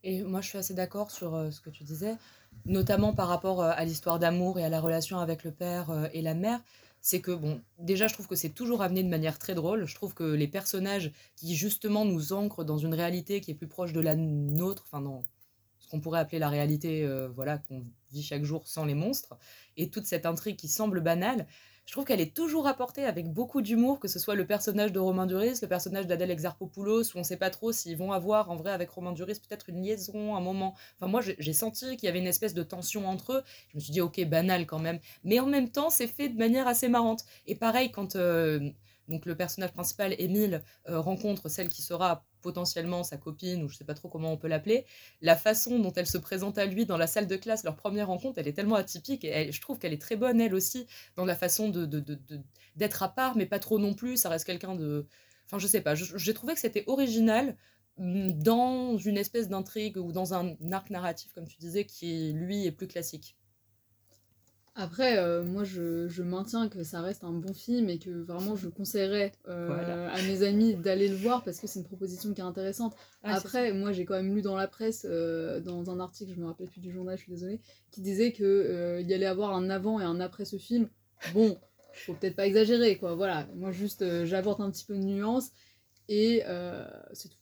Et 0.03 0.23
moi, 0.23 0.41
je 0.41 0.49
suis 0.49 0.59
assez 0.59 0.75
d'accord 0.75 1.11
sur 1.11 1.35
euh, 1.35 1.51
ce 1.51 1.61
que 1.61 1.71
tu 1.71 1.85
disais, 1.85 2.17
notamment 2.65 3.13
par 3.13 3.29
rapport 3.29 3.63
euh, 3.63 3.73
à 3.75 3.85
l'histoire 3.85 4.19
d'amour 4.19 4.59
et 4.59 4.65
à 4.65 4.69
la 4.69 4.81
relation 4.81 5.19
avec 5.19 5.45
le 5.45 5.53
père 5.53 5.91
euh, 5.91 6.09
et 6.13 6.23
la 6.23 6.35
mère. 6.35 6.61
C'est 7.03 7.21
que, 7.21 7.33
bon, 7.33 7.61
déjà, 7.79 8.09
je 8.09 8.15
trouve 8.15 8.27
que 8.27 8.37
c'est 8.37 8.51
toujours 8.51 8.83
amené 8.83 9.03
de 9.03 9.09
manière 9.09 9.39
très 9.39 9.55
drôle. 9.55 9.87
Je 9.87 9.95
trouve 9.95 10.13
que 10.15 10.25
les 10.25 10.49
personnages 10.49 11.13
qui, 11.37 11.55
justement, 11.57 12.05
nous 12.05 12.33
ancrent 12.33 12.65
dans 12.65 12.79
une 12.79 12.95
réalité 12.95 13.41
qui 13.41 13.51
est 13.51 13.55
plus 13.55 13.69
proche 13.69 13.93
de 13.93 14.01
la 14.01 14.17
nôtre, 14.17 14.85
enfin, 14.87 15.01
dans 15.01 15.25
ce 15.79 15.89
qu'on 15.89 16.01
pourrait 16.01 16.21
appeler 16.21 16.39
la 16.39 16.51
réalité, 16.51 17.09
voilà, 17.35 17.57
qu'on 17.57 17.87
vit 18.13 18.23
chaque 18.23 18.45
jour 18.45 18.69
sans 18.69 18.85
les 18.85 18.95
monstres, 18.95 19.39
et 19.79 19.89
toute 19.89 20.05
cette 20.05 20.27
intrigue 20.27 20.57
qui 20.57 20.69
semble 20.69 21.01
banale, 21.01 21.47
je 21.90 21.94
trouve 21.96 22.05
qu'elle 22.05 22.20
est 22.20 22.37
toujours 22.37 22.68
apportée 22.68 23.05
avec 23.05 23.33
beaucoup 23.33 23.62
d'humour, 23.62 23.98
que 23.98 24.07
ce 24.07 24.20
soit 24.20 24.37
le 24.37 24.46
personnage 24.46 24.92
de 24.92 25.00
Romain 25.00 25.26
Duris, 25.26 25.59
le 25.61 25.66
personnage 25.66 26.07
d'Adèle 26.07 26.31
Exarchopoulos, 26.31 27.03
où 27.03 27.16
on 27.16 27.18
ne 27.18 27.24
sait 27.24 27.37
pas 27.37 27.50
trop 27.50 27.72
s'ils 27.72 27.96
vont 27.96 28.12
avoir 28.12 28.48
en 28.48 28.55
vrai 28.55 28.70
avec 28.70 28.90
Romain 28.90 29.11
Duris 29.11 29.40
peut-être 29.40 29.68
une 29.70 29.83
liaison, 29.83 30.37
un 30.37 30.40
moment. 30.40 30.76
Enfin, 30.94 31.11
moi, 31.11 31.20
j'ai 31.20 31.53
senti 31.53 31.96
qu'il 31.96 32.07
y 32.07 32.09
avait 32.09 32.20
une 32.20 32.29
espèce 32.29 32.55
de 32.55 32.62
tension 32.62 33.09
entre 33.09 33.33
eux. 33.33 33.42
Je 33.70 33.76
me 33.76 33.81
suis 33.81 33.90
dit, 33.90 34.00
ok, 34.00 34.24
banal 34.26 34.66
quand 34.66 34.79
même. 34.79 35.00
Mais 35.24 35.40
en 35.40 35.46
même 35.46 35.68
temps, 35.68 35.90
c'est 35.90 36.07
fait 36.07 36.29
de 36.29 36.38
manière 36.38 36.68
assez 36.68 36.88
marrante. 36.88 37.24
Et 37.48 37.57
pareil, 37.57 37.90
quand. 37.90 38.14
Euh, 38.14 38.70
donc 39.09 39.26
le 39.26 39.35
personnage 39.35 39.72
principal, 39.72 40.14
Émile, 40.18 40.62
euh, 40.88 41.00
rencontre 41.00 41.48
celle 41.48 41.68
qui 41.68 41.83
sera 41.83 42.24
potentiellement 42.40 43.03
sa 43.03 43.16
copine, 43.16 43.62
ou 43.62 43.68
je 43.68 43.76
sais 43.76 43.85
pas 43.85 43.94
trop 43.94 44.09
comment 44.09 44.33
on 44.33 44.37
peut 44.37 44.48
l'appeler, 44.48 44.87
la 45.20 45.37
façon 45.37 45.79
dont 45.79 45.92
elle 45.92 46.07
se 46.07 46.18
présente 46.18 46.59
à 46.59 46.66
lui 46.66 46.87
dans 46.87 46.96
la 46.96 47.07
salle 47.07 47.26
de 47.26 47.37
classe, 47.37 47.64
leur 47.64 47.76
première 47.76 48.09
rencontre, 48.09 48.38
elle 48.38 48.48
est 48.48 48.53
tellement 48.53 48.76
atypique, 48.76 49.24
et 49.24 49.53
je 49.53 49.61
trouve 49.61 49.79
qu'elle 49.79 49.92
est 49.92 50.00
très 50.00 50.16
bonne, 50.16 50.40
elle 50.40 50.55
aussi, 50.55 50.87
dans 51.16 51.24
la 51.24 51.35
façon 51.35 51.68
de, 51.68 51.87
d'être 52.76 53.03
à 53.03 53.09
part, 53.09 53.37
mais 53.37 53.46
pas 53.46 53.59
trop 53.59 53.79
non 53.79 53.94
plus, 53.94 54.16
ça 54.16 54.29
reste 54.29 54.46
quelqu'un 54.46 54.74
de... 54.74 55.07
Enfin, 55.46 55.59
je 55.59 55.66
sais 55.66 55.81
pas, 55.81 55.94
j'ai 55.94 56.35
trouvé 56.35 56.55
que 56.55 56.61
c'était 56.61 56.85
original 56.87 57.57
mm, 57.98 58.33
dans 58.35 58.96
une 58.98 59.16
espèce 59.16 59.48
d'intrigue 59.48 59.96
ou 59.96 60.12
dans 60.12 60.35
un 60.35 60.57
arc 60.72 60.90
narratif, 60.90 61.33
comme 61.33 61.46
tu 61.48 61.59
disais, 61.59 61.85
qui, 61.87 62.33
lui, 62.33 62.66
est 62.66 62.72
plus 62.72 62.87
classique. 62.87 63.37
Après, 64.77 65.19
euh, 65.19 65.43
moi, 65.43 65.65
je, 65.65 66.23
maintiens 66.23 66.69
que 66.69 66.85
ça 66.85 67.01
reste 67.01 67.25
un 67.25 67.33
bon 67.33 67.53
film 67.53 67.89
et 67.89 67.99
que 67.99 68.11
vraiment, 68.11 68.55
je 68.55 68.69
conseillerais 68.69 69.33
euh, 69.49 70.09
à 70.09 70.23
mes 70.23 70.43
amis 70.43 70.75
d'aller 70.75 71.09
le 71.09 71.17
voir 71.17 71.43
parce 71.43 71.59
que 71.59 71.67
c'est 71.67 71.81
une 71.81 71.85
proposition 71.85 72.33
qui 72.33 72.41
est 72.41 72.45
intéressante. 72.45 72.95
Après, 73.25 73.73
moi, 73.73 73.93
j'ai 73.93 74.05
quand 74.05 74.15
même 74.15 74.35
lu 74.35 74.43
dans 74.43 74.57
la 74.57 74.69
presse, 74.69 75.07
euh, 75.09 75.61
dans 75.61 75.91
un 75.91 75.99
article, 75.99 76.33
je 76.35 76.41
me 76.41 76.47
rappelle 76.47 76.69
plus 76.69 76.81
du 76.81 76.93
journal, 76.93 77.17
je 77.19 77.23
suis 77.23 77.33
désolée, 77.33 77.61
qui 77.91 78.01
disait 78.01 78.33
qu'il 78.33 79.05
y 79.07 79.15
allait 79.15 79.27
avoir 79.27 79.55
un 79.55 79.71
avant 79.71 80.01
et 80.01 80.05
un 80.05 80.21
après 80.21 80.45
ce 80.45 80.57
film. 80.57 80.89
Bon, 81.35 81.59
faut 81.93 82.15
peut-être 82.15 82.37
pas 82.37 82.47
exagérer, 82.47 82.97
quoi. 82.97 83.15
Voilà, 83.15 83.49
moi, 83.57 83.73
juste, 83.73 84.25
j'apporte 84.25 84.61
un 84.61 84.71
petit 84.71 84.85
peu 84.85 84.95
de 84.95 85.03
nuance 85.03 85.51
et 86.09 86.45
c'est 87.13 87.29
tout. 87.29 87.37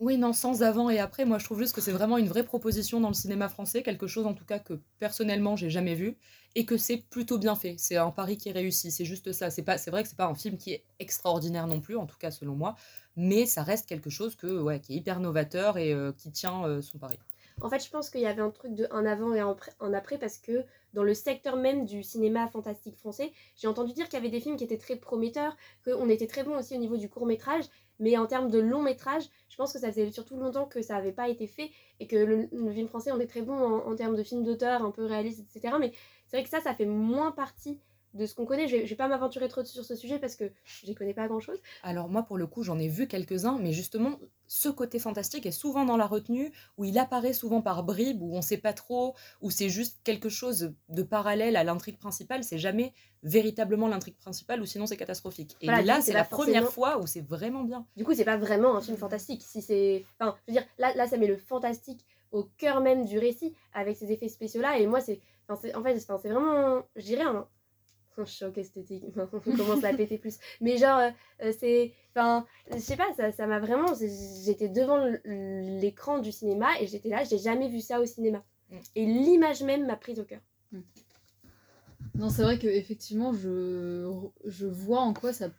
Oui, 0.00 0.18
non, 0.18 0.32
sans 0.32 0.62
avant 0.62 0.90
et 0.90 0.98
après, 0.98 1.24
moi 1.24 1.38
je 1.38 1.44
trouve 1.44 1.58
juste 1.58 1.74
que 1.74 1.80
c'est 1.80 1.92
vraiment 1.92 2.18
une 2.18 2.28
vraie 2.28 2.44
proposition 2.44 3.00
dans 3.00 3.08
le 3.08 3.14
cinéma 3.14 3.48
français, 3.48 3.82
quelque 3.82 4.06
chose 4.06 4.26
en 4.26 4.34
tout 4.34 4.44
cas 4.44 4.58
que 4.58 4.80
personnellement 4.98 5.56
j'ai 5.56 5.70
jamais 5.70 5.94
vu, 5.94 6.16
et 6.54 6.64
que 6.64 6.76
c'est 6.76 6.96
plutôt 6.96 7.38
bien 7.38 7.54
fait. 7.54 7.76
C'est 7.78 7.96
un 7.96 8.10
pari 8.10 8.36
qui 8.38 8.48
est 8.48 8.52
réussi, 8.52 8.90
c'est 8.90 9.04
juste 9.04 9.32
ça. 9.32 9.50
C'est 9.50 9.62
pas, 9.62 9.78
c'est 9.78 9.90
vrai 9.90 10.02
que 10.02 10.08
c'est 10.08 10.16
pas 10.16 10.26
un 10.26 10.34
film 10.34 10.56
qui 10.56 10.72
est 10.72 10.84
extraordinaire 10.98 11.66
non 11.66 11.80
plus, 11.80 11.96
en 11.96 12.06
tout 12.06 12.16
cas 12.18 12.30
selon 12.30 12.54
moi, 12.54 12.76
mais 13.16 13.46
ça 13.46 13.62
reste 13.62 13.86
quelque 13.86 14.10
chose 14.10 14.36
que, 14.36 14.60
ouais, 14.60 14.80
qui 14.80 14.94
est 14.94 14.96
hyper 14.96 15.20
novateur 15.20 15.78
et 15.78 15.92
euh, 15.92 16.12
qui 16.12 16.32
tient 16.32 16.64
euh, 16.64 16.80
son 16.80 16.98
pari. 16.98 17.18
En 17.62 17.70
fait, 17.70 17.82
je 17.82 17.90
pense 17.90 18.10
qu'il 18.10 18.20
y 18.20 18.26
avait 18.26 18.42
un 18.42 18.50
truc 18.50 18.74
de 18.74 18.86
un 18.90 19.06
avant 19.06 19.32
et 19.34 19.40
un 19.40 19.94
après 19.94 20.18
parce 20.18 20.36
que 20.36 20.64
dans 20.92 21.02
le 21.02 21.14
secteur 21.14 21.56
même 21.56 21.86
du 21.86 22.02
cinéma 22.02 22.48
fantastique 22.48 22.96
français, 22.96 23.32
j'ai 23.56 23.66
entendu 23.66 23.94
dire 23.94 24.04
qu'il 24.06 24.14
y 24.14 24.20
avait 24.20 24.30
des 24.30 24.40
films 24.40 24.56
qui 24.56 24.64
étaient 24.64 24.76
très 24.76 24.96
prometteurs, 24.96 25.56
qu'on 25.84 26.08
était 26.10 26.26
très 26.26 26.44
bon 26.44 26.58
aussi 26.58 26.74
au 26.74 26.78
niveau 26.78 26.98
du 26.98 27.08
court 27.08 27.24
métrage, 27.24 27.64
mais 27.98 28.16
en 28.16 28.26
termes 28.26 28.50
de 28.50 28.58
long 28.58 28.82
métrage, 28.82 29.24
je 29.48 29.56
pense 29.56 29.72
que 29.72 29.78
ça 29.78 29.88
faisait 29.88 30.10
surtout 30.10 30.36
longtemps 30.36 30.66
que 30.66 30.82
ça 30.82 30.94
n'avait 30.94 31.12
pas 31.12 31.28
été 31.28 31.46
fait 31.46 31.70
et 32.00 32.06
que 32.06 32.16
le, 32.16 32.48
film 32.72 32.88
français, 32.88 33.12
on 33.12 33.20
est 33.20 33.26
très 33.26 33.42
bon 33.42 33.54
en, 33.54 33.90
en 33.90 33.94
termes 33.96 34.16
de 34.16 34.22
film 34.22 34.44
d'auteur, 34.44 34.82
un 34.82 34.90
peu 34.90 35.04
réaliste, 35.04 35.40
etc. 35.40 35.76
Mais 35.80 35.92
c'est 36.26 36.36
vrai 36.36 36.44
que 36.44 36.50
ça, 36.50 36.60
ça 36.60 36.74
fait 36.74 36.86
moins 36.86 37.32
partie 37.32 37.80
de 38.16 38.26
ce 38.26 38.34
qu'on 38.34 38.46
connaît. 38.46 38.68
Je, 38.68 38.76
ne 38.76 38.82
vais 38.82 38.94
pas 38.96 39.08
m'aventurer 39.08 39.48
trop 39.48 39.64
sur 39.64 39.84
ce 39.84 39.94
sujet 39.94 40.18
parce 40.18 40.36
que 40.36 40.50
je 40.64 40.86
n'y 40.86 40.94
connais 40.94 41.14
pas 41.14 41.28
grand 41.28 41.40
chose. 41.40 41.58
Alors, 41.82 42.08
moi, 42.08 42.22
pour 42.22 42.38
le 42.38 42.46
coup, 42.46 42.62
j'en 42.62 42.78
ai 42.78 42.88
vu 42.88 43.06
quelques-uns, 43.06 43.58
mais 43.58 43.72
justement, 43.72 44.18
ce 44.46 44.68
côté 44.68 44.98
fantastique 44.98 45.46
est 45.46 45.52
souvent 45.52 45.84
dans 45.84 45.96
la 45.96 46.06
retenue, 46.06 46.52
où 46.78 46.84
il 46.84 46.98
apparaît 46.98 47.32
souvent 47.32 47.60
par 47.60 47.82
bribes, 47.82 48.22
où 48.22 48.32
on 48.34 48.38
ne 48.38 48.42
sait 48.42 48.58
pas 48.58 48.72
trop, 48.72 49.14
où 49.40 49.50
c'est 49.50 49.68
juste 49.68 50.00
quelque 50.04 50.28
chose 50.28 50.72
de 50.88 51.02
parallèle 51.02 51.56
à 51.56 51.64
l'intrigue 51.64 51.98
principale. 51.98 52.44
C'est 52.44 52.58
jamais 52.58 52.92
véritablement 53.22 53.88
l'intrigue 53.88 54.16
principale, 54.16 54.60
ou 54.60 54.66
sinon 54.66 54.86
c'est 54.86 54.96
catastrophique. 54.96 55.56
Et 55.60 55.66
là, 55.66 56.00
c'est 56.00 56.12
la 56.12 56.24
première 56.24 56.70
fois 56.70 56.98
où 56.98 57.06
c'est 57.06 57.26
vraiment 57.26 57.64
bien. 57.64 57.86
Du 57.96 58.04
coup, 58.04 58.14
c'est 58.14 58.24
pas 58.24 58.36
vraiment 58.36 58.76
un 58.76 58.80
film 58.80 58.96
fantastique. 58.96 59.42
Si 59.42 59.62
c'est, 59.62 60.04
enfin, 60.18 60.36
je 60.46 60.52
veux 60.52 60.58
dire, 60.58 60.66
là, 60.78 60.94
là, 60.94 61.06
ça 61.06 61.16
met 61.16 61.26
le 61.26 61.36
fantastique 61.36 62.04
au 62.32 62.44
cœur 62.58 62.80
même 62.80 63.04
du 63.04 63.18
récit 63.18 63.54
avec 63.72 63.96
ces 63.96 64.12
effets 64.12 64.28
spéciaux 64.28 64.60
là. 64.60 64.78
Et 64.78 64.86
moi, 64.86 65.00
c'est, 65.00 65.20
en 65.48 65.56
fait, 65.56 65.72
c'est 65.98 66.28
vraiment, 66.28 66.82
je 66.96 67.04
dirais, 67.04 67.22
un, 67.22 67.46
un 68.18 68.24
choc 68.24 68.58
esthétique. 68.58 69.04
on 69.16 69.56
commence 69.56 69.84
à 69.84 69.92
péter 69.92 70.18
plus. 70.18 70.38
Mais 70.60 70.76
genre, 70.76 70.98
euh, 70.98 71.10
euh, 71.42 71.52
c'est. 71.58 71.92
Enfin, 72.14 72.46
je 72.72 72.78
sais 72.78 72.96
pas, 72.96 73.06
ça 73.32 73.46
m'a 73.46 73.60
vraiment. 73.60 73.92
J'étais 74.44 74.68
devant 74.68 75.04
l'écran 75.24 76.18
du 76.18 76.32
cinéma 76.32 76.68
et 76.80 76.86
j'étais 76.86 77.08
là, 77.08 77.24
j'ai 77.24 77.38
jamais 77.38 77.68
vu 77.68 77.80
ça 77.80 78.00
au 78.00 78.06
cinéma. 78.06 78.44
Mm. 78.70 78.76
Et 78.94 79.06
l'image 79.06 79.62
même 79.62 79.86
m'a 79.86 79.96
prise 79.96 80.18
au 80.18 80.24
cœur. 80.24 80.40
Mm. 80.72 80.80
Non, 82.14 82.30
c'est 82.30 82.42
vrai 82.42 82.58
qu'effectivement, 82.58 83.32
je, 83.32 84.10
je 84.46 84.66
vois 84.66 85.00
en 85.00 85.12
quoi 85.12 85.32
ça 85.32 85.50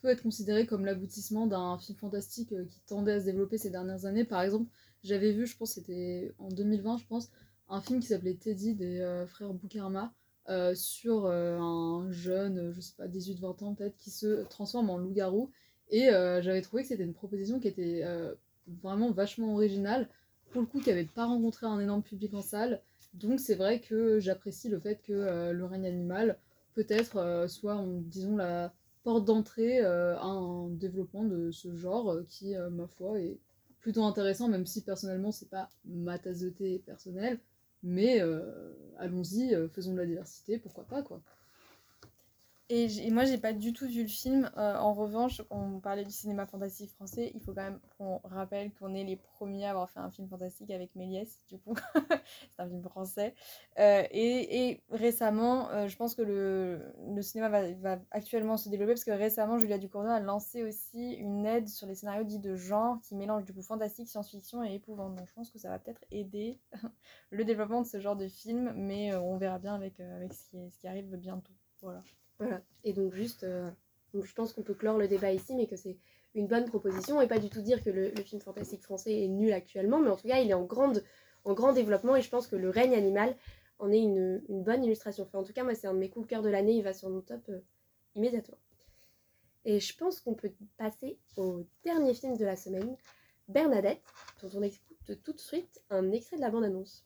peut 0.00 0.08
être 0.08 0.22
considéré 0.22 0.66
comme 0.66 0.84
l'aboutissement 0.84 1.46
d'un 1.46 1.78
film 1.78 1.98
fantastique 1.98 2.52
euh, 2.52 2.64
qui 2.64 2.80
tendait 2.86 3.12
à 3.12 3.20
se 3.20 3.24
développer 3.24 3.58
ces 3.58 3.70
dernières 3.70 4.04
années. 4.04 4.24
Par 4.24 4.42
exemple, 4.42 4.70
j'avais 5.02 5.32
vu, 5.32 5.46
je 5.46 5.56
pense 5.56 5.72
c'était 5.72 6.34
en 6.38 6.48
2020, 6.48 6.98
je 6.98 7.06
pense, 7.06 7.30
un 7.68 7.80
film 7.80 7.98
qui 7.98 8.06
s'appelait 8.06 8.34
Teddy 8.34 8.74
des 8.74 9.24
frères 9.26 9.52
Boukarma 9.52 10.14
euh, 10.48 10.74
sur 10.74 11.26
euh, 11.26 11.58
un 11.58 12.10
jeune, 12.12 12.72
je 12.72 12.80
sais 12.80 12.94
pas, 12.96 13.08
18-20 13.08 13.64
ans 13.64 13.74
peut-être, 13.74 13.96
qui 13.96 14.10
se 14.10 14.44
transforme 14.44 14.90
en 14.90 14.98
loup-garou. 14.98 15.50
Et 15.90 16.08
euh, 16.10 16.40
j'avais 16.40 16.62
trouvé 16.62 16.82
que 16.82 16.88
c'était 16.88 17.04
une 17.04 17.14
proposition 17.14 17.58
qui 17.58 17.68
était 17.68 18.04
vraiment 18.66 19.10
vachement 19.10 19.54
originale, 19.54 20.08
pour 20.50 20.60
le 20.60 20.66
coup 20.66 20.80
qui 20.80 20.90
n'avait 20.90 21.04
pas 21.04 21.26
rencontré 21.26 21.66
un 21.66 21.80
énorme 21.80 22.02
public 22.02 22.34
en 22.34 22.42
salle. 22.42 22.80
Donc 23.14 23.40
c'est 23.40 23.54
vrai 23.54 23.80
que 23.80 24.20
j'apprécie 24.20 24.68
le 24.68 24.78
fait 24.78 25.00
que 25.02 25.52
le 25.52 25.64
règne 25.64 25.86
animal 25.86 26.38
peut-être 26.74 27.46
soit, 27.48 27.84
disons, 28.02 28.36
la 28.36 28.72
porte 29.04 29.24
d'entrée 29.24 29.80
à 29.80 30.24
un 30.24 30.68
développement 30.70 31.24
de 31.24 31.50
ce 31.50 31.74
genre 31.76 32.18
qui, 32.28 32.54
ma 32.72 32.86
foi, 32.88 33.20
est 33.20 33.38
plutôt 33.80 34.02
intéressant, 34.02 34.48
même 34.48 34.66
si 34.66 34.82
personnellement 34.82 35.30
c'est 35.30 35.48
pas 35.48 35.70
ma 35.84 36.18
tasse 36.18 36.40
de 36.40 36.50
thé 36.50 36.82
personnelle. 36.84 37.38
Mais 37.82 38.20
allons-y, 38.98 39.54
faisons 39.72 39.92
de 39.92 39.98
la 39.98 40.06
diversité, 40.06 40.58
pourquoi 40.58 40.84
pas 40.84 41.02
quoi. 41.02 41.22
Et, 42.68 43.10
moi, 43.12 43.24
j'ai 43.24 43.38
pas 43.38 43.52
du 43.52 43.72
tout 43.72 43.86
vu 43.86 44.02
le 44.02 44.08
film. 44.08 44.50
Euh, 44.56 44.76
en 44.76 44.92
revanche, 44.92 45.40
on 45.50 45.78
parlait 45.78 46.04
du 46.04 46.10
cinéma 46.10 46.46
fantastique 46.46 46.90
français, 46.90 47.30
il 47.34 47.40
faut 47.40 47.54
quand 47.54 47.62
même 47.62 47.78
qu'on 47.96 48.18
rappelle 48.24 48.72
qu'on 48.74 48.92
est 48.92 49.04
les 49.04 49.14
premiers 49.14 49.66
à 49.66 49.70
avoir 49.70 49.88
fait 49.88 50.00
un 50.00 50.10
film 50.10 50.28
fantastique 50.28 50.72
avec 50.72 50.96
Méliès, 50.96 51.38
du 51.48 51.58
coup. 51.58 51.76
c'est 52.50 52.60
un 52.60 52.68
film 52.68 52.82
français. 52.82 53.36
Euh, 53.78 54.02
et, 54.10 54.68
et, 54.68 54.82
récemment, 54.90 55.70
euh, 55.70 55.86
je 55.86 55.96
pense 55.96 56.16
que 56.16 56.22
le, 56.22 57.22
cinéma 57.22 57.48
va, 57.74 58.00
actuellement 58.10 58.56
se 58.56 58.68
développer 58.68 58.94
parce 58.94 59.04
que 59.04 59.12
récemment, 59.12 59.58
Julia 59.58 59.78
Ducournau 59.78 60.10
a 60.10 60.18
lancé 60.18 60.64
aussi 60.64 61.12
une 61.12 61.46
aide 61.46 61.68
sur 61.68 61.86
les 61.86 61.94
scénarios 61.94 62.24
dits 62.24 62.40
de 62.40 62.56
genre 62.56 62.98
qui 63.00 63.14
mélangent 63.14 63.44
du 63.44 63.52
coup 63.54 63.62
fantastique, 63.62 64.08
science-fiction 64.08 64.64
et 64.64 64.74
épouvante. 64.74 65.14
Donc 65.14 65.28
je 65.28 65.34
pense 65.34 65.52
que 65.52 65.60
ça 65.60 65.68
va 65.68 65.78
peut-être 65.78 66.04
aider 66.10 66.58
le 67.30 67.44
développement 67.44 67.82
de 67.82 67.86
ce 67.86 68.00
genre 68.00 68.16
de 68.16 68.26
film, 68.26 68.72
mais 68.74 69.14
on 69.14 69.36
verra 69.36 69.60
bien 69.60 69.76
avec, 69.76 70.00
avec 70.00 70.34
ce 70.34 70.56
qui 70.80 70.88
arrive 70.88 71.14
bientôt. 71.14 71.52
Voilà. 71.80 72.02
Voilà. 72.38 72.62
Et 72.84 72.92
donc 72.92 73.14
juste, 73.14 73.44
euh, 73.44 73.70
je 74.14 74.32
pense 74.34 74.52
qu'on 74.52 74.62
peut 74.62 74.74
clore 74.74 74.98
le 74.98 75.08
débat 75.08 75.32
ici, 75.32 75.54
mais 75.54 75.66
que 75.66 75.76
c'est 75.76 75.96
une 76.34 76.46
bonne 76.46 76.66
proposition 76.66 77.20
et 77.20 77.26
pas 77.26 77.38
du 77.38 77.48
tout 77.48 77.62
dire 77.62 77.82
que 77.82 77.90
le, 77.90 78.10
film 78.22 78.40
fantastique 78.40 78.82
français 78.82 79.24
est 79.24 79.28
nul 79.28 79.52
actuellement, 79.52 79.98
mais 79.98 80.10
en 80.10 80.16
tout 80.16 80.28
cas 80.28 80.40
il 80.40 80.50
est 80.50 80.54
en, 80.54 80.64
grande, 80.64 81.02
en 81.44 81.54
grand 81.54 81.72
développement 81.72 82.14
et 82.14 82.20
je 82.20 82.28
pense 82.28 82.46
que 82.46 82.56
le 82.56 82.68
règne 82.68 82.94
animal 82.94 83.34
en 83.78 83.90
est 83.90 84.00
une, 84.00 84.42
bonne 84.48 84.84
illustration. 84.84 85.26
En 85.32 85.42
tout 85.42 85.54
cas 85.54 85.64
moi 85.64 85.74
c'est 85.74 85.86
un 85.86 85.94
de 85.94 85.98
mes 85.98 86.10
coups 86.10 86.26
de 86.26 86.30
cœur 86.30 86.42
de 86.42 86.50
l'année, 86.50 86.74
il 86.74 86.82
va 86.82 86.92
sur 86.92 87.08
mon 87.08 87.22
top 87.22 87.40
euh, 87.48 87.60
immédiatement. 88.14 88.58
Et 89.64 89.80
je 89.80 89.96
pense 89.96 90.20
qu'on 90.20 90.34
peut 90.34 90.52
passer 90.76 91.18
au 91.36 91.66
dernier 91.84 92.14
film 92.14 92.36
de 92.36 92.44
la 92.44 92.54
semaine, 92.54 92.96
Bernadette, 93.48 94.02
dont 94.42 94.50
on 94.54 94.62
écoute 94.62 95.22
tout 95.24 95.32
de 95.32 95.40
suite 95.40 95.82
un 95.90 96.12
extrait 96.12 96.36
de 96.36 96.42
la 96.42 96.50
bande-annonce. 96.50 97.04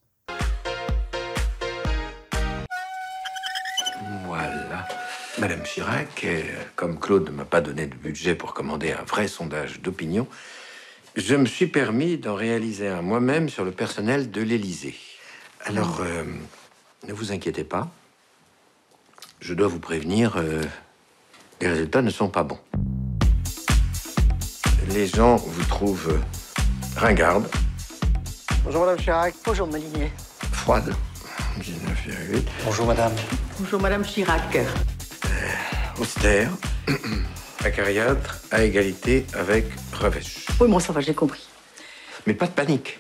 Madame 5.41 5.63
Chirac, 5.63 6.27
comme 6.77 7.01
Claude 7.01 7.25
ne 7.25 7.31
m'a 7.31 7.47
pas 7.47 7.63
donné 7.63 7.87
de 7.87 7.95
budget 7.95 8.35
pour 8.35 8.53
commander 8.53 8.93
un 8.93 9.05
vrai 9.05 9.27
sondage 9.27 9.81
d'opinion, 9.81 10.27
je 11.17 11.35
me 11.35 11.47
suis 11.47 11.67
permis 11.67 12.19
d'en 12.19 12.35
réaliser 12.35 12.89
un 12.89 13.01
moi-même 13.01 13.49
sur 13.49 13.65
le 13.65 13.71
personnel 13.71 14.31
de 14.31 14.43
l'Élysée. 14.43 14.97
Alors, 15.65 16.03
euh, 16.03 16.25
ne 17.09 17.15
vous 17.15 17.33
inquiétez 17.33 17.65
pas. 17.65 17.89
Je 19.41 19.55
dois 19.55 19.69
vous 19.69 19.81
prévenir, 19.81 20.37
euh, 20.37 20.63
les 21.63 21.69
résultats 21.69 22.03
ne 22.03 22.11
sont 22.11 22.29
pas 22.29 22.43
bons. 22.43 22.61
Les 24.89 25.07
gens 25.07 25.37
vous 25.37 25.65
trouvent 25.65 26.21
ringarde. 26.97 27.49
Bonjour 28.63 28.83
Madame 28.83 28.99
Chirac. 28.99 29.35
Bonjour 29.47 29.67
Malinier. 29.69 30.13
Froide. 30.53 30.95
19,8. 31.61 32.43
Bonjour 32.67 32.87
Madame. 32.87 33.13
Bonjour 33.59 33.81
Madame 33.81 34.05
Chirac 34.05 34.59
austère, 36.01 36.51
acariâtre, 37.65 38.41
à 38.51 38.65
égalité 38.65 39.27
avec 39.35 39.67
Revêche. 39.93 40.47
Oui, 40.61 40.69
bon, 40.69 40.79
ça 40.81 40.93
va, 40.93 41.01
j'ai 41.01 41.15
compris. 41.15 41.47
Mais 42.27 42.35
pas 42.35 42.47
de 42.47 42.53
panique. 42.53 42.99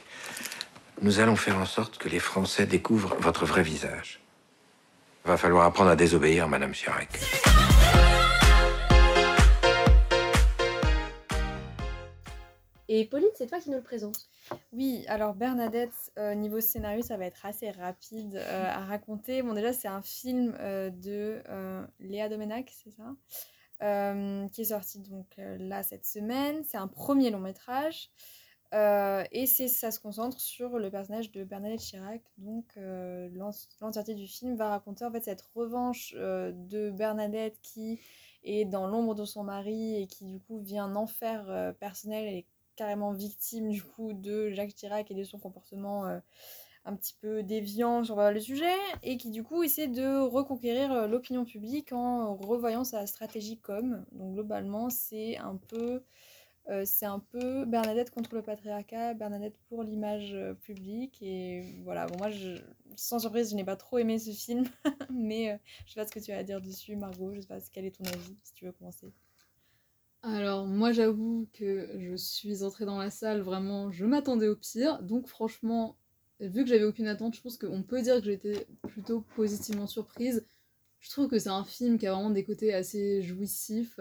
Nous 1.03 1.19
allons 1.19 1.37
faire 1.37 1.57
en 1.57 1.67
sorte 1.67 1.99
que 1.99 2.09
les 2.09 2.19
Français 2.19 2.67
découvrent 2.67 3.17
votre 3.21 3.47
vrai 3.47 3.63
visage. 3.63 4.21
Va 5.25 5.37
falloir 5.37 5.65
apprendre 5.65 5.91
à 5.91 5.97
désobéir, 5.97 6.49
Madame 6.49 6.73
Chirac. 6.73 7.09
Et 12.89 13.05
Pauline, 13.05 13.29
c'est 13.37 13.47
toi 13.47 13.61
qui 13.61 13.71
nous 13.71 13.77
le 13.77 13.83
présente. 13.83 14.30
Oui, 14.73 15.05
alors 15.09 15.35
Bernadette, 15.35 16.13
euh, 16.19 16.35
niveau 16.35 16.61
scénario, 16.61 17.03
ça 17.03 17.17
va 17.17 17.27
être 17.27 17.45
assez 17.45 17.71
rapide 17.71 18.37
euh, 18.37 18.67
à 18.69 18.85
raconter. 18.85 19.43
Bon, 19.43 19.53
déjà, 19.53 19.73
c'est 19.73 19.89
un 19.89 20.03
film 20.03 20.57
euh, 20.61 20.91
de 20.91 21.43
Léa 21.99 22.29
Domenac, 22.29 22.71
c'est 22.73 22.91
ça 22.91 23.17
Qui 24.53 24.61
est 24.61 24.65
sorti 24.65 25.01
donc 25.01 25.27
là 25.37 25.83
cette 25.83 26.07
semaine. 26.07 26.63
C'est 26.69 26.79
un 26.79 26.89
premier 26.89 27.31
long 27.31 27.41
métrage. 27.41 28.11
et 28.73 29.47
ça 29.47 29.91
se 29.91 29.99
concentre 29.99 30.41
sur 30.41 30.79
le 30.79 30.91
personnage 30.91 31.33
de 31.33 31.43
Bernadette 31.43 31.81
Chirac. 31.81 32.23
Donc, 32.39 32.67
l'entièreté 32.77 34.15
du 34.15 34.29
film 34.29 34.57
va 34.57 34.69
raconter 34.69 35.05
en 35.05 35.11
fait 35.11 35.25
cette 35.25 35.43
revanche 35.55 36.15
de 36.15 36.91
Bernadette 36.91 37.59
qui 37.61 38.01
est 38.45 38.65
dans 38.65 38.87
l'ombre 38.87 39.15
de 39.15 39.25
son 39.25 39.43
mari 39.43 40.01
et 40.01 40.07
qui 40.07 40.25
du 40.27 40.41
coup 40.41 40.61
vit 40.61 40.79
un 40.79 40.95
enfer 40.95 41.75
personnel 41.81 42.27
et 42.27 42.47
carrément 42.81 43.12
victime 43.12 43.68
du 43.68 43.83
coup 43.83 44.14
de 44.14 44.49
Jacques 44.53 44.74
Chirac 44.74 45.11
et 45.11 45.14
de 45.14 45.22
son 45.22 45.39
comportement 45.39 46.07
euh, 46.07 46.18
un 46.87 46.97
petit 46.97 47.12
peu 47.12 47.43
déviant 47.43 48.03
sur 48.05 48.16
le 48.16 48.41
sujet 48.41 48.72
et 49.03 49.18
qui 49.18 49.28
du 49.28 49.43
coup 49.43 49.62
essaie 49.62 49.87
de 49.87 50.18
reconquérir 50.18 50.91
euh, 50.91 51.07
l'opinion 51.07 51.45
publique 51.45 51.93
en 51.93 52.37
revoyant 52.37 52.83
sa 52.85 53.07
stratégie 53.07 53.59
com. 53.59 54.03
Donc 54.12 54.33
globalement 54.33 54.89
c'est 54.89 55.37
un 55.37 55.57
peu 55.68 56.03
euh, 56.70 56.85
c'est 56.87 57.05
un 57.05 57.18
peu 57.18 57.66
Bernadette 57.66 58.11
contre 58.11 58.35
le 58.35 58.41
patriarcat, 58.41 59.12
Bernadette 59.12 59.59
pour 59.68 59.83
l'image 59.83 60.35
publique 60.62 61.20
et 61.20 61.61
voilà 61.85 62.07
bon 62.07 62.16
moi 62.16 62.31
je, 62.31 62.62
sans 62.97 63.18
surprise 63.18 63.51
je 63.51 63.57
n'ai 63.57 63.64
pas 63.64 63.76
trop 63.76 63.99
aimé 63.99 64.18
ce 64.18 64.31
film 64.31 64.64
mais 65.11 65.61
je 65.85 65.93
sais 65.93 66.01
pas 66.01 66.07
ce 66.07 66.12
que 66.12 66.20
tu 66.20 66.33
as 66.33 66.39
à 66.39 66.43
dire 66.45 66.62
dessus 66.62 66.97
Margot, 66.97 67.35
je 67.35 67.43
sais 67.43 67.47
pas 67.47 67.59
quel 67.74 67.85
est 67.85 67.95
ton 67.95 68.05
avis 68.05 68.39
si 68.43 68.55
tu 68.55 68.64
veux 68.64 68.72
commencer. 68.72 69.12
Alors 70.23 70.66
moi 70.66 70.93
j'avoue 70.93 71.49
que 71.55 71.89
je 71.99 72.14
suis 72.14 72.62
entrée 72.62 72.85
dans 72.85 72.99
la 72.99 73.11
salle, 73.11 73.41
vraiment 73.41 73.91
je 73.91 74.05
m'attendais 74.05 74.49
au 74.49 74.57
pire, 74.57 75.03
donc 75.03 75.27
franchement, 75.27 75.97
vu 76.41 76.62
que 76.62 76.68
j'avais 76.68 76.85
aucune 76.85 77.07
attente, 77.07 77.35
je 77.35 77.41
pense 77.41 77.57
qu'on 77.57 77.83
peut 77.83 78.03
dire 78.03 78.21
que 78.23 78.29
été 78.29 78.66
plutôt 78.83 79.23
positivement 79.35 79.87
surprise. 79.87 80.47
Je 81.01 81.11
trouve 81.11 81.29
que 81.29 81.39
c'est 81.39 81.49
un 81.49 81.64
film 81.64 81.99
qui 81.99 82.07
a 82.07 82.12
vraiment 82.12 82.31
des 82.31 82.45
côtés 82.45 82.75
assez 82.75 83.23
jouissifs. 83.23 84.01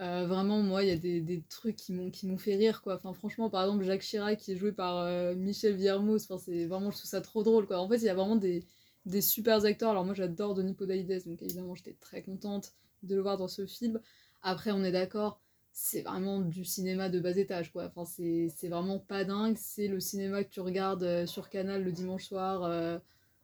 Euh, 0.00 0.26
vraiment, 0.26 0.60
moi, 0.60 0.82
il 0.82 0.88
y 0.88 0.92
a 0.92 0.96
des, 0.96 1.44
trucs 1.48 1.76
qui 1.76 1.92
m'ont, 1.92 2.38
fait 2.38 2.56
rire, 2.56 2.82
quoi. 2.82 2.96
Enfin, 2.96 3.12
franchement, 3.12 3.48
par 3.50 3.62
exemple, 3.62 3.84
Jacques 3.84 4.02
Chirac, 4.02 4.38
qui 4.38 4.52
est 4.52 4.56
joué 4.56 4.72
par 4.72 4.98
euh, 4.98 5.34
Michel 5.36 5.76
Villermoz, 5.76 6.26
c'est 6.38 6.66
vraiment, 6.66 6.90
je 6.90 6.96
trouve 6.98 7.10
ça 7.10 7.20
trop 7.20 7.44
drôle, 7.44 7.66
quoi. 7.66 7.78
En 7.78 7.88
fait, 7.88 7.98
il 7.98 8.04
y 8.04 8.08
a 8.08 8.14
vraiment 8.14 8.34
des, 8.36 8.66
des 9.06 9.20
super 9.20 9.64
acteurs. 9.64 9.90
Alors, 9.90 10.04
moi, 10.04 10.14
j'adore 10.14 10.54
Denis 10.54 10.74
Podalides, 10.74 11.24
donc 11.26 11.40
évidemment, 11.42 11.76
j'étais 11.76 11.96
très 12.00 12.22
contente 12.22 12.72
de 13.04 13.14
le 13.14 13.22
voir 13.22 13.36
dans 13.36 13.48
ce 13.48 13.66
film. 13.66 14.00
Après, 14.42 14.72
on 14.72 14.82
est 14.82 14.92
d'accord, 14.92 15.40
c'est 15.76 16.02
vraiment 16.02 16.40
du 16.40 16.64
cinéma 16.64 17.08
de 17.08 17.18
bas 17.18 17.36
étage, 17.36 17.72
quoi. 17.72 17.92
Enfin, 17.94 18.04
c'est 18.04 18.68
vraiment 18.68 19.00
pas 19.00 19.24
dingue. 19.24 19.56
C'est 19.58 19.88
le 19.88 19.98
cinéma 19.98 20.44
que 20.44 20.50
tu 20.50 20.60
regardes 20.60 21.02
euh, 21.02 21.26
sur 21.26 21.50
Canal 21.50 21.82
le 21.82 21.90
dimanche 21.90 22.26
soir 22.26 22.62
euh, 22.62 22.96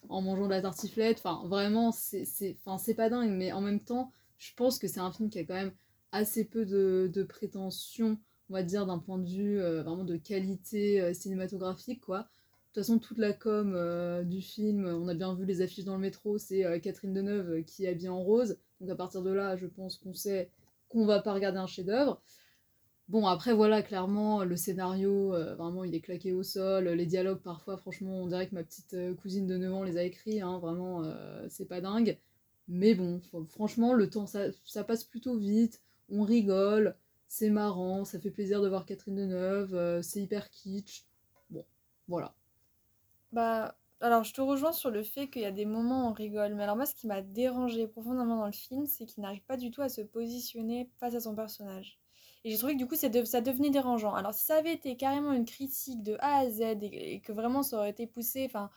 en 0.08 0.22
mangeant 0.22 0.44
de 0.44 0.50
la 0.50 0.62
tartiflette. 0.62 1.20
Enfin, 1.24 1.46
vraiment, 1.48 1.90
c'est 1.90 2.94
pas 2.96 3.10
dingue. 3.10 3.32
Mais 3.32 3.50
en 3.50 3.60
même 3.60 3.80
temps, 3.80 4.12
je 4.38 4.54
pense 4.54 4.78
que 4.78 4.86
c'est 4.86 5.00
un 5.00 5.10
film 5.10 5.28
qui 5.28 5.40
a 5.40 5.44
quand 5.44 5.54
même 5.54 5.72
assez 6.12 6.44
peu 6.44 6.64
de, 6.64 7.10
de 7.12 7.22
prétention, 7.24 8.16
on 8.48 8.54
va 8.54 8.62
dire, 8.62 8.86
d'un 8.86 8.98
point 9.00 9.18
de 9.18 9.28
vue 9.28 9.60
euh, 9.60 9.82
vraiment 9.82 10.04
de 10.04 10.16
qualité 10.16 11.12
cinématographique, 11.12 12.00
quoi. 12.00 12.20
De 12.20 12.74
toute 12.74 12.84
façon, 12.84 13.00
toute 13.00 13.18
la 13.18 13.32
com 13.32 13.76
du 14.24 14.40
film, 14.40 14.86
on 14.86 15.08
a 15.08 15.14
bien 15.14 15.34
vu 15.34 15.44
les 15.44 15.62
affiches 15.62 15.84
dans 15.84 15.96
le 15.96 16.00
métro, 16.00 16.38
c'est 16.38 16.80
Catherine 16.80 17.12
Deneuve 17.12 17.64
qui 17.64 17.84
est 17.84 17.88
habillée 17.88 18.08
en 18.08 18.22
rose. 18.22 18.56
Donc 18.80 18.90
à 18.90 18.94
partir 18.94 19.22
de 19.22 19.30
là, 19.30 19.56
je 19.56 19.66
pense 19.66 19.96
qu'on 19.96 20.14
sait 20.14 20.48
qu'on 20.90 21.06
va 21.06 21.22
pas 21.22 21.32
regarder 21.32 21.58
un 21.58 21.66
chef-d'œuvre. 21.66 22.20
Bon, 23.08 23.26
après, 23.26 23.52
voilà, 23.54 23.82
clairement, 23.82 24.44
le 24.44 24.54
scénario, 24.54 25.34
euh, 25.34 25.56
vraiment, 25.56 25.82
il 25.82 25.94
est 25.96 26.00
claqué 26.00 26.32
au 26.32 26.44
sol. 26.44 26.88
Les 26.88 27.06
dialogues, 27.06 27.40
parfois, 27.42 27.76
franchement, 27.76 28.22
on 28.22 28.26
dirait 28.28 28.48
que 28.48 28.54
ma 28.54 28.62
petite 28.62 28.94
euh, 28.94 29.14
cousine 29.14 29.48
de 29.48 29.56
9 29.56 29.74
ans 29.74 29.82
les 29.82 29.96
a 29.96 30.04
écrits. 30.04 30.40
Hein, 30.40 30.58
vraiment, 30.58 31.02
euh, 31.04 31.44
c'est 31.48 31.64
pas 31.64 31.80
dingue. 31.80 32.18
Mais 32.68 32.94
bon, 32.94 33.20
franchement, 33.48 33.94
le 33.94 34.08
temps, 34.08 34.26
ça, 34.26 34.52
ça, 34.64 34.84
passe 34.84 35.02
plutôt 35.02 35.36
vite. 35.36 35.80
On 36.08 36.22
rigole, 36.22 36.96
c'est 37.26 37.50
marrant, 37.50 38.04
ça 38.04 38.20
fait 38.20 38.30
plaisir 38.30 38.62
de 38.62 38.68
voir 38.68 38.86
Catherine 38.86 39.16
Deneuve, 39.16 40.02
c'est 40.02 40.20
hyper 40.20 40.50
kitsch. 40.50 41.04
Bon, 41.50 41.64
voilà. 42.06 42.34
Bah, 43.32 43.76
alors, 44.02 44.24
je 44.24 44.32
te 44.32 44.40
rejoins 44.40 44.72
sur 44.72 44.90
le 44.90 45.02
fait 45.02 45.28
qu'il 45.28 45.42
y 45.42 45.46
a 45.46 45.50
des 45.50 45.66
moments 45.66 46.06
où 46.06 46.10
on 46.10 46.12
rigole, 46.12 46.54
mais 46.54 46.62
alors 46.62 46.76
moi, 46.76 46.86
ce 46.86 46.94
qui 46.94 47.06
m'a 47.06 47.20
dérangé 47.20 47.86
profondément 47.86 48.36
dans 48.36 48.46
le 48.46 48.52
film, 48.52 48.86
c'est 48.86 49.04
qu'il 49.04 49.22
n'arrive 49.22 49.42
pas 49.42 49.58
du 49.58 49.70
tout 49.70 49.82
à 49.82 49.90
se 49.90 50.00
positionner 50.00 50.88
face 50.98 51.14
à 51.14 51.20
son 51.20 51.34
personnage. 51.34 51.98
Et 52.44 52.50
j'ai 52.50 52.56
trouvé 52.56 52.72
que 52.74 52.78
du 52.78 52.86
coup, 52.86 52.96
ça, 52.96 53.08
devenait 53.08 53.68
dérangeant. 53.68 54.14
Alors, 54.14 54.32
si 54.32 54.44
ça 54.46 54.56
avait 54.56 54.72
été 54.72 54.96
carrément 54.96 55.34
une 55.34 55.44
critique 55.44 56.02
de 56.02 56.16
A 56.20 56.38
à 56.38 56.50
Z 56.50 56.78
et, 56.82 57.20
que 57.20 57.32
vraiment 57.32 57.62
ça 57.62 57.76
aurait 57.76 57.90
été 57.90 58.06
poussé, 58.06 58.46
enfin, 58.46 58.70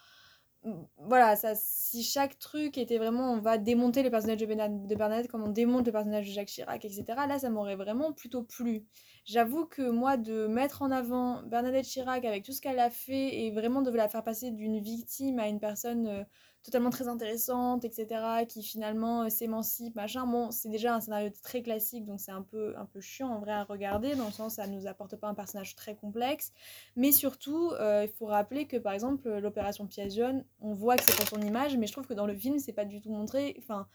voilà, 0.97 1.35
ça, 1.37 1.55
si 1.55 2.03
chaque 2.03 2.37
truc 2.39 2.77
était 2.77 2.97
vraiment, 2.97 3.33
on 3.33 3.39
va 3.39 3.57
démonter 3.57 4.03
de, 4.03 4.09
Bernadette, 4.09 4.87
de 4.87 4.95
Bernadette 4.95 5.31
comme 5.31 5.43
on 5.43 5.49
démonte 5.49 5.85
le 5.85 5.93
personnage 5.93 6.27
de 6.27 6.33
Jacques 6.33 6.49
Chirac, 6.49 6.83
etc., 6.83 7.03
là, 7.27 7.39
ça 7.39 7.49
m'aurait 7.49 7.77
vraiment 7.77 8.11
plutôt 8.11 8.43
plu. 8.43 8.85
J'avoue 9.25 9.65
que 9.65 9.89
moi, 9.89 10.17
de 10.17 10.47
mettre 10.47 10.81
en 10.81 10.91
avant 10.91 11.43
Bernadette 11.43 11.85
Chirac 11.85 12.25
avec 12.25 12.43
tout 12.43 12.51
ce 12.51 12.59
qu'elle 12.59 12.79
a 12.79 12.89
fait 12.89 13.43
et 13.43 13.51
vraiment 13.51 13.81
de 13.81 13.89
la 13.89 14.09
faire 14.09 14.23
passer 14.23 14.51
d'une 14.51 14.79
victime 14.79 15.39
à 15.39 15.47
une 15.47 15.61
personne 15.61 16.07
euh, 16.07 16.23
totalement 16.61 16.89
très 16.89 17.07
intéressante, 17.07 17.85
etc., 17.85 18.45
qui 18.49 18.63
finalement 18.63 19.23
euh, 19.23 19.29
s'émancipe, 19.29 19.95
machin. 19.95 20.27
Bon, 20.27 20.51
c'est 20.51 20.67
déjà 20.67 20.95
un 20.95 20.99
scénario 20.99 21.29
très 21.41 21.61
classique, 21.61 22.03
donc 22.05 22.19
c'est 22.19 22.31
un 22.31 22.41
peu, 22.41 22.73
un 22.77 22.85
peu 22.85 22.99
chiant 22.99 23.29
en 23.29 23.39
vrai 23.39 23.53
à 23.53 23.63
regarder, 23.63 24.15
dans 24.15 24.25
le 24.25 24.31
sens 24.31 24.55
ça 24.55 24.67
nous 24.67 24.87
apporte 24.87 25.15
pas 25.15 25.29
un 25.29 25.33
personnage 25.33 25.75
très 25.75 25.95
complexe. 25.95 26.51
Mais 26.97 27.13
surtout, 27.13 27.71
euh, 27.79 28.05
il 28.05 28.11
faut 28.11 28.25
rappeler 28.25 28.67
que 28.67 28.75
par 28.75 28.91
exemple, 28.91 29.29
l'opération 29.37 29.87
jaune, 30.09 30.43
on 30.59 30.73
voit 30.73 30.97
que 30.97 31.03
c'est 31.03 31.15
pour 31.15 31.27
son 31.27 31.41
image, 31.41 31.77
mais 31.77 31.87
je 31.87 31.93
trouve 31.93 32.07
que 32.07 32.13
dans 32.13 32.27
le 32.27 32.35
film, 32.35 32.59
c'est 32.59 32.73
pas 32.73 32.85
du 32.85 32.99
tout 32.99 33.09
montré. 33.09 33.55
Enfin, 33.59 33.87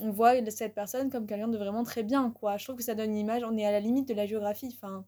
on 0.00 0.10
voit 0.10 0.34
cette 0.50 0.74
personne 0.74 1.10
comme 1.10 1.26
quelqu'un 1.26 1.48
de 1.48 1.58
vraiment 1.58 1.84
très 1.84 2.02
bien, 2.02 2.30
quoi. 2.30 2.56
Je 2.56 2.64
trouve 2.64 2.76
que 2.76 2.82
ça 2.82 2.94
donne 2.94 3.10
une 3.10 3.18
image, 3.18 3.42
on 3.44 3.56
est 3.56 3.66
à 3.66 3.72
la 3.72 3.80
limite 3.80 4.08
de 4.08 4.14
la 4.14 4.26
géographie, 4.26 4.74
enfin 4.74 5.04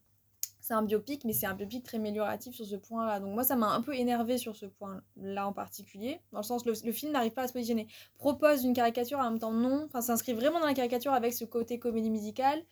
c'est 0.61 0.75
un 0.75 0.83
biopic, 0.83 1.25
mais 1.25 1.33
c'est 1.33 1.47
un 1.47 1.55
biopic 1.55 1.83
très 1.83 1.97
amélioratif 1.97 2.55
sur 2.55 2.65
ce 2.65 2.77
point-là. 2.77 3.19
Donc 3.19 3.35
moi, 3.35 3.43
ça 3.43 3.57
m'a 3.57 3.67
un 3.67 3.83
peu 3.83 3.97
énervé 3.97 4.39
sur 4.39 4.55
ce 4.55 4.67
point-là 4.67 5.49
en 5.49 5.53
particulier, 5.53 6.21
dans 6.31 6.39
le 6.39 6.45
sens 6.45 6.65
le, 6.65 6.73
le 6.85 6.93
film 6.93 7.11
n'arrive 7.13 7.33
pas 7.33 7.43
à 7.43 7.49
se 7.49 7.53
positionner. 7.53 7.89
Propose 8.17 8.65
une 8.65 8.73
caricature, 8.73 9.19
en 9.19 9.31
même 9.31 9.41
temps 9.41 9.53
non, 9.53 9.85
enfin 9.87 10.01
s'inscrit 10.01 10.35
vraiment 10.35 10.61
dans 10.61 10.67
la 10.67 10.75
caricature 10.75 11.13
avec 11.13 11.33
ce 11.33 11.45
côté 11.45 11.81
comédie 11.81 12.11
musicale, 12.11 12.63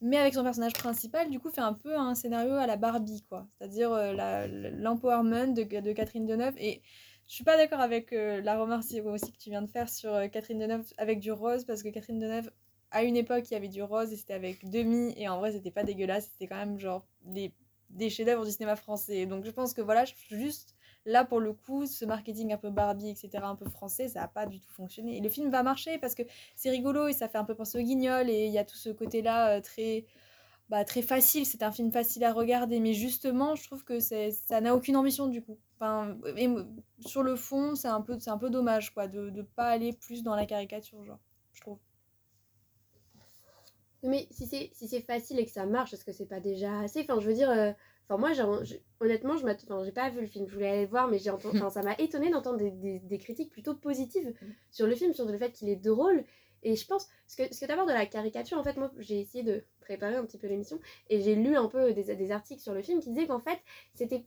mais 0.00 0.16
avec 0.16 0.34
son 0.34 0.42
personnage 0.42 0.72
principal, 0.72 1.28
du 1.30 1.38
coup, 1.38 1.50
fait 1.50 1.60
un 1.60 1.74
peu 1.74 1.94
un 1.94 2.14
scénario 2.14 2.54
à 2.54 2.66
la 2.66 2.76
Barbie, 2.76 3.22
quoi. 3.28 3.46
C'est-à-dire 3.58 3.92
euh, 3.92 4.70
l'empowerment 4.78 5.48
de, 5.48 5.62
de, 5.62 5.92
Catherine 5.92 6.26
Deneuve. 6.26 6.54
Et 6.58 6.82
je 7.30 7.36
suis 7.36 7.44
pas 7.44 7.56
d'accord 7.56 7.78
avec 7.78 8.12
euh, 8.12 8.40
la 8.42 8.58
remarque 8.58 8.82
aussi 9.04 9.32
que 9.32 9.38
tu 9.38 9.50
viens 9.50 9.62
de 9.62 9.70
faire 9.70 9.88
sur 9.88 10.12
euh, 10.12 10.26
Catherine 10.26 10.58
Deneuve 10.58 10.92
avec 10.98 11.20
du 11.20 11.30
rose, 11.30 11.64
parce 11.64 11.84
que 11.84 11.88
Catherine 11.88 12.18
Deneuve 12.18 12.50
à 12.90 13.04
une 13.04 13.16
époque, 13.16 13.48
il 13.48 13.54
y 13.54 13.56
avait 13.56 13.68
du 13.68 13.84
rose 13.84 14.12
et 14.12 14.16
c'était 14.16 14.34
avec 14.34 14.68
demi. 14.68 15.14
Et 15.16 15.28
en 15.28 15.38
vrai, 15.38 15.52
c'était 15.52 15.70
pas 15.70 15.84
dégueulasse. 15.84 16.28
C'était 16.32 16.48
quand 16.48 16.56
même 16.56 16.76
genre 16.80 17.06
des, 17.22 17.54
des 17.90 18.10
chefs-d'œuvre 18.10 18.44
du 18.44 18.50
cinéma 18.50 18.74
français. 18.74 19.26
Donc 19.26 19.44
je 19.44 19.50
pense 19.52 19.74
que 19.74 19.80
voilà, 19.80 20.04
juste 20.28 20.74
là 21.06 21.24
pour 21.24 21.38
le 21.38 21.52
coup, 21.52 21.86
ce 21.86 22.04
marketing 22.04 22.52
un 22.52 22.56
peu 22.56 22.70
Barbie, 22.70 23.10
etc., 23.10 23.30
un 23.44 23.54
peu 23.54 23.70
français, 23.70 24.08
ça 24.08 24.24
a 24.24 24.28
pas 24.28 24.46
du 24.46 24.58
tout 24.58 24.72
fonctionné. 24.72 25.16
Et 25.18 25.20
le 25.20 25.28
film 25.28 25.50
va 25.50 25.62
marcher 25.62 25.98
parce 25.98 26.16
que 26.16 26.24
c'est 26.56 26.70
rigolo 26.70 27.06
et 27.06 27.12
ça 27.12 27.28
fait 27.28 27.38
un 27.38 27.44
peu 27.44 27.54
penser 27.54 27.78
au 27.78 27.82
guignol. 27.82 28.28
Et 28.28 28.46
il 28.46 28.52
y 28.52 28.58
a 28.58 28.64
tout 28.64 28.76
ce 28.76 28.90
côté-là 28.90 29.58
euh, 29.58 29.60
très. 29.60 30.04
Bah, 30.68 30.84
très 30.84 31.02
facile, 31.02 31.46
c'est 31.46 31.62
un 31.62 31.72
film 31.72 31.92
facile 31.92 32.24
à 32.24 32.32
regarder, 32.32 32.78
mais 32.80 32.92
justement, 32.92 33.56
je 33.56 33.64
trouve 33.64 33.84
que 33.84 33.98
ça 34.00 34.60
n'a 34.60 34.74
aucune 34.74 34.96
ambition 34.96 35.26
du 35.26 35.42
coup. 35.42 35.58
Enfin, 35.80 36.18
et, 36.36 36.48
sur 37.00 37.22
le 37.22 37.36
fond, 37.36 37.74
c'est 37.74 37.88
un, 37.88 38.02
peu, 38.02 38.18
un 38.26 38.38
peu 38.38 38.50
dommage 38.50 38.92
quoi, 38.92 39.08
de 39.08 39.30
ne 39.30 39.40
pas 39.40 39.68
aller 39.68 39.94
plus 39.94 40.22
dans 40.22 40.36
la 40.36 40.44
caricature, 40.44 41.02
genre, 41.04 41.20
je 41.54 41.62
trouve. 41.62 41.78
Mais 44.02 44.26
si 44.30 44.46
c'est 44.46 44.70
si 44.74 44.88
c'est 44.88 45.00
facile 45.00 45.38
et 45.38 45.44
que 45.44 45.50
ça 45.50 45.64
marche, 45.64 45.94
est-ce 45.94 46.04
que 46.04 46.12
c'est 46.12 46.26
pas 46.26 46.40
déjà 46.40 46.80
assez? 46.80 47.00
Enfin, 47.00 47.18
je 47.20 47.26
veux 47.26 47.34
dire, 47.34 47.50
euh, 47.50 47.72
enfin 48.08 48.18
moi, 48.18 48.30
honnêtement, 49.00 49.36
je 49.36 49.46
enfin, 49.46 49.84
j'ai 49.84 49.92
pas 49.92 50.10
vu 50.10 50.20
le 50.20 50.26
film, 50.26 50.46
je 50.46 50.54
voulais 50.54 50.68
aller 50.68 50.82
le 50.82 50.88
voir, 50.88 51.08
mais 51.08 51.18
j'ai 51.18 51.30
entendu, 51.30 51.58
ça 51.70 51.82
m'a 51.82 51.94
étonné 51.98 52.30
d'entendre 52.30 52.58
des, 52.58 52.70
des, 52.70 52.98
des, 52.98 53.18
critiques 53.18 53.50
plutôt 53.50 53.74
positives 53.74 54.28
mm. 54.28 54.46
sur 54.70 54.86
le 54.86 54.94
film, 54.94 55.14
sur 55.14 55.24
le 55.24 55.38
fait 55.38 55.52
qu'il 55.52 55.70
est 55.70 55.76
drôle. 55.76 56.24
Et 56.62 56.76
je 56.76 56.86
pense, 56.86 57.08
ce 57.26 57.36
que, 57.36 57.54
ce 57.54 57.60
que 57.60 57.66
tu 57.66 57.72
de 57.72 57.92
la 57.92 58.06
caricature, 58.06 58.58
en 58.58 58.64
fait, 58.64 58.76
moi, 58.76 58.90
j'ai 58.98 59.20
essayé 59.20 59.42
de 59.44 59.64
préparer 59.80 60.16
un 60.16 60.24
petit 60.24 60.38
peu 60.38 60.46
l'émission 60.46 60.78
et 61.08 61.20
j'ai 61.20 61.34
lu 61.34 61.56
un 61.56 61.68
peu 61.68 61.92
des, 61.92 62.14
des 62.14 62.30
articles 62.32 62.62
sur 62.62 62.74
le 62.74 62.82
film 62.82 63.00
qui 63.00 63.10
disaient 63.10 63.26
qu'en 63.26 63.40
fait, 63.40 63.58
c'était, 63.94 64.22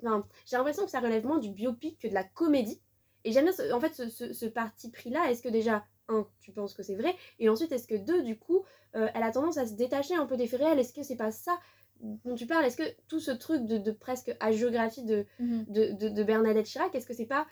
j'ai 0.45 0.57
l'impression 0.57 0.85
que 0.85 0.91
ça 0.91 0.99
relève 0.99 1.25
moins 1.25 1.39
du 1.39 1.49
biopic 1.49 1.99
que 1.99 2.07
de 2.07 2.13
la 2.13 2.23
comédie. 2.23 2.81
Et 3.23 3.31
j'aime 3.31 3.45
bien, 3.45 3.75
en 3.75 3.79
fait, 3.79 3.93
ce, 3.93 4.09
ce, 4.09 4.33
ce 4.33 4.45
parti 4.45 4.89
pris-là. 4.89 5.29
Est-ce 5.31 5.41
que 5.41 5.49
déjà, 5.49 5.85
un, 6.09 6.27
tu 6.41 6.51
penses 6.51 6.73
que 6.73 6.83
c'est 6.83 6.95
vrai? 6.95 7.15
Et 7.39 7.49
ensuite, 7.49 7.71
est-ce 7.71 7.87
que 7.87 7.95
deux, 7.95 8.23
du 8.23 8.37
coup, 8.37 8.63
euh, 8.95 9.07
elle 9.13 9.23
a 9.23 9.31
tendance 9.31 9.57
à 9.57 9.65
se 9.65 9.73
détacher 9.73 10.15
un 10.15 10.25
peu 10.25 10.37
des 10.37 10.47
faits 10.47 10.61
réels? 10.61 10.79
Est-ce 10.79 10.93
que 10.93 11.03
c'est 11.03 11.15
pas 11.15 11.31
ça 11.31 11.57
dont 12.01 12.35
tu 12.35 12.45
parles? 12.45 12.65
Est-ce 12.65 12.77
que 12.77 12.95
tout 13.07 13.19
ce 13.19 13.31
truc 13.31 13.65
de, 13.65 13.77
de 13.77 13.91
presque 13.91 14.35
agiographie 14.39 15.03
de, 15.03 15.25
mhm. 15.39 15.65
de, 15.69 15.91
de, 15.93 16.09
de, 16.09 16.23
Bernadette 16.23 16.65
Chirac, 16.65 16.93
est-ce 16.93 17.05
que 17.05 17.13
c'est 17.13 17.25
pas 17.25 17.47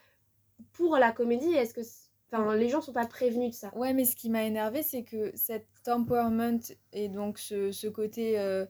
pour 0.74 0.98
la 0.98 1.12
comédie? 1.12 1.54
Est-ce 1.54 1.74
que 1.74 1.84
Enfin, 2.32 2.56
les 2.56 2.70
gens 2.70 2.82
sont 2.82 2.94
pas 2.94 3.06
prévenus 3.06 3.52
de 3.52 3.56
ça. 3.56 3.76
Ouais, 3.76 3.94
mais 3.94 4.06
ce 4.06 4.16
qui 4.16 4.30
m'a 4.30 4.44
énervé, 4.44 4.84
c'est 4.84 5.04
que 5.04 5.32
cet 5.36 5.68
empowerment 5.88 6.62
et 6.94 7.10
donc 7.10 7.38
ce, 7.38 7.72
ce 7.72 7.88
côté 7.88 8.40
euh, 8.40 8.66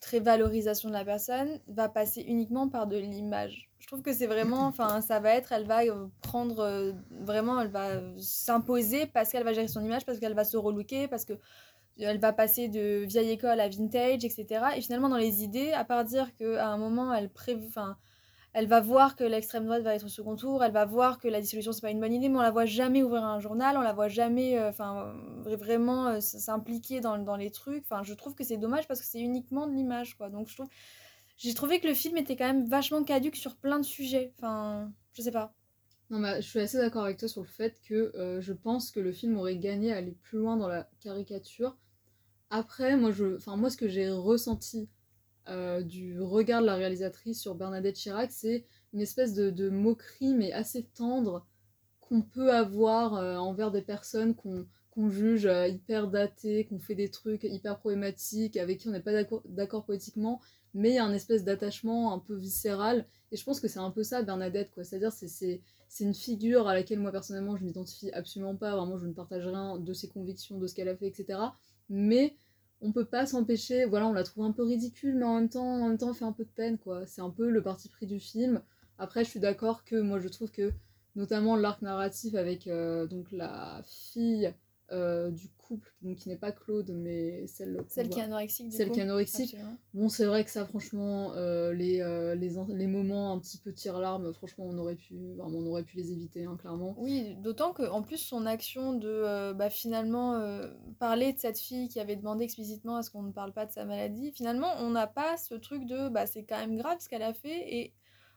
très 0.00 0.20
valorisation 0.20 0.88
de 0.88 0.94
la 0.94 1.04
personne 1.04 1.60
va 1.66 1.88
passer 1.88 2.22
uniquement 2.22 2.68
par 2.68 2.86
de 2.86 2.96
l'image 2.96 3.70
trouve 3.90 4.02
que 4.02 4.12
c'est 4.12 4.26
vraiment, 4.26 4.66
enfin, 4.66 5.00
ça 5.00 5.20
va 5.20 5.34
être, 5.34 5.52
elle 5.52 5.66
va 5.66 5.82
euh, 5.82 6.06
prendre 6.22 6.60
euh, 6.60 6.92
vraiment, 7.10 7.60
elle 7.60 7.70
va 7.70 8.00
s'imposer 8.18 9.06
parce 9.06 9.30
qu'elle 9.30 9.44
va 9.44 9.52
gérer 9.52 9.68
son 9.68 9.84
image, 9.84 10.06
parce 10.06 10.18
qu'elle 10.18 10.34
va 10.34 10.44
se 10.44 10.56
relooker, 10.56 11.08
parce 11.08 11.24
que 11.24 11.34
elle 11.98 12.18
va 12.18 12.32
passer 12.32 12.68
de 12.68 13.04
vieille 13.04 13.30
école 13.30 13.60
à 13.60 13.68
vintage, 13.68 14.24
etc. 14.24 14.46
Et 14.76 14.80
finalement, 14.80 15.10
dans 15.10 15.18
les 15.18 15.42
idées, 15.44 15.72
à 15.72 15.84
part 15.84 16.04
dire 16.04 16.34
qu'à 16.34 16.68
un 16.68 16.78
moment, 16.78 17.12
elle 17.12 17.28
prévoit, 17.28 17.98
elle 18.52 18.66
va 18.66 18.80
voir 18.80 19.14
que 19.14 19.24
l'extrême 19.24 19.64
droite 19.64 19.82
va 19.82 19.94
être 19.94 20.04
au 20.04 20.08
second 20.08 20.34
tour, 20.34 20.64
elle 20.64 20.72
va 20.72 20.84
voir 20.84 21.18
que 21.18 21.28
la 21.28 21.40
dissolution 21.40 21.72
c'est 21.72 21.80
pas 21.82 21.90
une 21.90 22.00
bonne 22.00 22.12
idée, 22.12 22.28
mais 22.28 22.38
on 22.38 22.42
la 22.42 22.50
voit 22.50 22.66
jamais 22.66 23.02
ouvrir 23.02 23.24
un 23.24 23.38
journal, 23.38 23.76
on 23.76 23.82
la 23.82 23.92
voit 23.92 24.08
jamais, 24.08 24.58
euh, 24.58 24.70
enfin, 24.70 25.14
vraiment 25.44 26.20
s'impliquer 26.20 27.00
dans, 27.00 27.18
dans 27.18 27.36
les 27.36 27.50
trucs. 27.50 27.84
Enfin, 27.84 28.02
je 28.02 28.14
trouve 28.14 28.34
que 28.34 28.44
c'est 28.44 28.56
dommage 28.56 28.88
parce 28.88 29.00
que 29.00 29.06
c'est 29.06 29.20
uniquement 29.20 29.66
de 29.66 29.72
l'image, 29.72 30.16
quoi. 30.16 30.30
Donc 30.30 30.48
je 30.48 30.56
trouve, 30.56 30.68
j'ai 31.36 31.54
trouvé 31.54 31.80
que 31.80 31.86
le 31.86 31.94
film 31.94 32.16
était 32.16 32.36
quand 32.36 32.46
même 32.46 32.66
vachement 32.66 33.04
caduque 33.04 33.36
sur 33.36 33.56
plein 33.56 33.78
de 33.78 33.84
sujets. 33.84 34.32
Enfin, 34.38 34.92
je 35.12 35.22
sais 35.22 35.32
pas. 35.32 35.54
Non, 36.10 36.18
bah, 36.18 36.40
je 36.40 36.48
suis 36.48 36.58
assez 36.58 36.76
d'accord 36.76 37.04
avec 37.04 37.18
toi 37.18 37.28
sur 37.28 37.40
le 37.40 37.46
fait 37.46 37.80
que 37.88 38.12
euh, 38.16 38.40
je 38.40 38.52
pense 38.52 38.90
que 38.90 38.98
le 38.98 39.12
film 39.12 39.38
aurait 39.38 39.56
gagné 39.56 39.92
à 39.92 39.98
aller 39.98 40.16
plus 40.22 40.38
loin 40.38 40.56
dans 40.56 40.66
la 40.66 40.88
caricature. 41.00 41.76
Après, 42.50 42.96
moi, 42.96 43.12
je, 43.12 43.36
enfin, 43.36 43.56
moi 43.56 43.70
ce 43.70 43.76
que 43.76 43.88
j'ai 43.88 44.10
ressenti 44.10 44.88
euh, 45.48 45.82
du 45.82 46.20
regard 46.20 46.60
de 46.60 46.66
la 46.66 46.74
réalisatrice 46.74 47.40
sur 47.40 47.54
Bernadette 47.54 47.96
Chirac, 47.96 48.30
c'est 48.30 48.64
une 48.92 49.00
espèce 49.00 49.34
de, 49.34 49.68
moquerie, 49.70 50.34
mais 50.34 50.52
assez 50.52 50.84
tendre, 50.84 51.46
qu'on 52.00 52.22
peut 52.22 52.52
avoir 52.52 53.14
euh, 53.14 53.36
envers 53.36 53.70
des 53.70 53.82
personnes 53.82 54.34
qu'on 54.34 55.10
juge 55.10 55.48
hyper 55.68 56.08
datées, 56.08 56.66
qu'on 56.66 56.78
fait 56.78 56.94
des 56.94 57.10
trucs 57.10 57.44
hyper 57.44 57.78
problématiques, 57.78 58.56
avec 58.56 58.78
qui 58.78 58.88
on 58.88 58.92
n'est 58.92 59.00
pas 59.00 59.24
d'accord 59.46 59.84
politiquement, 59.84 60.40
mais 60.74 60.90
il 60.90 60.94
y 60.94 60.98
a 60.98 61.04
un 61.04 61.12
espèce 61.12 61.44
d'attachement 61.44 62.12
un 62.12 62.18
peu 62.18 62.34
viscéral. 62.34 63.06
Et 63.32 63.36
je 63.36 63.44
pense 63.44 63.60
que 63.60 63.68
c'est 63.68 63.78
un 63.78 63.90
peu 63.90 64.02
ça, 64.02 64.22
Bernadette, 64.22 64.70
quoi. 64.72 64.84
C'est-à-dire, 64.84 65.12
c'est 65.12 65.60
une 66.00 66.14
figure 66.14 66.68
à 66.68 66.74
laquelle 66.74 67.00
moi, 67.00 67.12
personnellement, 67.12 67.56
je 67.56 67.64
m'identifie 67.64 68.10
absolument 68.12 68.56
pas. 68.56 68.76
Vraiment, 68.76 68.98
je 68.98 69.06
ne 69.06 69.12
partage 69.12 69.46
rien 69.46 69.78
de 69.78 69.92
ses 69.92 70.08
convictions, 70.08 70.58
de 70.58 70.66
ce 70.66 70.74
qu'elle 70.74 70.88
a 70.88 70.96
fait, 70.96 71.08
etc. 71.08 71.38
Mais 71.88 72.34
on 72.80 72.92
peut 72.92 73.04
pas 73.04 73.26
s'empêcher, 73.26 73.84
voilà, 73.84 74.06
on 74.06 74.12
la 74.12 74.24
trouve 74.24 74.44
un 74.44 74.52
peu 74.52 74.64
ridicule, 74.64 75.16
mais 75.16 75.24
en 75.24 75.34
même 75.36 75.48
temps, 75.48 75.82
en 75.82 75.96
temps, 75.96 76.14
fait 76.14 76.24
un 76.24 76.32
peu 76.32 76.44
de 76.44 76.50
peine, 76.50 76.78
quoi. 76.78 77.06
C'est 77.06 77.20
un 77.20 77.30
peu 77.30 77.50
le 77.50 77.62
parti 77.62 77.88
pris 77.88 78.06
du 78.06 78.20
film. 78.20 78.62
Après, 78.98 79.24
je 79.24 79.30
suis 79.30 79.40
d'accord 79.40 79.84
que 79.84 79.96
moi, 79.96 80.18
je 80.18 80.28
trouve 80.28 80.50
que, 80.50 80.72
notamment 81.16 81.56
l'arc 81.56 81.82
narratif 81.82 82.34
avec 82.34 82.66
euh, 82.66 83.06
donc 83.06 83.30
la 83.32 83.82
fille 83.84 84.54
euh, 84.92 85.30
du 85.30 85.48
couple, 85.50 85.94
donc 86.02 86.16
qui 86.16 86.28
n'est 86.28 86.36
pas 86.36 86.50
Claude, 86.50 86.90
mais 86.92 87.46
celle, 87.46 87.84
celle 87.86 88.08
qui 88.08 88.18
est 88.18 88.22
anorexique. 88.22 88.72
celle 88.72 88.90
qui 88.90 88.98
est 88.98 89.04
anorexique. 89.04 89.56
Bon, 89.94 90.08
c'est 90.08 90.24
vrai 90.24 90.44
que 90.44 90.50
ça, 90.50 90.66
franchement, 90.66 91.32
euh, 91.34 91.72
les, 91.72 92.00
euh, 92.00 92.34
les, 92.34 92.50
les, 92.68 92.86
moments 92.88 93.32
un 93.32 93.38
petit 93.38 93.58
peu 93.58 93.72
tire-larme, 93.72 94.32
franchement, 94.32 94.64
on 94.66 94.76
aurait 94.78 94.96
pu, 94.96 95.14
vraiment, 95.36 95.58
on 95.58 95.66
aurait 95.66 95.84
pu 95.84 95.96
les 95.96 96.10
éviter, 96.10 96.44
hein, 96.44 96.56
clairement. 96.60 96.96
Oui, 96.98 97.36
d'autant 97.36 97.72
qu'en 97.72 98.02
plus, 98.02 98.18
son 98.18 98.46
action 98.46 98.94
de 98.94 99.52
bah, 99.52 99.70
finalement 99.70 100.42
parler 100.98 101.32
de 101.32 101.38
cette 101.38 101.58
fille 101.58 101.88
qui 101.88 102.00
avait 102.00 102.16
demandé 102.16 102.44
explicitement 102.44 102.96
à 102.96 103.02
ce 103.02 103.10
qu'on 103.10 103.22
ne 103.22 103.32
parle 103.32 103.52
pas 103.52 103.66
de 103.66 103.72
sa 103.72 103.84
maladie, 103.84 104.32
finalement, 104.32 104.72
on 104.80 104.90
n'a 104.90 105.06
pas 105.06 105.36
ce 105.36 105.54
truc 105.54 105.86
de 105.86 106.08
bah, 106.08 106.26
c'est 106.26 106.42
quand 106.42 106.58
même 106.58 106.76
grave 106.76 106.98
ce 106.98 107.08
qu'elle 107.08 107.22
a 107.22 107.34
fait 107.34 107.76
et 107.76 107.94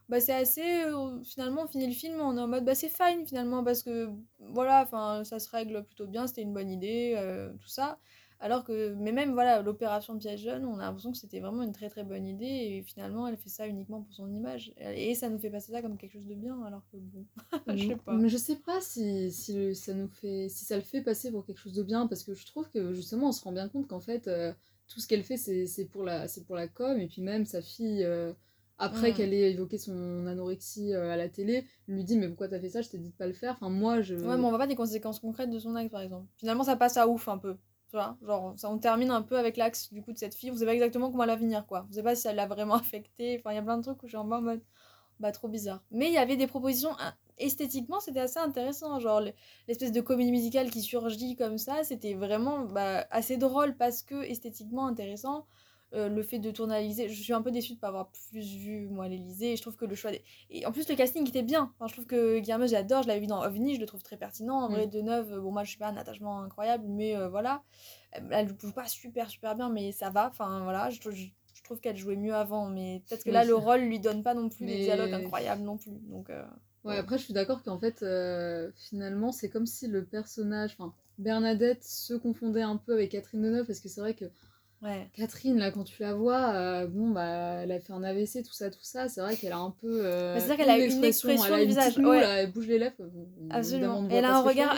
bah 0.10 0.20
c'est 0.20 0.34
assez 0.34 0.84
euh, 0.84 1.22
finalement 1.24 1.64
on 1.64 1.68
finit 1.68 1.88
le 1.88 1.94
film 1.94 2.20
on 2.20 2.38
est 2.38 2.42
en 2.42 2.48
mode 2.48 2.66
bah 2.66 2.76
c'est 2.76 2.90
fine 2.90 3.26
finalement 3.26 3.64
parce 3.64 3.84
que 3.84 4.10
voilà 4.40 4.84
enfin 4.84 5.24
ça 5.24 5.40
se 5.40 5.50
règle 5.50 5.84
plutôt 5.84 6.08
bien 6.08 6.28
c'était 6.28 6.42
une 6.42 6.54
bonne 6.54 6.70
idée 6.70 7.14
euh, 7.18 7.52
tout 7.60 7.70
ça. 7.70 8.00
Alors 8.40 8.66
que 8.66 8.94
mais 8.96 9.14
même 9.14 9.32
voilà 9.32 9.62
l'opération 9.62 10.18
piège 10.18 10.42
jeune 10.42 10.66
on 10.66 10.78
a 10.78 10.82
l'impression 10.82 11.14
que 11.14 11.18
c'était 11.18 11.40
vraiment 11.40 11.64
une 11.64 11.72
très 11.72 11.90
très 11.90 12.04
bonne 12.04 12.26
idée 12.26 12.46
et 12.46 12.84
finalement 12.84 13.26
elle 13.26 13.38
fait 13.38 13.48
ça 13.48 13.68
uniquement 13.68 14.02
pour 14.02 14.14
son 14.14 14.30
image. 14.34 14.74
Et 14.78 15.16
ça 15.16 15.30
nous 15.30 15.40
fait 15.40 15.50
passer 15.50 15.72
ça 15.72 15.82
comme 15.82 15.98
quelque 15.98 16.12
chose 16.12 16.28
de 16.28 16.36
bien 16.36 16.62
alors 16.64 16.82
que 16.92 16.98
bon 16.98 17.26
je 17.74 17.88
sais 17.88 17.96
pas. 17.96 18.14
Mais 18.14 18.28
je 18.28 18.38
sais 18.38 18.58
pas 18.58 18.82
si, 18.82 19.32
si 19.32 19.74
ça 19.74 19.94
nous 19.94 20.10
fait 20.10 20.50
si 20.50 20.66
ça 20.66 20.76
le 20.76 20.84
fait 20.84 21.02
passer 21.02 21.32
pour 21.32 21.46
quelque 21.46 21.60
chose 21.60 21.74
de 21.74 21.84
bien 21.84 22.06
parce 22.08 22.24
que 22.24 22.34
je 22.34 22.46
trouve 22.46 22.70
que 22.70 22.94
justement 22.94 23.30
on 23.30 23.32
se 23.32 23.42
rend 23.42 23.54
bien 23.54 23.70
compte 23.70 23.88
qu'en 23.88 24.02
fait 24.02 24.28
euh, 24.28 24.52
tout 24.90 25.00
ce 25.00 25.08
qu'elle 25.08 25.24
fait 25.24 25.38
c'est 25.38 25.86
pour 25.86 26.04
la 26.04 26.28
c'est 26.28 26.44
pour 26.44 26.58
la 26.58 26.68
com 26.68 27.00
et 27.00 27.08
puis 27.08 27.22
même 27.22 27.46
sa 27.46 27.62
fille 27.62 28.06
après 28.84 29.14
qu'elle 29.14 29.34
ait 29.34 29.52
évoqué 29.52 29.78
son 29.78 30.26
anorexie 30.28 30.94
euh, 30.94 31.12
à 31.12 31.18
la 31.18 31.30
télé, 31.30 31.66
lui 31.88 32.04
dit 32.04 32.18
mais 32.18 32.28
pourquoi 32.28 32.48
t'as 32.48 32.60
fait 32.60 32.70
ça, 32.70 32.82
je 32.82 32.90
t'ai 32.90 32.98
dit 32.98 33.10
de 33.10 33.16
pas 33.16 33.28
le 33.28 33.34
faire. 33.34 33.54
Enfin 33.60 33.70
moi 33.70 34.02
je. 34.02 34.16
Ouais 34.16 34.38
mais 34.38 34.44
on 34.44 34.50
voit 34.50 34.60
pas 34.60 34.68
des 34.68 34.76
conséquences 34.76 35.20
concrètes 35.20 35.50
de 35.50 35.60
son 35.60 35.76
acte 35.76 35.92
par 35.92 36.02
exemple. 36.02 36.28
Finalement 36.38 36.64
ça 36.64 36.76
passe 36.76 36.98
à 36.98 37.08
ouf 37.08 37.28
un 37.28 37.38
peu. 37.38 37.56
Tu 37.90 37.98
vois? 37.98 38.18
Genre 38.26 38.54
ça 38.58 38.70
on 38.70 38.78
termine 38.78 39.12
un 39.12 39.22
peu 39.22 39.38
avec 39.38 39.58
l'axe 39.58 39.94
du 39.94 40.02
coup 40.02 40.14
de 40.14 40.18
cette 40.18 40.36
fille, 40.36 40.50
vous 40.50 40.58
savez 40.58 40.68
pas 40.68 40.74
exactement 40.76 41.12
comment 41.12 41.24
elle 41.24 41.30
va 41.30 41.36
venir 41.36 41.66
quoi. 41.66 41.86
Vous 41.88 41.94
savez 41.94 42.04
pas 42.04 42.16
si 42.16 42.28
elle 42.28 42.36
l'a 42.36 42.48
vraiment 42.48 42.76
affectée. 42.76 43.38
Enfin 43.40 43.52
il 43.52 43.56
y 43.56 43.60
a 43.60 43.64
plein 43.64 43.78
de 43.78 43.84
trucs 43.84 44.02
où 44.04 44.08
je 44.08 44.12
suis 44.12 44.18
en 44.18 44.26
mode 44.26 44.62
bah 45.20 45.32
trop 45.32 45.48
bizarre. 45.48 45.84
Mais 45.92 46.08
il 46.08 46.14
y 46.14 46.18
avait 46.18 46.38
des 46.38 46.48
propositions 46.48 46.92
esthétiquement, 47.38 48.00
c'était 48.00 48.20
assez 48.20 48.40
intéressant. 48.40 49.00
Genre, 49.00 49.22
l'espèce 49.68 49.92
de 49.92 50.02
comédie 50.02 50.32
musicale 50.32 50.70
qui 50.70 50.82
surgit 50.82 51.36
comme 51.36 51.58
ça, 51.58 51.84
c'était 51.84 52.14
vraiment 52.14 52.66
bah, 52.66 53.06
assez 53.12 53.38
drôle 53.38 53.76
parce 53.76 54.04
que 54.04 54.24
esthétiquement 54.24 54.88
intéressant. 54.88 55.46
Euh, 55.96 56.10
le 56.10 56.24
fait 56.24 56.40
de 56.40 56.50
tourner 56.50 56.76
à 56.76 56.80
l'Elysée, 56.80 57.08
je 57.08 57.22
suis 57.22 57.34
un 57.34 57.42
peu 57.44 57.52
déçue 57.52 57.74
de 57.74 57.80
pas 57.80 57.90
avoir 57.90 58.10
plus 58.10 58.56
vu 58.56 58.88
moi 58.90 59.08
l'Elysée. 59.08 59.56
Je 59.56 59.62
trouve 59.62 59.76
que 59.76 59.86
le 59.86 59.94
choix 59.94 60.12
des... 60.12 60.24
et 60.50 60.66
en 60.66 60.72
plus 60.72 60.90
le 60.90 60.96
casting 60.96 61.28
était 61.28 61.44
bien. 61.44 61.72
Enfin, 61.76 61.88
je 61.88 61.94
trouve 61.94 62.08
que 62.08 62.40
Guillermo 62.40 62.66
j'adore, 62.66 63.04
je 63.04 63.08
l'avais 63.08 63.20
vu 63.20 63.28
dans 63.28 63.46
OVNI, 63.46 63.76
je 63.76 63.80
le 63.80 63.86
trouve 63.86 64.02
très 64.02 64.18
pertinent. 64.18 64.56
En 64.56 64.70
vrai, 64.70 64.88
mm. 64.88 64.90
de 64.90 65.02
neuf, 65.02 65.30
bon 65.30 65.52
moi 65.52 65.64
je 65.64 65.70
suis 65.70 65.78
pas 65.78 65.90
un 65.90 65.98
attachement 65.98 66.42
incroyable, 66.42 66.86
mais 66.88 67.16
euh, 67.16 67.30
voilà, 67.30 67.62
elle 68.32 68.50
joue 68.60 68.72
pas 68.72 68.88
super 68.88 69.30
super 69.30 69.56
bien, 69.56 69.70
mais 69.70 69.92
ça 69.92 70.10
va. 70.10 70.30
Enfin 70.30 70.64
voilà, 70.64 70.90
je, 70.90 71.00
trouve 71.64 71.80
qu'elle 71.80 71.96
jouait 71.96 72.18
mieux 72.18 72.34
avant, 72.34 72.70
mais 72.70 73.04
peut-être 73.08 73.24
que 73.24 73.30
là 73.30 73.46
le 73.46 73.56
rôle 73.56 73.82
lui 73.82 74.00
donne 74.00 74.24
pas 74.24 74.34
non 74.34 74.50
plus 74.50 74.66
mais... 74.66 74.78
des 74.78 74.84
dialogues 74.86 75.14
incroyables 75.14 75.62
non 75.62 75.78
plus. 75.78 75.92
Donc 76.10 76.32
euh, 76.32 76.44
ouais, 76.86 76.98
après 76.98 77.20
je 77.20 77.26
suis 77.26 77.34
d'accord 77.34 77.62
qu'en 77.62 77.78
fait 77.78 78.04
finalement 78.76 79.32
c'est 79.32 79.50
comme 79.50 79.68
si 79.68 79.88
le 79.88 80.04
personnage, 80.04 80.76
enfin 80.78 80.92
Bernadette 81.20 81.84
se 81.84 82.16
confondait 82.16 82.64
un 82.64 82.78
peu 82.78 82.94
avec 82.94 83.12
Catherine 83.12 83.44
Deneuve 83.44 83.68
parce 83.68 83.80
que 83.80 83.88
c'est 83.88 84.02
vrai 84.02 84.16
que 84.16 84.26
Catherine, 85.14 85.58
là, 85.58 85.72
quand 85.72 85.84
tu 85.84 86.02
la 86.02 86.14
vois, 86.14 86.54
euh, 86.54 86.88
bon, 86.88 87.10
bah, 87.10 87.62
elle 87.64 87.72
a 87.72 87.80
fait 87.80 87.94
un 87.94 88.04
AVC, 88.04 88.44
tout 88.44 88.54
ça, 88.54 88.70
tout 88.70 88.84
ça. 88.84 89.08
C'est 89.08 89.22
vrai 89.22 89.36
qu'elle 89.36 89.54
a 89.54 89.58
un 89.58 89.72
peu. 89.72 90.02
Euh, 90.04 90.36
bah, 90.36 90.40
c'est 90.40 90.48
vrai 90.48 90.58
qu'elle 90.58 90.70
a 90.70 90.78
une 90.78 91.04
expression, 91.04 91.46
elle 91.46 91.54
a 91.54 91.60
du 91.60 91.68
visage. 91.68 91.94
elle 91.98 92.52
bouge 92.52 92.68
les 92.68 92.80
lèvres. 92.80 92.96
Absolument. 93.50 94.08
Elle 94.12 94.26
a 94.26 94.38
un 94.38 94.42
regard 94.42 94.76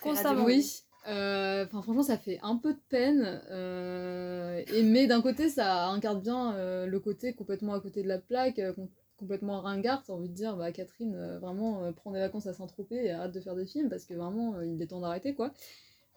constamment. 0.00 0.44
Oui. 0.44 0.82
Euh, 1.06 1.66
franchement, 1.68 2.02
ça 2.02 2.18
fait 2.18 2.38
un 2.42 2.56
peu 2.56 2.74
de 2.74 2.80
peine. 2.90 3.40
et, 4.74 4.82
mais 4.82 5.06
d'un 5.06 5.22
côté, 5.22 5.48
ça 5.48 5.88
incarne 5.88 6.20
bien 6.20 6.54
le 6.86 6.98
côté 6.98 7.32
complètement 7.32 7.74
à 7.74 7.80
côté 7.80 8.02
de 8.02 8.08
la 8.08 8.18
plaque, 8.18 8.60
complètement 9.16 9.60
ringard. 9.60 10.02
T'as 10.06 10.12
envie 10.12 10.28
de 10.28 10.34
dire, 10.34 10.56
bah, 10.56 10.72
Catherine, 10.72 11.38
vraiment, 11.40 11.90
prend 11.92 12.10
des 12.12 12.20
vacances 12.20 12.46
à 12.46 12.52
Saint-Tropez 12.52 13.06
et 13.06 13.10
arrête 13.10 13.32
de 13.32 13.40
faire 13.40 13.54
des 13.54 13.66
films 13.66 13.88
parce 13.88 14.04
que 14.04 14.14
vraiment, 14.14 14.60
il 14.60 14.80
est 14.82 14.88
temps 14.88 15.00
d'arrêter, 15.00 15.34
quoi. 15.34 15.52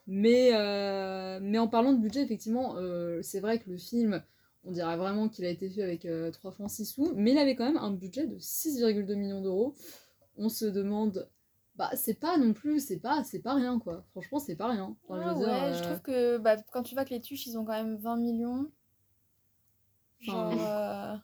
Mais, 0.07 0.51
euh, 0.53 1.39
mais 1.41 1.57
en 1.59 1.67
parlant 1.67 1.93
de 1.93 1.99
budget, 1.99 2.21
effectivement, 2.21 2.75
euh, 2.77 3.21
c'est 3.21 3.39
vrai 3.39 3.59
que 3.59 3.69
le 3.69 3.77
film, 3.77 4.23
on 4.63 4.71
dirait 4.71 4.97
vraiment 4.97 5.29
qu'il 5.29 5.45
a 5.45 5.49
été 5.49 5.69
fait 5.69 5.83
avec 5.83 6.01
3 6.01 6.11
euh, 6.11 6.31
francs 6.53 6.69
6 6.69 6.85
sous, 6.85 7.13
mais 7.15 7.31
il 7.31 7.37
avait 7.37 7.55
quand 7.55 7.65
même 7.65 7.77
un 7.77 7.91
budget 7.91 8.27
de 8.27 8.37
6,2 8.37 9.15
millions 9.15 9.41
d'euros. 9.41 9.75
On 10.37 10.49
se 10.49 10.65
demande, 10.65 11.29
bah 11.75 11.89
c'est 11.95 12.19
pas 12.19 12.37
non 12.37 12.53
plus, 12.53 12.85
c'est 12.85 12.99
pas, 12.99 13.23
c'est 13.23 13.41
pas 13.41 13.53
rien 13.53 13.79
quoi. 13.79 14.03
Franchement, 14.11 14.39
c'est 14.39 14.55
pas 14.55 14.69
rien. 14.69 14.95
Enfin, 15.07 15.35
je, 15.35 15.45
ouais, 15.45 15.73
je 15.77 15.83
trouve 15.83 16.01
que 16.01 16.37
bah, 16.37 16.57
quand 16.71 16.83
tu 16.83 16.95
vois 16.95 17.05
que 17.05 17.11
les 17.11 17.21
tuches, 17.21 17.45
ils 17.47 17.57
ont 17.57 17.65
quand 17.65 17.73
même 17.73 17.97
20 17.97 18.17
millions. 18.17 18.71
Genre. 20.19 21.21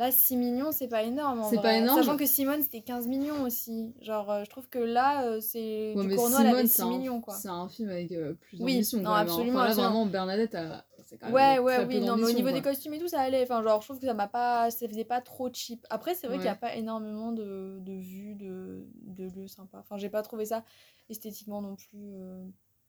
Là, 0.00 0.10
6 0.10 0.38
millions, 0.38 0.72
c'est 0.72 0.88
pas 0.88 1.02
énorme. 1.02 1.44
C'est 1.50 1.60
pas 1.60 1.76
énorme. 1.76 1.98
Sachant 1.98 2.16
que 2.16 2.24
Simone, 2.24 2.62
c'était 2.62 2.80
15 2.80 3.06
millions 3.06 3.42
aussi. 3.42 3.94
Genre, 4.00 4.30
euh, 4.30 4.44
je 4.44 4.48
trouve 4.48 4.66
que 4.66 4.78
là, 4.78 5.26
euh, 5.26 5.40
c'est. 5.42 5.92
du 5.94 6.16
Cournot, 6.16 6.38
elle 6.40 6.46
avait 6.46 6.66
6 6.66 6.86
millions, 6.86 7.20
quoi. 7.20 7.34
C'est 7.34 7.50
un 7.50 7.68
film 7.68 7.90
avec 7.90 8.10
euh, 8.12 8.32
plus 8.32 8.56
d'ambition. 8.56 8.96
Oui, 8.96 9.04
non, 9.04 9.10
hein. 9.10 9.16
absolument. 9.16 9.58
Enfin, 9.58 9.68
là, 9.68 9.74
vraiment, 9.74 10.06
Bernadette, 10.06 10.56
c'est 11.04 11.18
quand 11.18 11.26
même. 11.26 11.34
Ouais, 11.34 11.58
ouais, 11.58 11.84
oui, 11.84 12.00
non, 12.00 12.16
mais 12.16 12.24
au 12.24 12.32
niveau 12.32 12.50
des 12.50 12.62
costumes 12.62 12.94
et 12.94 12.98
tout, 12.98 13.08
ça 13.08 13.20
allait. 13.20 13.42
Enfin, 13.42 13.62
genre, 13.62 13.82
je 13.82 13.88
trouve 13.88 14.00
que 14.00 14.06
ça 14.06 14.14
m'a 14.14 14.26
pas. 14.26 14.70
Ça 14.70 14.88
faisait 14.88 15.04
pas 15.04 15.20
trop 15.20 15.50
cheap. 15.52 15.86
Après, 15.90 16.14
c'est 16.14 16.28
vrai 16.28 16.36
qu'il 16.38 16.46
y 16.46 16.48
a 16.48 16.54
pas 16.54 16.74
énormément 16.76 17.32
de, 17.32 17.76
de 17.80 17.92
vues, 17.92 18.36
de, 18.36 18.86
de 19.02 19.24
lieux 19.24 19.48
sympas. 19.48 19.80
Enfin, 19.80 19.98
j'ai 19.98 20.08
pas 20.08 20.22
trouvé 20.22 20.46
ça 20.46 20.64
esthétiquement 21.10 21.60
non 21.60 21.76
plus. 21.76 22.14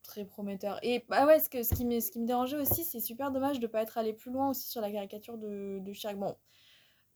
très 0.02 0.24
prometteur. 0.24 0.78
Et 0.82 1.04
bah 1.10 1.26
ouais, 1.26 1.40
ce, 1.40 1.50
que, 1.50 1.62
ce, 1.62 1.74
qui 1.74 1.84
me, 1.84 2.00
ce 2.00 2.10
qui 2.10 2.20
me 2.20 2.26
dérangeait 2.26 2.56
aussi, 2.56 2.84
c'est 2.84 3.00
super 3.00 3.32
dommage 3.32 3.60
de 3.60 3.66
pas 3.66 3.82
être 3.82 3.98
allé 3.98 4.14
plus 4.14 4.30
loin 4.30 4.48
aussi 4.48 4.66
sur 4.66 4.80
la 4.80 4.90
caricature 4.90 5.36
de, 5.36 5.78
de 5.78 5.92
Chirac. 5.92 6.18
Bon, 6.18 6.34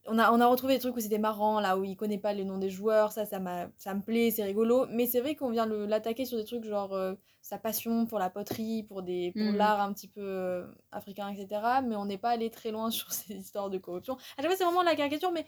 on 0.09 0.19
a, 0.19 0.31
on 0.33 0.41
a 0.41 0.47
retrouvé 0.47 0.75
des 0.75 0.81
trucs 0.81 0.97
où 0.97 1.01
c'était 1.01 1.19
marrant, 1.19 1.61
là 1.61 1.79
où 1.79 1.85
il 1.85 1.97
connaît 1.97 2.19
pas 2.19 2.33
les 2.33 2.45
noms 2.45 2.59
des 2.59 2.71
joueurs, 2.71 3.13
ça, 3.13 3.25
ça, 3.25 3.41
ça 3.79 3.95
me 3.95 4.03
plaît, 4.03 4.31
c'est 4.31 4.45
rigolo. 4.45 4.87
Mais 4.91 5.07
c'est 5.07 5.21
vrai 5.21 5.35
qu'on 5.35 5.51
vient 5.51 5.67
l'attaquer 5.67 6.25
sur 6.25 6.39
des 6.39 6.45
trucs 6.45 6.65
genre 6.65 6.95
euh, 6.95 7.15
sa 7.43 7.59
passion 7.59 8.07
pour 8.07 8.19
la 8.19 8.31
poterie, 8.31 8.83
pour, 8.85 9.03
des, 9.03 9.33
pour 9.33 9.53
mm. 9.53 9.57
l'art 9.57 9.81
un 9.81 9.93
petit 9.93 10.09
peu 10.09 10.21
euh, 10.21 10.67
africain, 10.93 11.29
etc. 11.29 11.61
Mais 11.87 11.97
on 11.97 12.05
n'est 12.05 12.19
pas 12.19 12.31
allé 12.31 12.51
très 12.51 12.71
loin 12.71 12.91
sur 12.91 13.13
ces 13.13 13.35
histoires 13.35 13.71
de 13.71 13.79
corruption. 13.79 14.15
À 14.37 14.43
chaque 14.43 14.47
fois, 14.47 14.57
c'est 14.57 14.65
vraiment 14.65 14.83
la 14.83 14.97
caricature, 14.97 15.33
mais 15.33 15.47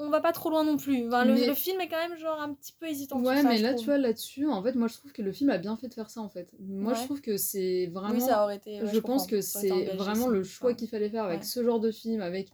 on 0.00 0.10
va 0.10 0.20
pas 0.20 0.32
trop 0.32 0.48
loin 0.48 0.64
non 0.64 0.76
plus. 0.76 1.08
le, 1.08 1.54
film 1.54 1.80
est 1.80 1.88
quand 1.88 2.08
même 2.08 2.16
genre 2.16 2.40
un 2.40 2.54
petit 2.54 2.72
peu 2.72 2.86
hésitant. 2.86 3.20
Ouais, 3.20 3.42
mais 3.42 3.58
là, 3.58 3.74
tu 3.74 3.84
vois, 3.84 3.98
là-dessus, 3.98 4.46
en 4.48 4.62
fait, 4.62 4.74
moi, 4.76 4.86
je 4.86 4.94
trouve 4.94 5.12
que 5.12 5.22
le 5.22 5.32
film 5.32 5.50
a 5.50 5.58
bien 5.58 5.76
fait 5.76 5.88
de 5.88 5.94
faire 5.94 6.08
ça, 6.08 6.20
en 6.20 6.28
fait. 6.28 6.48
Moi, 6.60 6.94
je 6.94 7.04
trouve 7.04 7.20
que 7.20 7.36
c'est 7.36 7.90
vraiment. 7.92 8.14
Oui, 8.14 8.20
ça 8.20 8.44
aurait 8.44 8.56
été. 8.56 8.80
je, 8.84 8.98
pense 9.00 9.26
que 9.26 9.40
c'est 9.40 9.96
vraiment 9.96 10.28
le 10.28 10.44
choix 10.44 10.72
qu'il 10.74 10.88
fallait 10.88 11.10
faire 11.10 11.24
avec 11.24 11.44
ce 11.44 11.64
genre 11.64 11.80
de 11.80 11.90
film, 11.90 12.20
avec 12.20 12.48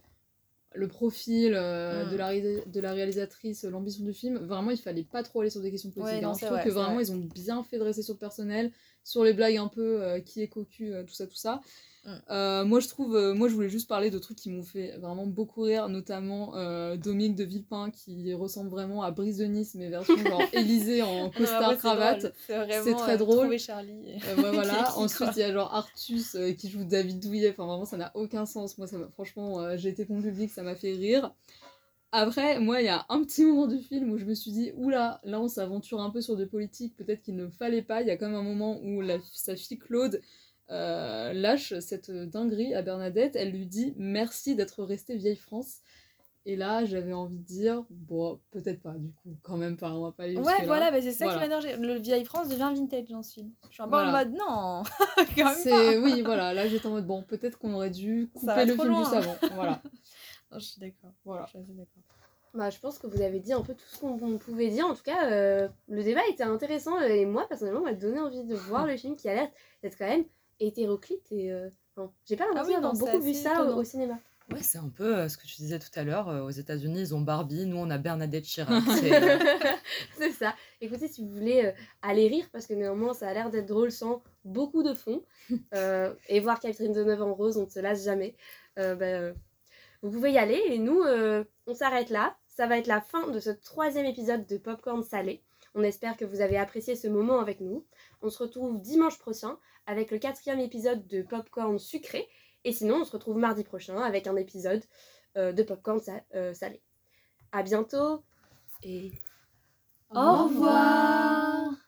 le 0.75 0.87
profil 0.87 1.53
euh, 1.55 2.05
de, 2.05 2.15
mm. 2.15 2.17
la, 2.17 2.65
de 2.65 2.79
la 2.79 2.93
réalisatrice, 2.93 3.63
l'ambition 3.63 4.03
du 4.03 4.13
film, 4.13 4.37
vraiment 4.37 4.71
il 4.71 4.77
fallait 4.77 5.03
pas 5.03 5.23
trop 5.23 5.41
aller 5.41 5.49
sur 5.49 5.61
des 5.61 5.71
questions 5.71 5.91
politiques. 5.91 6.23
Hein. 6.23 6.33
je 6.39 6.45
trouve 6.45 6.61
que 6.61 6.69
vraiment 6.69 6.99
ils 6.99 7.11
ont 7.11 7.17
bien 7.17 7.63
fait 7.63 7.77
de 7.77 7.83
rester 7.83 8.01
sur 8.01 8.13
le 8.13 8.19
personnel, 8.19 8.71
sur 9.03 9.23
les 9.23 9.33
blagues 9.33 9.57
un 9.57 9.67
peu 9.67 10.03
euh, 10.03 10.19
qui 10.19 10.41
est 10.41 10.47
cocu, 10.47 10.93
euh, 10.93 11.03
tout 11.03 11.13
ça, 11.13 11.27
tout 11.27 11.35
ça. 11.35 11.61
Mm. 12.05 12.09
Euh, 12.29 12.65
moi, 12.65 12.79
je 12.79 12.87
trouve, 12.87 13.15
euh, 13.15 13.33
moi, 13.33 13.47
je 13.47 13.53
voulais 13.53 13.69
juste 13.69 13.87
parler 13.87 14.11
de 14.11 14.19
trucs 14.19 14.37
qui 14.37 14.49
m'ont 14.49 14.63
fait 14.63 14.97
vraiment 14.97 15.25
beaucoup 15.25 15.63
rire, 15.63 15.89
notamment 15.89 16.55
euh, 16.55 16.97
Dominique 16.97 17.35
de 17.35 17.43
Villepin 17.43 17.89
qui 17.91 18.33
ressemble 18.33 18.69
vraiment 18.69 19.03
à 19.03 19.11
Brise 19.11 19.37
de 19.37 19.45
Nice, 19.45 19.75
mais 19.75 19.89
version 19.89 20.17
genre 20.17 20.41
Élysée 20.53 21.01
en 21.01 21.29
costard 21.29 21.77
cravate. 21.77 22.33
C'est 22.47 22.93
très 22.93 23.17
drôle. 23.17 23.57
Charlie. 23.57 24.19
voilà. 24.37 24.95
Ensuite, 24.97 25.29
il 25.35 25.39
y 25.39 25.43
a 25.43 25.53
genre 25.53 25.73
Artus 25.73 26.37
qui 26.57 26.69
joue 26.69 26.83
David 26.83 27.19
Douillet. 27.19 27.51
Enfin, 27.51 27.65
vraiment, 27.65 27.85
ça 27.85 27.97
n'a 27.97 28.11
aucun 28.15 28.45
sens. 28.45 28.77
Moi, 28.77 28.87
ça 28.87 28.97
franchement, 29.13 29.75
j'ai 29.77 29.89
été 29.89 30.05
pour 30.05 30.15
public, 30.21 30.51
ça 30.51 30.63
m'a 30.63 30.75
fait 30.75 30.93
rire. 30.93 31.31
Après, 32.11 32.59
moi, 32.59 32.81
il 32.81 32.85
y 32.85 32.89
a 32.89 33.05
un 33.09 33.21
petit 33.23 33.43
moment 33.43 33.67
du 33.67 33.79
film 33.79 34.11
où 34.11 34.17
je 34.17 34.23
me 34.23 34.33
suis 34.33 34.51
dit, 34.51 34.71
oula, 34.75 35.19
là, 35.25 35.41
on 35.41 35.49
s'aventure 35.49 35.99
un 35.99 36.09
peu 36.09 36.21
sur 36.21 36.37
des 36.37 36.45
politiques, 36.45 36.95
peut-être 36.95 37.21
qu'il 37.21 37.35
ne 37.35 37.49
fallait 37.49 37.81
pas. 37.81 38.01
Il 38.01 38.07
y 38.07 38.11
a 38.11 38.15
quand 38.15 38.27
même 38.27 38.37
un 38.37 38.43
moment 38.43 38.79
où 38.81 39.01
la, 39.01 39.17
sa 39.33 39.57
fille 39.57 39.77
Claude 39.77 40.21
euh, 40.71 41.33
lâche 41.33 41.77
cette 41.79 42.11
dinguerie 42.11 42.73
à 42.73 42.81
Bernadette. 42.81 43.35
Elle 43.35 43.51
lui 43.51 43.65
dit 43.65 43.93
merci 43.97 44.55
d'être 44.55 44.83
restée 44.83 45.15
vieille 45.15 45.35
France. 45.35 45.79
Et 46.47 46.55
là, 46.55 46.85
j'avais 46.85 47.13
envie 47.13 47.39
de 47.39 47.43
dire, 47.43 47.83
bon, 47.89 48.39
peut-être 48.51 48.79
pas, 48.79 48.93
du 48.93 49.11
coup, 49.11 49.35
quand 49.41 49.57
même 49.57 49.77
pas, 49.77 49.89
on 49.91 50.03
va 50.03 50.11
pas 50.11 50.25
aller 50.25 50.37
Ouais, 50.37 50.65
voilà, 50.65 50.91
bah, 50.91 51.01
c'est 51.01 51.11
ça 51.11 51.27
qui 51.27 51.35
m'a 51.35 51.47
dérangé. 51.47 51.75
Le 51.75 51.95
vieille 51.95 52.23
France 52.23 52.49
devient 52.49 52.71
vintage 52.75 53.07
dans 53.09 53.23
ce 53.23 53.33
film. 53.33 53.51
Je 53.69 53.73
suis 53.73 53.81
un 53.81 53.87
peu 53.87 53.95
en 53.95 54.11
mode, 54.11 54.31
non, 54.33 54.83
quand 55.35 55.65
même 55.65 56.03
Oui, 56.03 56.21
voilà, 56.21 56.53
là 56.53 56.67
j'étais 56.67 56.85
en 56.85 56.91
mode, 56.91 57.07
bon, 57.07 57.23
peut-être 57.23 57.57
qu'on 57.57 57.73
aurait 57.73 57.89
dû 57.89 58.29
couper 58.31 58.65
le 58.65 58.75
film 58.75 58.87
loin. 58.87 58.99
juste 58.99 59.15
avant. 59.15 59.35
Voilà. 59.55 59.81
non, 60.51 60.59
je 60.59 60.65
suis 60.65 60.79
d'accord. 60.79 61.13
Voilà. 61.25 61.45
Je 61.47 61.57
suis 61.57 61.73
d'accord. 61.73 62.03
Bah, 62.53 62.69
je 62.69 62.79
pense 62.79 62.99
que 62.99 63.07
vous 63.07 63.21
avez 63.21 63.39
dit 63.39 63.51
un 63.51 63.61
peu 63.61 63.73
tout 63.73 63.83
ce 63.85 63.99
qu'on 63.99 64.37
pouvait 64.37 64.69
dire. 64.69 64.85
En 64.85 64.93
tout 64.93 65.03
cas, 65.03 65.29
euh, 65.29 65.67
le 65.89 66.03
débat 66.03 66.21
était 66.29 66.43
intéressant 66.43 66.99
et 67.01 67.25
moi, 67.25 67.47
personnellement, 67.49 67.81
m'a 67.81 67.93
donné 67.93 68.19
envie 68.19 68.43
de 68.43 68.55
voir 68.55 68.85
le 68.87 68.95
film 68.97 69.15
qui 69.15 69.27
a 69.27 69.33
l'air 69.33 69.49
d'être 69.81 69.97
quand 69.97 70.07
même 70.07 70.25
hétéroclite 70.59 71.31
et 71.31 71.51
euh, 71.51 71.69
j'ai 72.25 72.35
pas 72.35 72.45
l'impression 72.45 72.75
ah 72.77 72.81
d'avoir 72.81 72.93
beaucoup 72.93 73.21
vu 73.21 73.33
ça 73.33 73.63
au, 73.63 73.83
cinéma. 73.83 74.19
Ouais, 74.51 74.61
c'est 74.61 74.77
un 74.77 74.89
peu 74.89 75.17
euh, 75.17 75.29
ce 75.29 75.37
que 75.37 75.47
tu 75.47 75.55
disais 75.57 75.79
tout 75.79 75.89
à 75.95 76.03
l'heure. 76.03 76.29
Euh, 76.29 76.41
aux 76.41 76.51
États-Unis, 76.51 76.99
ils 76.99 77.15
ont 77.15 77.21
Barbie, 77.21 77.65
nous 77.65 77.77
on 77.77 77.89
a 77.89 77.97
Bernadette 77.97 78.45
Chirac. 78.45 78.83
c'est 80.17 80.31
ça. 80.31 80.53
Écoutez, 80.81 81.07
si 81.07 81.21
vous 81.21 81.29
voulez 81.29 81.73
aller 82.01 82.27
rire, 82.27 82.47
parce 82.51 82.67
que 82.67 82.73
néanmoins 82.73 83.13
ça 83.13 83.29
a 83.29 83.33
l'air 83.33 83.49
d'être 83.49 83.65
drôle 83.65 83.91
sans 83.91 84.23
beaucoup 84.43 84.83
de 84.83 84.93
fond, 84.93 85.23
et 86.29 86.39
voir 86.39 86.59
Catherine 86.59 86.93
Deneuve 86.93 87.21
en 87.21 87.33
rose, 87.33 87.57
on 87.57 87.65
ne 87.65 87.69
se 87.69 87.79
lasse 87.79 88.03
jamais. 88.03 88.35
Ben, 88.77 89.35
vous 90.01 90.11
pouvez 90.11 90.33
y 90.33 90.37
aller 90.37 90.61
et 90.67 90.77
nous, 90.77 91.01
on 91.65 91.73
s'arrête 91.73 92.09
là. 92.09 92.35
Ça 92.47 92.67
va 92.67 92.77
être 92.77 92.87
la 92.87 93.01
fin 93.01 93.27
de 93.31 93.39
ce 93.39 93.49
troisième 93.49 94.05
épisode 94.05 94.45
de 94.45 94.57
Popcorn 94.57 95.03
Salé. 95.03 95.43
On 95.75 95.83
espère 95.83 96.17
que 96.17 96.25
vous 96.25 96.41
avez 96.41 96.57
apprécié 96.57 96.95
ce 96.95 97.07
moment 97.07 97.39
avec 97.39 97.59
nous. 97.59 97.85
On 98.21 98.29
se 98.29 98.41
retrouve 98.41 98.81
dimanche 98.81 99.19
prochain 99.19 99.57
avec 99.85 100.09
le 100.09 100.17
quatrième 100.17 100.59
épisode 100.59 101.05
de 101.07 101.21
Popcorn 101.21 101.77
sucré. 101.77 102.27
Et 102.63 102.71
sinon, 102.71 103.01
on 103.01 103.05
se 103.05 103.11
retrouve 103.11 103.37
mardi 103.37 103.63
prochain 103.63 104.01
avec 104.01 104.25
un 104.25 104.37
épisode 104.37 104.83
euh, 105.37 105.51
de 105.51 105.63
Popcorn 105.63 105.99
euh, 106.33 106.53
salé. 106.53 106.81
À 107.51 107.61
bientôt 107.61 108.23
et 108.83 109.11
au 110.11 110.45
revoir 110.45 111.84